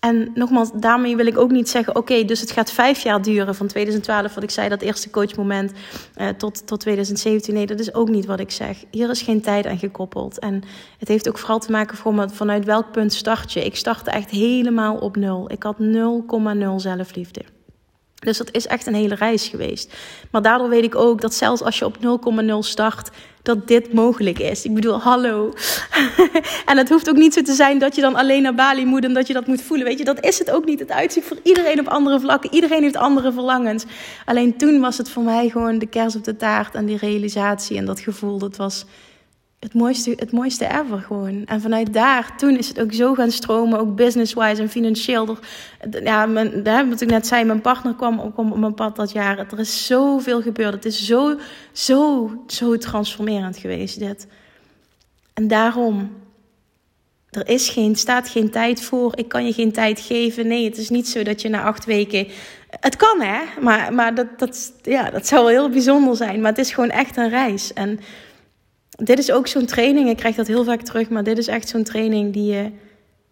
En 0.00 0.30
nogmaals, 0.34 0.70
daarmee 0.74 1.16
wil 1.16 1.26
ik 1.26 1.38
ook 1.38 1.50
niet 1.50 1.68
zeggen: 1.68 1.96
oké, 1.96 2.24
dus 2.24 2.40
het 2.40 2.50
gaat 2.50 2.72
vijf 2.72 3.02
jaar 3.02 3.22
duren 3.22 3.54
van 3.54 3.66
2012, 3.66 4.34
wat 4.34 4.42
ik 4.42 4.50
zei, 4.50 4.68
dat 4.68 4.82
eerste 4.82 5.10
coachmoment, 5.10 5.72
eh, 6.14 6.28
tot, 6.28 6.66
tot 6.66 6.80
2017. 6.80 7.54
Nee, 7.54 7.66
dat 7.66 7.80
is 7.80 7.94
ook 7.94 8.08
niet 8.08 8.26
wat 8.26 8.40
ik 8.40 8.50
zeg. 8.50 8.84
Hier 8.90 9.10
is 9.10 9.22
geen 9.22 9.40
tijd 9.40 9.66
aan 9.66 9.78
gekoppeld. 9.78 10.38
En 10.38 10.62
het 10.98 11.08
heeft 11.08 11.28
ook 11.28 11.38
vooral 11.38 11.58
te 11.58 11.70
maken 11.70 11.96
voor 11.96 12.30
vanuit 12.30 12.64
welk 12.64 12.92
punt 12.92 13.12
start 13.12 13.52
je. 13.52 13.64
Ik 13.64 13.76
startte 13.76 14.10
echt 14.10 14.30
helemaal 14.30 14.96
op 14.96 15.16
nul. 15.16 15.50
Ik 15.52 15.62
had 15.62 15.76
0,0 15.78 16.76
zelfliefde. 16.76 17.42
Dus 18.24 18.38
dat 18.38 18.48
is 18.52 18.66
echt 18.66 18.86
een 18.86 18.94
hele 18.94 19.14
reis 19.14 19.48
geweest. 19.48 19.94
Maar 20.30 20.42
daardoor 20.42 20.68
weet 20.68 20.84
ik 20.84 20.94
ook 20.94 21.20
dat 21.20 21.34
zelfs 21.34 21.62
als 21.62 21.78
je 21.78 21.84
op 21.84 21.96
0,0 21.96 22.58
start, 22.58 23.10
dat 23.42 23.68
dit 23.68 23.92
mogelijk 23.92 24.38
is. 24.38 24.64
Ik 24.64 24.74
bedoel, 24.74 25.00
hallo. 25.00 25.52
en 26.70 26.76
het 26.76 26.88
hoeft 26.88 27.08
ook 27.08 27.16
niet 27.16 27.34
zo 27.34 27.42
te 27.42 27.52
zijn 27.52 27.78
dat 27.78 27.94
je 27.94 28.00
dan 28.00 28.14
alleen 28.14 28.42
naar 28.42 28.54
Bali 28.54 28.84
moet 28.84 29.04
en 29.04 29.14
dat 29.14 29.26
je 29.26 29.32
dat 29.32 29.46
moet 29.46 29.62
voelen. 29.62 29.86
Weet 29.86 29.98
je, 29.98 30.04
dat 30.04 30.24
is 30.24 30.38
het 30.38 30.50
ook 30.50 30.64
niet. 30.64 30.78
Het 30.78 30.90
uitziet 30.90 31.24
voor 31.24 31.36
iedereen 31.42 31.80
op 31.80 31.88
andere 31.88 32.20
vlakken. 32.20 32.54
Iedereen 32.54 32.82
heeft 32.82 32.96
andere 32.96 33.32
verlangens. 33.32 33.84
Alleen 34.24 34.56
toen 34.56 34.80
was 34.80 34.98
het 34.98 35.10
voor 35.10 35.22
mij 35.22 35.48
gewoon 35.48 35.78
de 35.78 35.86
kers 35.86 36.16
op 36.16 36.24
de 36.24 36.36
taart 36.36 36.74
en 36.74 36.86
die 36.86 36.98
realisatie 36.98 37.76
en 37.76 37.84
dat 37.84 38.00
gevoel. 38.00 38.38
Dat 38.38 38.56
was 38.56 38.84
het 39.62 39.74
mooiste, 39.74 40.12
het 40.16 40.32
mooiste 40.32 40.66
ever 40.66 40.98
gewoon. 40.98 41.44
En 41.44 41.60
vanuit 41.60 41.92
daar, 41.92 42.36
toen 42.36 42.58
is 42.58 42.68
het 42.68 42.80
ook 42.80 42.92
zo 42.92 43.14
gaan 43.14 43.30
stromen, 43.30 43.78
ook 43.78 43.96
business-wise 43.96 44.62
en 44.62 44.68
financieel. 44.68 45.38
Ja, 46.02 46.26
mijn, 46.26 46.64
wat 46.88 47.00
ik 47.00 47.10
net 47.10 47.26
zei, 47.26 47.44
mijn 47.44 47.60
partner 47.60 47.94
kwam, 47.94 48.32
kwam 48.32 48.52
op 48.52 48.58
mijn 48.58 48.74
pad 48.74 48.96
dat 48.96 49.12
jaar. 49.12 49.38
Er 49.38 49.58
is 49.58 49.86
zoveel 49.86 50.42
gebeurd. 50.42 50.74
Het 50.74 50.84
is 50.84 51.06
zo, 51.06 51.38
zo, 51.72 52.30
zo 52.46 52.78
transformerend 52.78 53.56
geweest, 53.56 53.98
dit. 53.98 54.26
En 55.34 55.48
daarom, 55.48 56.10
er 57.30 57.48
is 57.48 57.68
geen, 57.68 57.96
staat 57.96 58.28
geen 58.28 58.50
tijd 58.50 58.82
voor. 58.82 59.12
Ik 59.16 59.28
kan 59.28 59.46
je 59.46 59.52
geen 59.52 59.72
tijd 59.72 60.00
geven. 60.00 60.46
Nee, 60.46 60.64
het 60.64 60.78
is 60.78 60.88
niet 60.88 61.08
zo 61.08 61.22
dat 61.22 61.42
je 61.42 61.48
na 61.48 61.62
acht 61.62 61.84
weken... 61.84 62.28
Het 62.80 62.96
kan, 62.96 63.20
hè? 63.20 63.40
Maar, 63.60 63.92
maar 63.94 64.14
dat, 64.14 64.26
dat, 64.38 64.72
ja, 64.82 65.10
dat 65.10 65.26
zou 65.26 65.40
wel 65.40 65.50
heel 65.50 65.68
bijzonder 65.68 66.16
zijn. 66.16 66.40
Maar 66.40 66.50
het 66.50 66.60
is 66.60 66.72
gewoon 66.72 66.90
echt 66.90 67.16
een 67.16 67.28
reis. 67.28 67.72
En 67.72 68.00
dit 69.04 69.18
is 69.18 69.32
ook 69.32 69.46
zo'n 69.46 69.66
training. 69.66 70.08
Ik 70.08 70.16
krijg 70.16 70.36
dat 70.36 70.46
heel 70.46 70.64
vaak 70.64 70.82
terug, 70.82 71.08
maar 71.08 71.24
dit 71.24 71.38
is 71.38 71.46
echt 71.46 71.68
zo'n 71.68 71.82
training 71.82 72.32
die 72.32 72.52
je 72.52 72.70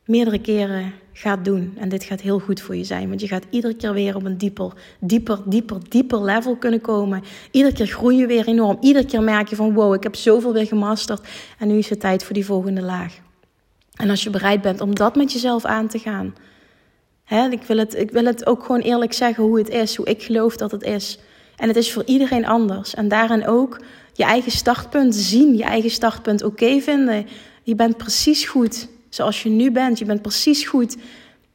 meerdere 0.04 0.40
keren 0.40 0.92
gaat 1.12 1.44
doen. 1.44 1.74
En 1.76 1.88
dit 1.88 2.04
gaat 2.04 2.20
heel 2.20 2.38
goed 2.38 2.60
voor 2.60 2.76
je 2.76 2.84
zijn, 2.84 3.08
want 3.08 3.20
je 3.20 3.28
gaat 3.28 3.44
iedere 3.50 3.74
keer 3.74 3.92
weer 3.92 4.16
op 4.16 4.24
een 4.24 4.38
dieper, 4.38 4.72
dieper, 5.00 5.38
dieper, 5.44 5.78
dieper 5.88 6.22
level 6.22 6.56
kunnen 6.56 6.80
komen. 6.80 7.22
Iedere 7.50 7.74
keer 7.74 7.86
groei 7.86 8.16
je 8.16 8.26
weer 8.26 8.48
enorm. 8.48 8.78
Iedere 8.80 9.06
keer 9.06 9.22
merk 9.22 9.48
je 9.48 9.56
van 9.56 9.74
wow, 9.74 9.94
ik 9.94 10.02
heb 10.02 10.14
zoveel 10.14 10.52
weer 10.52 10.66
gemasterd 10.66 11.28
en 11.58 11.68
nu 11.68 11.78
is 11.78 11.90
het 11.90 12.00
tijd 12.00 12.24
voor 12.24 12.34
die 12.34 12.44
volgende 12.44 12.82
laag. 12.82 13.18
En 13.94 14.10
als 14.10 14.22
je 14.22 14.30
bereid 14.30 14.60
bent 14.60 14.80
om 14.80 14.94
dat 14.94 15.16
met 15.16 15.32
jezelf 15.32 15.64
aan 15.64 15.88
te 15.88 15.98
gaan. 15.98 16.34
Hè, 17.24 17.48
ik, 17.48 17.62
wil 17.62 17.78
het, 17.78 17.94
ik 17.94 18.10
wil 18.10 18.24
het 18.24 18.46
ook 18.46 18.64
gewoon 18.64 18.80
eerlijk 18.80 19.12
zeggen 19.12 19.44
hoe 19.44 19.58
het 19.58 19.68
is, 19.68 19.96
hoe 19.96 20.06
ik 20.06 20.22
geloof 20.22 20.56
dat 20.56 20.70
het 20.70 20.82
is. 20.82 21.18
En 21.60 21.68
het 21.68 21.76
is 21.76 21.92
voor 21.92 22.04
iedereen 22.06 22.46
anders. 22.46 22.94
En 22.94 23.08
daarin 23.08 23.46
ook 23.46 23.80
je 24.12 24.24
eigen 24.24 24.52
startpunt 24.52 25.14
zien, 25.14 25.56
je 25.56 25.64
eigen 25.64 25.90
startpunt 25.90 26.42
oké 26.42 26.80
vinden. 26.80 27.26
Je 27.62 27.74
bent 27.74 27.96
precies 27.96 28.44
goed 28.44 28.88
zoals 29.08 29.42
je 29.42 29.48
nu 29.48 29.70
bent. 29.70 29.98
Je 29.98 30.04
bent 30.04 30.22
precies 30.22 30.64
goed 30.64 30.96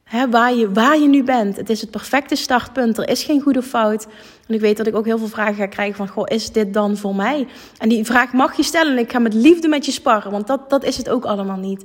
Hè, 0.06 0.30
waar, 0.30 0.54
je, 0.54 0.72
waar 0.72 0.98
je 0.98 1.08
nu 1.08 1.24
bent. 1.24 1.56
Het 1.56 1.70
is 1.70 1.80
het 1.80 1.90
perfecte 1.90 2.36
startpunt. 2.36 2.98
Er 2.98 3.08
is 3.08 3.24
geen 3.24 3.40
goede 3.40 3.62
fout. 3.62 4.06
En 4.46 4.54
ik 4.54 4.60
weet 4.60 4.76
dat 4.76 4.86
ik 4.86 4.94
ook 4.94 5.04
heel 5.04 5.18
veel 5.18 5.28
vragen 5.28 5.54
ga 5.54 5.66
krijgen 5.66 5.96
van... 5.96 6.08
Goh, 6.08 6.24
is 6.28 6.52
dit 6.52 6.74
dan 6.74 6.96
voor 6.96 7.14
mij? 7.14 7.46
En 7.78 7.88
die 7.88 8.04
vraag 8.04 8.32
mag 8.32 8.56
je 8.56 8.62
stellen. 8.62 8.92
En 8.92 8.98
ik 8.98 9.12
ga 9.12 9.18
met 9.18 9.34
liefde 9.34 9.68
met 9.68 9.84
je 9.84 9.92
sparren. 9.92 10.30
Want 10.30 10.46
dat, 10.46 10.70
dat 10.70 10.84
is 10.84 10.96
het 10.96 11.08
ook 11.08 11.24
allemaal 11.24 11.56
niet. 11.56 11.84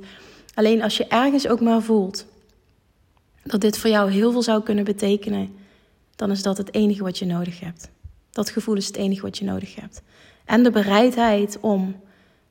Alleen 0.54 0.82
als 0.82 0.96
je 0.96 1.06
ergens 1.06 1.48
ook 1.48 1.60
maar 1.60 1.82
voelt... 1.82 2.26
dat 3.42 3.60
dit 3.60 3.78
voor 3.78 3.90
jou 3.90 4.10
heel 4.10 4.32
veel 4.32 4.42
zou 4.42 4.62
kunnen 4.62 4.84
betekenen... 4.84 5.54
dan 6.16 6.30
is 6.30 6.42
dat 6.42 6.56
het 6.56 6.74
enige 6.74 7.02
wat 7.02 7.18
je 7.18 7.26
nodig 7.26 7.60
hebt. 7.60 7.90
Dat 8.32 8.50
gevoel 8.50 8.76
is 8.76 8.86
het 8.86 8.96
enige 8.96 9.22
wat 9.22 9.38
je 9.38 9.44
nodig 9.44 9.74
hebt. 9.74 10.02
En 10.44 10.62
de 10.62 10.70
bereidheid 10.70 11.58
om 11.60 12.00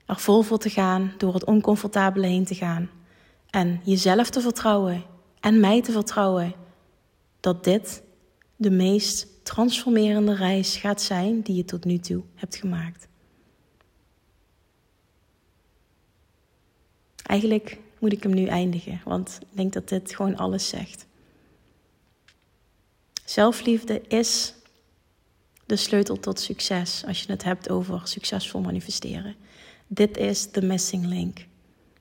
er 0.05 0.19
vol 0.19 0.41
voor 0.41 0.57
te 0.57 0.69
gaan... 0.69 1.13
door 1.17 1.33
het 1.33 1.45
oncomfortabele 1.45 2.27
heen 2.27 2.45
te 2.45 2.55
gaan... 2.55 2.89
En 3.51 3.81
jezelf 3.83 4.29
te 4.29 4.41
vertrouwen 4.41 5.03
en 5.39 5.59
mij 5.59 5.81
te 5.81 5.91
vertrouwen 5.91 6.53
dat 7.39 7.63
dit 7.63 8.03
de 8.55 8.71
meest 8.71 9.27
transformerende 9.43 10.35
reis 10.35 10.75
gaat 10.75 11.01
zijn 11.01 11.41
die 11.41 11.55
je 11.55 11.65
tot 11.65 11.85
nu 11.85 11.97
toe 11.97 12.23
hebt 12.35 12.55
gemaakt. 12.55 13.07
Eigenlijk 17.23 17.77
moet 17.99 18.13
ik 18.13 18.23
hem 18.23 18.33
nu 18.33 18.45
eindigen, 18.45 19.01
want 19.05 19.37
ik 19.41 19.57
denk 19.57 19.73
dat 19.73 19.89
dit 19.89 20.15
gewoon 20.15 20.37
alles 20.37 20.67
zegt. 20.67 21.05
Zelfliefde 23.25 24.01
is 24.07 24.53
de 25.71 25.77
sleutel 25.77 26.19
tot 26.19 26.39
succes 26.39 27.03
als 27.07 27.21
je 27.21 27.31
het 27.31 27.43
hebt 27.43 27.69
over 27.69 28.01
succesvol 28.03 28.61
manifesteren. 28.61 29.35
Dit 29.87 30.17
is 30.17 30.51
de 30.51 30.61
missing 30.61 31.05
link 31.05 31.45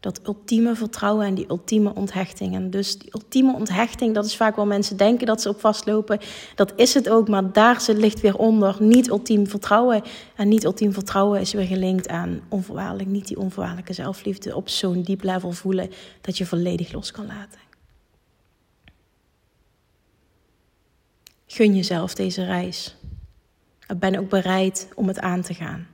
dat 0.01 0.21
ultieme 0.27 0.75
vertrouwen 0.75 1.27
en 1.27 1.35
die 1.35 1.45
ultieme 1.49 1.95
onthechting. 1.95 2.55
En 2.55 2.71
dus 2.71 2.99
die 2.99 3.09
ultieme 3.13 3.55
onthechting, 3.55 4.15
dat 4.15 4.25
is 4.25 4.37
vaak 4.37 4.57
wel 4.57 4.67
mensen 4.67 4.97
denken 4.97 5.27
dat 5.27 5.43
ze 5.43 5.49
op 5.49 5.61
vastlopen. 5.61 6.19
Dat 6.55 6.73
is 6.77 6.95
het 6.95 7.09
ook, 7.09 7.29
maar 7.29 7.53
daar 7.53 7.81
zit 7.81 7.97
ligt 7.97 8.21
weer 8.21 8.37
onder. 8.37 8.77
Niet 8.79 9.09
ultiem 9.09 9.47
vertrouwen. 9.47 10.03
En 10.37 10.49
niet 10.49 10.65
ultiem 10.65 10.93
vertrouwen 10.93 11.41
is 11.41 11.53
weer 11.53 11.67
gelinkt 11.67 12.09
aan 12.09 12.41
onvoorwaardelijk, 12.49 13.09
niet 13.09 13.27
die 13.27 13.39
onvoorwaardelijke 13.39 13.93
zelfliefde 13.93 14.57
op 14.57 14.69
zo'n 14.69 15.03
diep 15.03 15.23
level 15.23 15.53
voelen 15.53 15.91
dat 16.21 16.39
je 16.39 16.47
volledig 16.47 16.93
los 16.93 17.11
kan 17.11 17.27
laten. 17.27 17.61
Gun 21.47 21.75
jezelf 21.75 22.15
deze 22.15 22.45
reis. 22.45 22.95
Ben 23.99 24.19
ook 24.19 24.29
bereid 24.29 24.89
om 24.95 25.09
het 25.09 25.21
aan 25.21 25.43
te 25.43 25.55
gaan. 25.55 25.87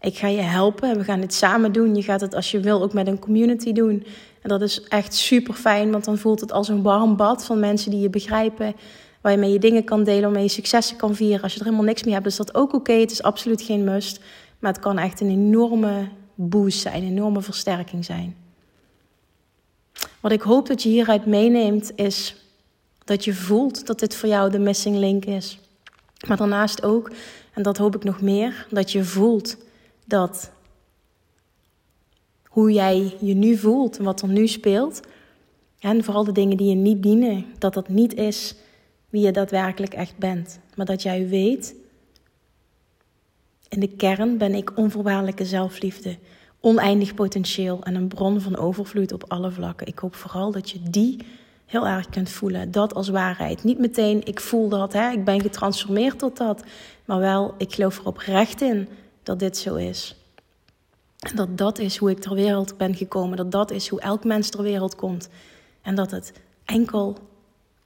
Ik 0.00 0.16
ga 0.16 0.26
je 0.26 0.40
helpen 0.40 0.90
en 0.90 0.98
we 0.98 1.04
gaan 1.04 1.20
dit 1.20 1.34
samen 1.34 1.72
doen. 1.72 1.94
Je 1.94 2.02
gaat 2.02 2.20
het 2.20 2.34
als 2.34 2.50
je 2.50 2.60
wil 2.60 2.82
ook 2.82 2.92
met 2.92 3.06
een 3.06 3.18
community 3.18 3.72
doen. 3.72 4.06
En 4.42 4.48
dat 4.48 4.62
is 4.62 4.82
echt 4.82 5.14
super 5.14 5.54
fijn, 5.54 5.90
want 5.90 6.04
dan 6.04 6.18
voelt 6.18 6.40
het 6.40 6.52
als 6.52 6.68
een 6.68 6.82
warm 6.82 7.16
bad 7.16 7.44
van 7.44 7.60
mensen 7.60 7.90
die 7.90 8.00
je 8.00 8.10
begrijpen. 8.10 8.74
Waar 9.20 9.32
je 9.32 9.38
mee 9.38 9.52
je 9.52 9.58
dingen 9.58 9.84
kan 9.84 10.04
delen, 10.04 10.22
waarmee 10.22 10.42
je 10.42 10.48
successen 10.48 10.96
kan 10.96 11.14
vieren. 11.14 11.42
Als 11.42 11.52
je 11.52 11.58
er 11.58 11.64
helemaal 11.64 11.86
niks 11.86 12.02
meer 12.02 12.14
hebt, 12.14 12.26
is 12.26 12.36
dat 12.36 12.54
ook 12.54 12.72
oké. 12.72 12.92
Het 12.92 13.10
is 13.10 13.22
absoluut 13.22 13.62
geen 13.62 13.84
must. 13.84 14.20
Maar 14.58 14.72
het 14.72 14.82
kan 14.82 14.98
echt 14.98 15.20
een 15.20 15.30
enorme 15.30 16.08
boost 16.34 16.80
zijn, 16.80 17.02
een 17.02 17.08
enorme 17.08 17.42
versterking 17.42 18.04
zijn. 18.04 18.36
Wat 20.20 20.32
ik 20.32 20.42
hoop 20.42 20.66
dat 20.66 20.82
je 20.82 20.88
hieruit 20.88 21.26
meeneemt, 21.26 21.92
is 21.96 22.36
dat 23.04 23.24
je 23.24 23.34
voelt 23.34 23.86
dat 23.86 23.98
dit 23.98 24.14
voor 24.14 24.28
jou 24.28 24.50
de 24.50 24.58
missing 24.58 24.96
link 24.96 25.24
is. 25.24 25.58
Maar 26.28 26.36
daarnaast 26.36 26.82
ook, 26.82 27.10
en 27.52 27.62
dat 27.62 27.76
hoop 27.76 27.94
ik 27.94 28.04
nog 28.04 28.20
meer, 28.20 28.66
dat 28.70 28.92
je 28.92 29.04
voelt 29.04 29.56
dat 30.06 30.50
hoe 32.44 32.72
jij 32.72 33.16
je 33.20 33.34
nu 33.34 33.56
voelt 33.56 33.98
en 33.98 34.04
wat 34.04 34.22
er 34.22 34.28
nu 34.28 34.46
speelt, 34.46 35.00
en 35.78 36.04
vooral 36.04 36.24
de 36.24 36.32
dingen 36.32 36.56
die 36.56 36.68
je 36.68 36.74
niet 36.74 37.02
dienen, 37.02 37.46
dat 37.58 37.74
dat 37.74 37.88
niet 37.88 38.14
is 38.14 38.54
wie 39.08 39.22
je 39.22 39.32
daadwerkelijk 39.32 39.94
echt 39.94 40.18
bent. 40.18 40.58
Maar 40.74 40.86
dat 40.86 41.02
jij 41.02 41.28
weet, 41.28 41.74
in 43.68 43.80
de 43.80 43.88
kern 43.88 44.38
ben 44.38 44.54
ik 44.54 44.76
onvoorwaardelijke 44.76 45.44
zelfliefde, 45.44 46.18
oneindig 46.60 47.14
potentieel 47.14 47.82
en 47.82 47.94
een 47.94 48.08
bron 48.08 48.40
van 48.40 48.56
overvloed 48.56 49.12
op 49.12 49.24
alle 49.28 49.50
vlakken. 49.50 49.86
Ik 49.86 49.98
hoop 49.98 50.14
vooral 50.14 50.50
dat 50.50 50.70
je 50.70 50.78
die 50.90 51.18
heel 51.66 51.86
erg 51.86 52.08
kunt 52.08 52.30
voelen. 52.30 52.70
Dat 52.70 52.94
als 52.94 53.08
waarheid. 53.08 53.64
Niet 53.64 53.78
meteen, 53.78 54.26
ik 54.26 54.40
voel 54.40 54.68
dat, 54.68 54.92
hè, 54.92 55.10
ik 55.10 55.24
ben 55.24 55.40
getransformeerd 55.40 56.18
tot 56.18 56.36
dat. 56.36 56.64
Maar 57.04 57.18
wel, 57.18 57.54
ik 57.58 57.74
geloof 57.74 57.98
er 57.98 58.06
oprecht 58.06 58.60
in 58.60 58.88
dat 59.22 59.38
dit 59.38 59.56
zo 59.56 59.74
is. 59.74 60.16
En 61.18 61.36
dat 61.36 61.58
dat 61.58 61.78
is 61.78 61.96
hoe 61.96 62.10
ik 62.10 62.18
ter 62.18 62.34
wereld 62.34 62.76
ben 62.76 62.94
gekomen. 62.94 63.36
Dat 63.36 63.50
dat 63.50 63.70
is 63.70 63.88
hoe 63.88 64.00
elk 64.00 64.24
mens 64.24 64.50
ter 64.50 64.62
wereld 64.62 64.94
komt. 64.94 65.28
En 65.82 65.94
dat 65.94 66.10
het 66.10 66.32
enkel 66.64 67.18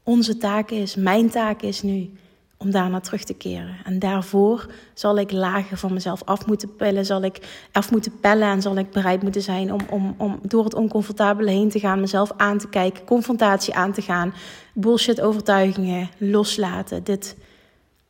onze 0.03 0.37
taak 0.37 0.71
is, 0.71 0.95
mijn 0.95 1.31
taak 1.31 1.63
is 1.63 1.83
nu, 1.83 2.11
om 2.59 2.71
daarna 2.71 3.01
terug 3.01 3.25
te 3.25 3.35
keren. 3.35 3.77
En 3.85 3.99
daarvoor 3.99 4.67
zal 4.95 5.19
ik 5.19 5.33
lagen 5.33 5.79
van 5.79 5.93
mezelf 5.93 6.23
af 6.25 6.47
moeten 6.47 6.77
pillen, 6.77 7.07
zal 7.07 7.23
ik 7.23 7.67
af 7.73 7.91
moeten 7.91 8.21
pellen 8.21 8.49
en 8.49 8.63
zal 8.63 8.77
ik 8.77 8.91
bereid 8.91 9.23
moeten 9.23 9.43
zijn 9.43 9.73
om, 9.73 9.81
om, 9.91 10.15
om 10.17 10.39
door 10.43 10.65
het 10.65 10.75
oncomfortabele 10.75 11.51
heen 11.51 11.69
te 11.69 11.79
gaan, 11.79 12.01
mezelf 12.01 12.33
aan 12.37 12.59
te 12.59 12.69
kijken, 12.69 13.05
confrontatie 13.05 13.75
aan 13.75 13.93
te 13.93 14.03
gaan, 14.03 14.35
bullshit 14.73 15.21
overtuigingen 15.21 16.09
loslaten. 16.17 17.05
Dit, 17.05 17.37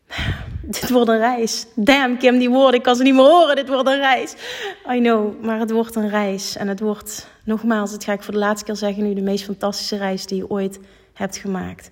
dit 0.63 0.91
wordt 0.91 1.09
een 1.09 1.19
reis. 1.19 1.67
Damn, 1.75 2.19
Kim, 2.19 2.39
die 2.39 2.51
woorden, 2.51 2.75
ik 2.75 2.83
kan 2.83 2.97
ze 2.97 3.03
niet 3.03 3.15
meer 3.15 3.25
horen. 3.25 3.57
Dit 3.57 3.69
wordt 3.69 3.89
een 3.89 3.99
reis. 3.99 4.35
I 4.91 4.99
know, 4.99 5.45
maar 5.45 5.59
het 5.59 5.71
wordt 5.71 5.97
een 5.97 6.09
reis. 6.09 6.57
En 6.57 6.69
het 6.69 6.81
wordt, 6.81 7.29
nogmaals, 7.45 7.91
dat 7.91 8.05
ga 8.05 8.13
ik 8.13 8.23
voor 8.23 8.35
de 8.35 8.41
laatste 8.41 8.65
keer 8.65 8.77
zeggen 8.77 9.03
nu, 9.03 9.15
de 9.15 9.21
meest 9.21 9.45
fantastische 9.45 9.97
reis 9.97 10.27
die 10.27 10.39
je 10.39 10.51
ooit 10.51 10.79
hebt 11.13 11.37
gemaakt. 11.37 11.91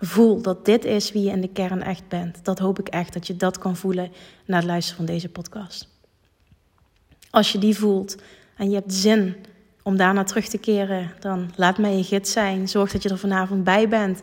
Voel 0.00 0.42
dat 0.42 0.64
dit 0.64 0.84
is 0.84 1.12
wie 1.12 1.22
je 1.22 1.30
in 1.30 1.40
de 1.40 1.48
kern 1.52 1.82
echt 1.82 2.08
bent. 2.08 2.44
Dat 2.44 2.58
hoop 2.58 2.78
ik 2.78 2.88
echt, 2.88 3.12
dat 3.12 3.26
je 3.26 3.36
dat 3.36 3.58
kan 3.58 3.76
voelen 3.76 4.12
na 4.46 4.56
het 4.56 4.64
luisteren 4.64 4.96
van 4.96 5.14
deze 5.14 5.28
podcast. 5.28 5.88
Als 7.30 7.52
je 7.52 7.58
die 7.58 7.76
voelt 7.76 8.16
en 8.56 8.68
je 8.70 8.74
hebt 8.74 8.94
zin 8.94 9.36
om 9.82 9.96
daarna 9.96 10.24
terug 10.24 10.48
te 10.48 10.58
keren, 10.58 11.10
dan 11.20 11.50
laat 11.56 11.78
mij 11.78 11.96
je 11.96 12.04
gids 12.04 12.32
zijn. 12.32 12.68
Zorg 12.68 12.92
dat 12.92 13.02
je 13.02 13.08
er 13.08 13.18
vanavond 13.18 13.64
bij 13.64 13.88
bent. 13.88 14.20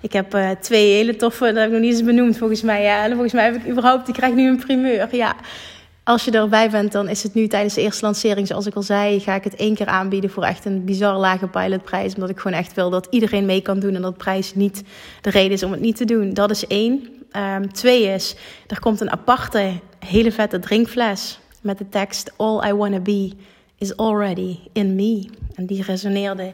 Ik 0.00 0.12
heb 0.12 0.34
uh, 0.34 0.50
twee 0.50 0.94
hele 0.94 1.16
toffe, 1.16 1.44
dat 1.44 1.56
heb 1.56 1.66
ik 1.66 1.72
nog 1.72 1.80
niet 1.80 1.92
eens 1.92 2.04
benoemd 2.04 2.38
volgens 2.38 2.62
mij. 2.62 2.82
Ja. 2.82 3.04
En 3.04 3.10
volgens 3.10 3.32
mij 3.32 3.44
heb 3.44 3.54
ik 3.54 3.68
überhaupt, 3.68 4.08
ik 4.08 4.14
krijg 4.14 4.34
nu 4.34 4.48
een 4.48 4.58
primeur. 4.58 5.16
Ja. 5.16 5.36
Als 6.06 6.24
je 6.24 6.30
erbij 6.30 6.70
bent, 6.70 6.92
dan 6.92 7.08
is 7.08 7.22
het 7.22 7.34
nu 7.34 7.46
tijdens 7.46 7.74
de 7.74 7.80
eerste 7.80 8.04
lancering, 8.04 8.46
zoals 8.46 8.66
ik 8.66 8.74
al 8.74 8.82
zei, 8.82 9.20
ga 9.20 9.34
ik 9.34 9.44
het 9.44 9.54
één 9.54 9.74
keer 9.74 9.86
aanbieden 9.86 10.30
voor 10.30 10.42
echt 10.42 10.64
een 10.64 10.84
bizar 10.84 11.16
lage 11.18 11.46
pilotprijs. 11.46 12.14
Omdat 12.14 12.30
ik 12.30 12.38
gewoon 12.38 12.58
echt 12.58 12.74
wil 12.74 12.90
dat 12.90 13.06
iedereen 13.10 13.46
mee 13.46 13.60
kan 13.60 13.78
doen 13.78 13.94
en 13.94 14.02
dat 14.02 14.16
prijs 14.16 14.54
niet 14.54 14.82
de 15.20 15.30
reden 15.30 15.52
is 15.52 15.62
om 15.62 15.70
het 15.70 15.80
niet 15.80 15.96
te 15.96 16.04
doen. 16.04 16.34
Dat 16.34 16.50
is 16.50 16.66
één. 16.66 17.08
Um, 17.32 17.72
twee 17.72 18.02
is, 18.02 18.36
er 18.66 18.80
komt 18.80 19.00
een 19.00 19.10
aparte, 19.10 19.72
hele 19.98 20.32
vette 20.32 20.58
drinkfles 20.58 21.38
met 21.60 21.78
de 21.78 21.88
tekst 21.88 22.32
All 22.36 22.68
I 22.68 22.72
Wanna 22.72 23.00
Be 23.00 23.32
is 23.78 23.96
Already 23.96 24.58
in 24.72 24.94
Me. 24.94 25.28
En 25.54 25.66
die 25.66 25.82
resoneerde 25.82 26.52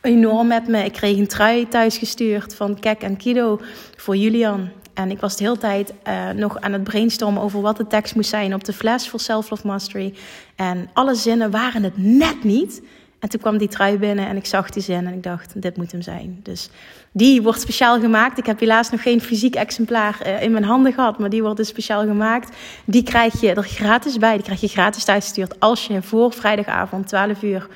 enorm 0.00 0.46
met 0.46 0.68
me. 0.68 0.84
Ik 0.84 0.92
kreeg 0.92 1.16
een 1.16 1.28
trui 1.28 1.68
thuisgestuurd 1.68 2.54
van 2.54 2.80
Kek 2.80 3.02
en 3.02 3.16
Kido 3.16 3.60
voor 3.96 4.16
Julian. 4.16 4.70
En 5.00 5.10
ik 5.10 5.20
was 5.20 5.36
de 5.36 5.44
hele 5.44 5.58
tijd 5.58 5.94
uh, 6.08 6.30
nog 6.30 6.60
aan 6.60 6.72
het 6.72 6.84
brainstormen 6.84 7.42
over 7.42 7.60
wat 7.60 7.76
de 7.76 7.86
tekst 7.86 8.14
moest 8.14 8.30
zijn 8.30 8.54
op 8.54 8.64
de 8.64 8.72
fles 8.72 9.08
voor 9.08 9.20
Self 9.20 9.50
Love 9.50 9.66
Mastery. 9.66 10.14
En 10.56 10.90
alle 10.92 11.14
zinnen 11.14 11.50
waren 11.50 11.82
het 11.82 11.96
net 11.96 12.44
niet. 12.44 12.82
En 13.18 13.28
toen 13.28 13.40
kwam 13.40 13.58
die 13.58 13.68
trui 13.68 13.98
binnen 13.98 14.26
en 14.26 14.36
ik 14.36 14.46
zag 14.46 14.70
die 14.70 14.82
zin 14.82 15.06
en 15.06 15.12
ik 15.12 15.22
dacht, 15.22 15.62
dit 15.62 15.76
moet 15.76 15.92
hem 15.92 16.02
zijn. 16.02 16.40
Dus 16.42 16.70
die 17.12 17.42
wordt 17.42 17.60
speciaal 17.60 18.00
gemaakt. 18.00 18.38
Ik 18.38 18.46
heb 18.46 18.60
helaas 18.60 18.90
nog 18.90 19.02
geen 19.02 19.20
fysiek 19.20 19.54
exemplaar 19.54 20.20
uh, 20.26 20.42
in 20.42 20.52
mijn 20.52 20.64
handen 20.64 20.92
gehad, 20.92 21.18
maar 21.18 21.30
die 21.30 21.42
wordt 21.42 21.56
dus 21.56 21.68
speciaal 21.68 22.06
gemaakt. 22.06 22.56
Die 22.84 23.02
krijg 23.02 23.40
je 23.40 23.54
er 23.54 23.62
gratis 23.62 24.18
bij. 24.18 24.34
Die 24.34 24.44
krijg 24.44 24.60
je 24.60 24.68
gratis 24.68 25.04
thuisgestuurd 25.04 25.60
als 25.60 25.86
je 25.86 26.02
voor 26.02 26.32
vrijdagavond 26.32 27.08
12 27.08 27.42
uur 27.42 27.68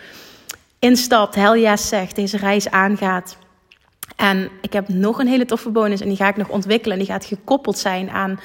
instapt, 0.79 1.35
yes 1.35 1.89
zegt, 1.89 2.17
deze 2.17 2.37
reis 2.37 2.71
aangaat. 2.71 3.37
En 4.17 4.49
ik 4.61 4.73
heb 4.73 4.89
nog 4.89 5.19
een 5.19 5.27
hele 5.27 5.45
toffe 5.45 5.71
bonus 5.71 6.01
en 6.01 6.09
die 6.09 6.17
ga 6.17 6.29
ik 6.29 6.37
nog 6.37 6.49
ontwikkelen. 6.49 6.99
En 6.99 7.05
die 7.05 7.13
gaat 7.13 7.25
gekoppeld 7.25 7.79
zijn 7.79 8.11
aan 8.11 8.41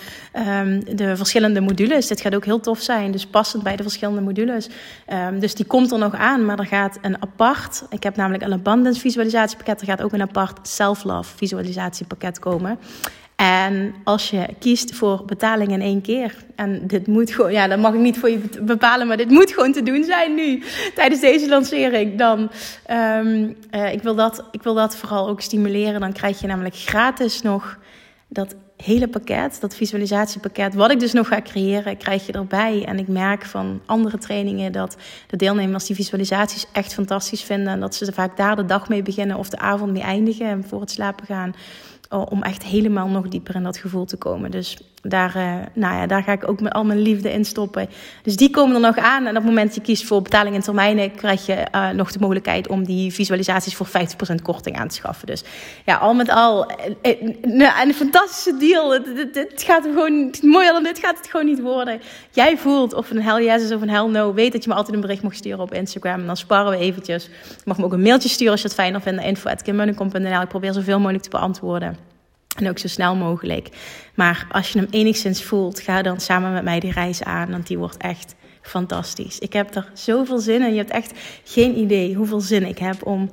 um, 0.62 0.96
de 0.96 1.18
verschillende 1.18 1.62
modules. 1.62 2.08
Dit 2.08 2.22
gaat 2.22 2.36
ook 2.36 2.46
heel 2.46 2.60
tof 2.60 2.80
zijn, 2.80 3.12
dus 3.12 3.26
passend 3.26 3.64
bij 3.64 3.76
de 3.76 3.84
verschillende 3.84 4.22
modules. 4.22 4.70
Um, 5.14 5.40
dus 5.40 5.56
die 5.56 5.66
komt 5.66 5.92
er 5.92 5.98
nog 5.98 6.16
aan, 6.16 6.46
maar 6.46 6.60
er 6.60 6.66
gaat 6.66 6.98
een 7.02 7.22
apart... 7.22 7.84
Ik 7.90 8.04
heb 8.04 8.16
namelijk 8.16 8.44
een 8.44 8.54
abundance 8.54 9.00
visualisatiepakket. 9.00 9.82
Er 9.82 9.88
gaat 9.88 10.02
ook 10.02 10.14
een 10.14 10.22
apart 10.22 10.68
self-love 10.68 11.38
visualisatiepakket 11.38 12.40
komen. 12.40 12.80
En 13.40 13.96
als 14.04 14.30
je 14.30 14.48
kiest 14.60 14.96
voor 14.96 15.26
betaling 15.26 15.72
in 15.72 15.82
één 15.82 16.02
keer, 16.02 16.36
en 16.56 16.88
dit 16.88 17.08
moet 17.08 17.32
gewoon, 17.32 17.52
ja, 17.52 17.68
dat 17.68 17.80
mag 17.80 17.94
ik 17.94 18.00
niet 18.00 18.20
voor 18.20 18.30
je 18.30 18.40
bepalen, 18.62 19.08
maar 19.08 19.18
dit 19.18 19.30
moet 19.30 19.52
gewoon 19.52 19.72
te 19.72 19.84
doen 19.84 20.04
zijn 20.04 20.36
nu, 20.36 20.64
tijdens 20.96 21.22
deze 21.22 21.50
lancering, 21.50 22.18
dan, 22.18 22.52
um, 22.92 23.56
uh, 23.72 23.94
ik, 23.94 24.02
wil 24.02 24.16
dat, 24.16 24.44
ik 24.52 24.64
wil 24.64 24.74
dat 24.74 24.96
vooral 24.96 25.30
ook 25.30 25.42
stimuleren. 25.42 26.00
Dan 26.00 26.14
krijg 26.14 26.42
je 26.42 26.48
namelijk 26.48 26.76
gratis 26.76 27.42
nog 27.42 27.78
dat 28.28 28.56
hele 28.78 29.08
pakket, 29.08 29.58
dat 29.62 29.76
visualisatiepakket, 29.76 30.74
wat 30.74 30.92
ik 30.92 31.00
dus 31.00 31.14
nog 31.14 31.28
ga 31.28 31.42
creëren, 31.42 31.98
krijg 31.98 32.26
je 32.26 32.32
erbij. 32.32 32.86
En 32.86 33.00
ik 33.00 33.08
merk 33.08 33.46
van 33.46 33.82
andere 33.86 34.18
trainingen 34.18 34.72
dat 34.72 34.98
de 35.28 35.38
deelnemers 35.38 35.86
die 35.86 35.96
visualisaties 35.96 36.66
echt 36.72 36.94
fantastisch 36.94 37.44
vinden. 37.44 37.74
En 37.74 37.80
dat 37.80 37.96
ze 37.96 38.14
vaak 38.14 38.38
daar 38.38 38.56
de 38.56 38.66
dag 38.66 38.90
mee 38.90 39.02
beginnen 39.02 39.38
of 39.38 39.50
de 39.50 39.60
avond 39.60 39.92
mee 39.92 40.02
eindigen 40.02 40.46
en 40.46 40.64
voor 40.68 40.82
het 40.82 40.92
slapen 40.92 41.26
gaan. 41.26 41.54
Om 42.10 42.44
echt 42.44 42.64
helemaal 42.64 43.08
nog 43.08 43.28
dieper 43.28 43.56
in 43.56 43.64
dat 43.64 43.78
gevoel 43.78 44.06
te 44.06 44.18
komen. 44.18 44.52
Dus 44.52 44.78
daar, 45.02 45.34
uh, 45.38 45.54
nou 45.74 45.96
ja, 45.96 46.08
daar 46.08 46.24
ga 46.24 46.32
ik 46.32 46.50
ook 46.50 46.62
met 46.62 46.74
al 46.74 46.84
mijn 46.84 47.00
liefde 47.00 47.32
in 47.32 47.46
stoppen. 47.46 47.90
Dus 48.24 48.36
die 48.36 48.50
komen 48.50 48.76
er 48.76 48.82
nog 48.82 48.98
aan. 48.98 49.24
En 49.24 49.30
op 49.30 49.36
het 49.36 49.46
moment 49.46 49.66
dat 49.66 49.76
je 49.76 49.82
kiest 49.82 50.06
voor 50.06 50.22
betaling 50.22 50.56
in 50.56 50.62
termijnen, 50.62 51.16
krijg 51.16 51.46
je 51.46 51.66
uh, 51.76 51.90
nog 51.90 52.12
de 52.12 52.20
mogelijkheid 52.20 52.68
om 52.68 52.86
die 52.86 53.14
visualisaties 53.14 53.76
voor 53.76 53.88
50% 53.88 53.92
korting 54.44 54.78
aan 54.78 54.88
te 54.88 54.96
schaffen. 54.96 55.28
Dus 55.28 55.44
ja, 55.86 55.96
al 55.96 56.14
met 56.14 56.30
al 56.30 56.72
uh, 57.04 57.82
een 57.84 57.94
fantastische 57.94 58.58
deal. 58.58 58.92
Het, 58.92 59.64
gaat 59.66 59.84
gewoon, 59.84 60.34
mooier 60.42 60.72
dan 60.72 60.84
dit 60.84 61.00
gaat 61.00 61.18
het 61.18 61.28
gewoon 61.28 61.46
niet 61.46 61.62
worden. 61.62 62.02
Jij 62.32 62.58
voelt 62.58 62.94
of 62.94 63.10
een 63.10 63.22
hell 63.22 63.44
yes 63.44 63.64
is 63.64 63.72
of 63.72 63.82
een 63.82 63.90
hell 63.90 64.08
no. 64.08 64.34
Weet 64.34 64.52
dat 64.52 64.64
je 64.64 64.70
me 64.70 64.76
altijd 64.76 64.96
een 64.96 65.02
bericht 65.02 65.24
mag 65.24 65.34
sturen 65.34 65.60
op 65.60 65.74
Instagram. 65.74 66.20
En 66.20 66.26
dan 66.26 66.38
sparren 66.38 66.72
we 66.72 66.78
eventjes. 66.78 67.24
Je 67.26 67.62
mag 67.66 67.78
me 67.78 67.84
ook 67.84 67.94
een 67.94 68.02
mailtje 68.02 68.30
sturen 68.30 68.52
als 68.52 68.62
je 68.62 68.68
het 68.68 68.76
fijner 68.76 69.02
vindt. 69.02 69.24
Info.kimmunnekom.nl 69.24 70.42
Ik 70.42 70.48
probeer 70.48 70.74
zoveel 70.74 71.00
mogelijk 71.00 71.24
te 71.24 71.30
beantwoorden. 71.30 72.19
En 72.60 72.70
ook 72.70 72.80
zo 72.80 72.88
snel 72.88 73.16
mogelijk. 73.16 73.70
Maar 74.16 74.48
als 74.52 74.70
je 74.72 74.80
hem 74.80 74.88
enigszins 74.92 75.44
voelt, 75.44 75.80
ga 75.80 76.02
dan 76.02 76.20
samen 76.20 76.54
met 76.54 76.64
mij 76.64 76.80
die 76.80 76.92
reis 76.92 77.24
aan. 77.24 77.52
Want 77.52 77.68
die 77.68 77.78
wordt 77.78 77.98
echt 77.98 78.36
fantastisch. 78.62 79.40
Ik 79.40 79.54
heb 79.54 79.76
er 79.76 79.92
zoveel 79.94 80.40
zin 80.40 80.62
in. 80.62 80.72
Je 80.72 80.78
hebt 80.78 80.92
echt 80.92 81.14
geen 81.44 81.78
idee 81.78 82.16
hoeveel 82.16 82.42
zin 82.42 82.66
ik 82.66 82.78
heb 82.78 83.06
om 83.06 83.30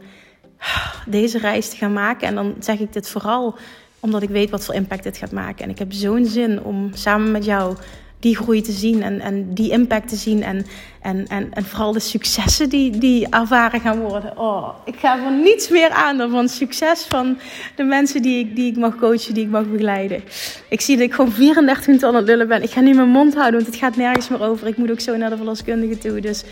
deze 1.06 1.38
reis 1.38 1.68
te 1.68 1.76
gaan 1.76 1.92
maken. 1.92 2.28
En 2.28 2.34
dan 2.34 2.54
zeg 2.58 2.78
ik 2.78 2.92
dit 2.92 3.08
vooral 3.08 3.58
omdat 4.00 4.22
ik 4.22 4.28
weet 4.28 4.50
wat 4.50 4.64
voor 4.64 4.74
impact 4.74 5.02
dit 5.02 5.16
gaat 5.16 5.32
maken. 5.32 5.64
En 5.64 5.70
ik 5.70 5.78
heb 5.78 5.92
zo'n 5.92 6.26
zin 6.26 6.62
om 6.62 6.90
samen 6.94 7.30
met 7.30 7.44
jou 7.44 7.76
die 8.20 8.36
groei 8.36 8.62
te 8.62 8.72
zien 8.72 9.02
en, 9.02 9.20
en 9.20 9.54
die 9.54 9.70
impact 9.70 10.08
te 10.08 10.16
zien. 10.16 10.42
En, 10.42 10.66
en, 11.02 11.26
en, 11.26 11.52
en 11.52 11.64
vooral 11.64 11.92
de 11.92 12.00
successen 12.00 12.68
die, 12.68 12.98
die 12.98 13.28
ervaren 13.30 13.80
gaan 13.80 14.00
worden. 14.00 14.38
Oh, 14.38 14.68
ik 14.84 14.94
ga 14.98 15.18
voor 15.18 15.32
niets 15.32 15.68
meer 15.68 15.90
aan 15.90 16.18
dan 16.18 16.30
van 16.30 16.48
succes 16.48 17.04
van 17.08 17.38
de 17.76 17.84
mensen 17.84 18.22
die 18.22 18.38
ik, 18.38 18.56
die 18.56 18.70
ik 18.70 18.76
mag 18.76 18.96
coachen, 18.96 19.34
die 19.34 19.44
ik 19.44 19.50
mag 19.50 19.70
begeleiden. 19.70 20.22
Ik 20.68 20.80
zie 20.80 20.96
dat 20.96 21.06
ik 21.06 21.14
gewoon 21.14 21.32
34 21.32 21.86
minuten 21.86 22.08
aan 22.08 22.14
het 22.14 22.26
lullen 22.26 22.48
ben. 22.48 22.62
Ik 22.62 22.70
ga 22.70 22.80
nu 22.80 22.94
mijn 22.94 23.08
mond 23.08 23.34
houden, 23.34 23.60
want 23.60 23.66
het 23.66 23.82
gaat 23.82 23.96
nergens 23.96 24.28
meer 24.28 24.42
over. 24.42 24.66
Ik 24.66 24.76
moet 24.76 24.90
ook 24.90 25.00
zo 25.00 25.16
naar 25.16 25.30
de 25.30 25.36
verloskundige 25.36 25.98
toe. 25.98 26.20
Dus 26.20 26.44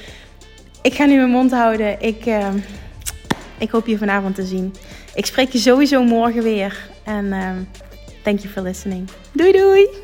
ik 0.83 0.95
ga 0.95 1.05
nu 1.05 1.17
mijn 1.17 1.31
mond 1.31 1.53
houden. 1.53 2.01
Ik, 2.01 2.27
uh, 2.27 2.49
ik 3.59 3.71
hoop 3.71 3.87
je 3.87 3.99
vanavond 3.99 4.35
te 4.35 4.45
zien. 4.45 4.75
Ik 5.15 5.27
spreek 5.27 5.53
je 5.53 5.59
sowieso 5.59 6.03
morgen 6.03 6.43
weer. 6.43 6.89
En 7.05 7.25
uh, 7.25 7.51
thank 8.23 8.39
you 8.39 8.53
for 8.53 8.63
listening. 8.63 9.09
Doei 9.33 9.53
doei! 9.53 10.04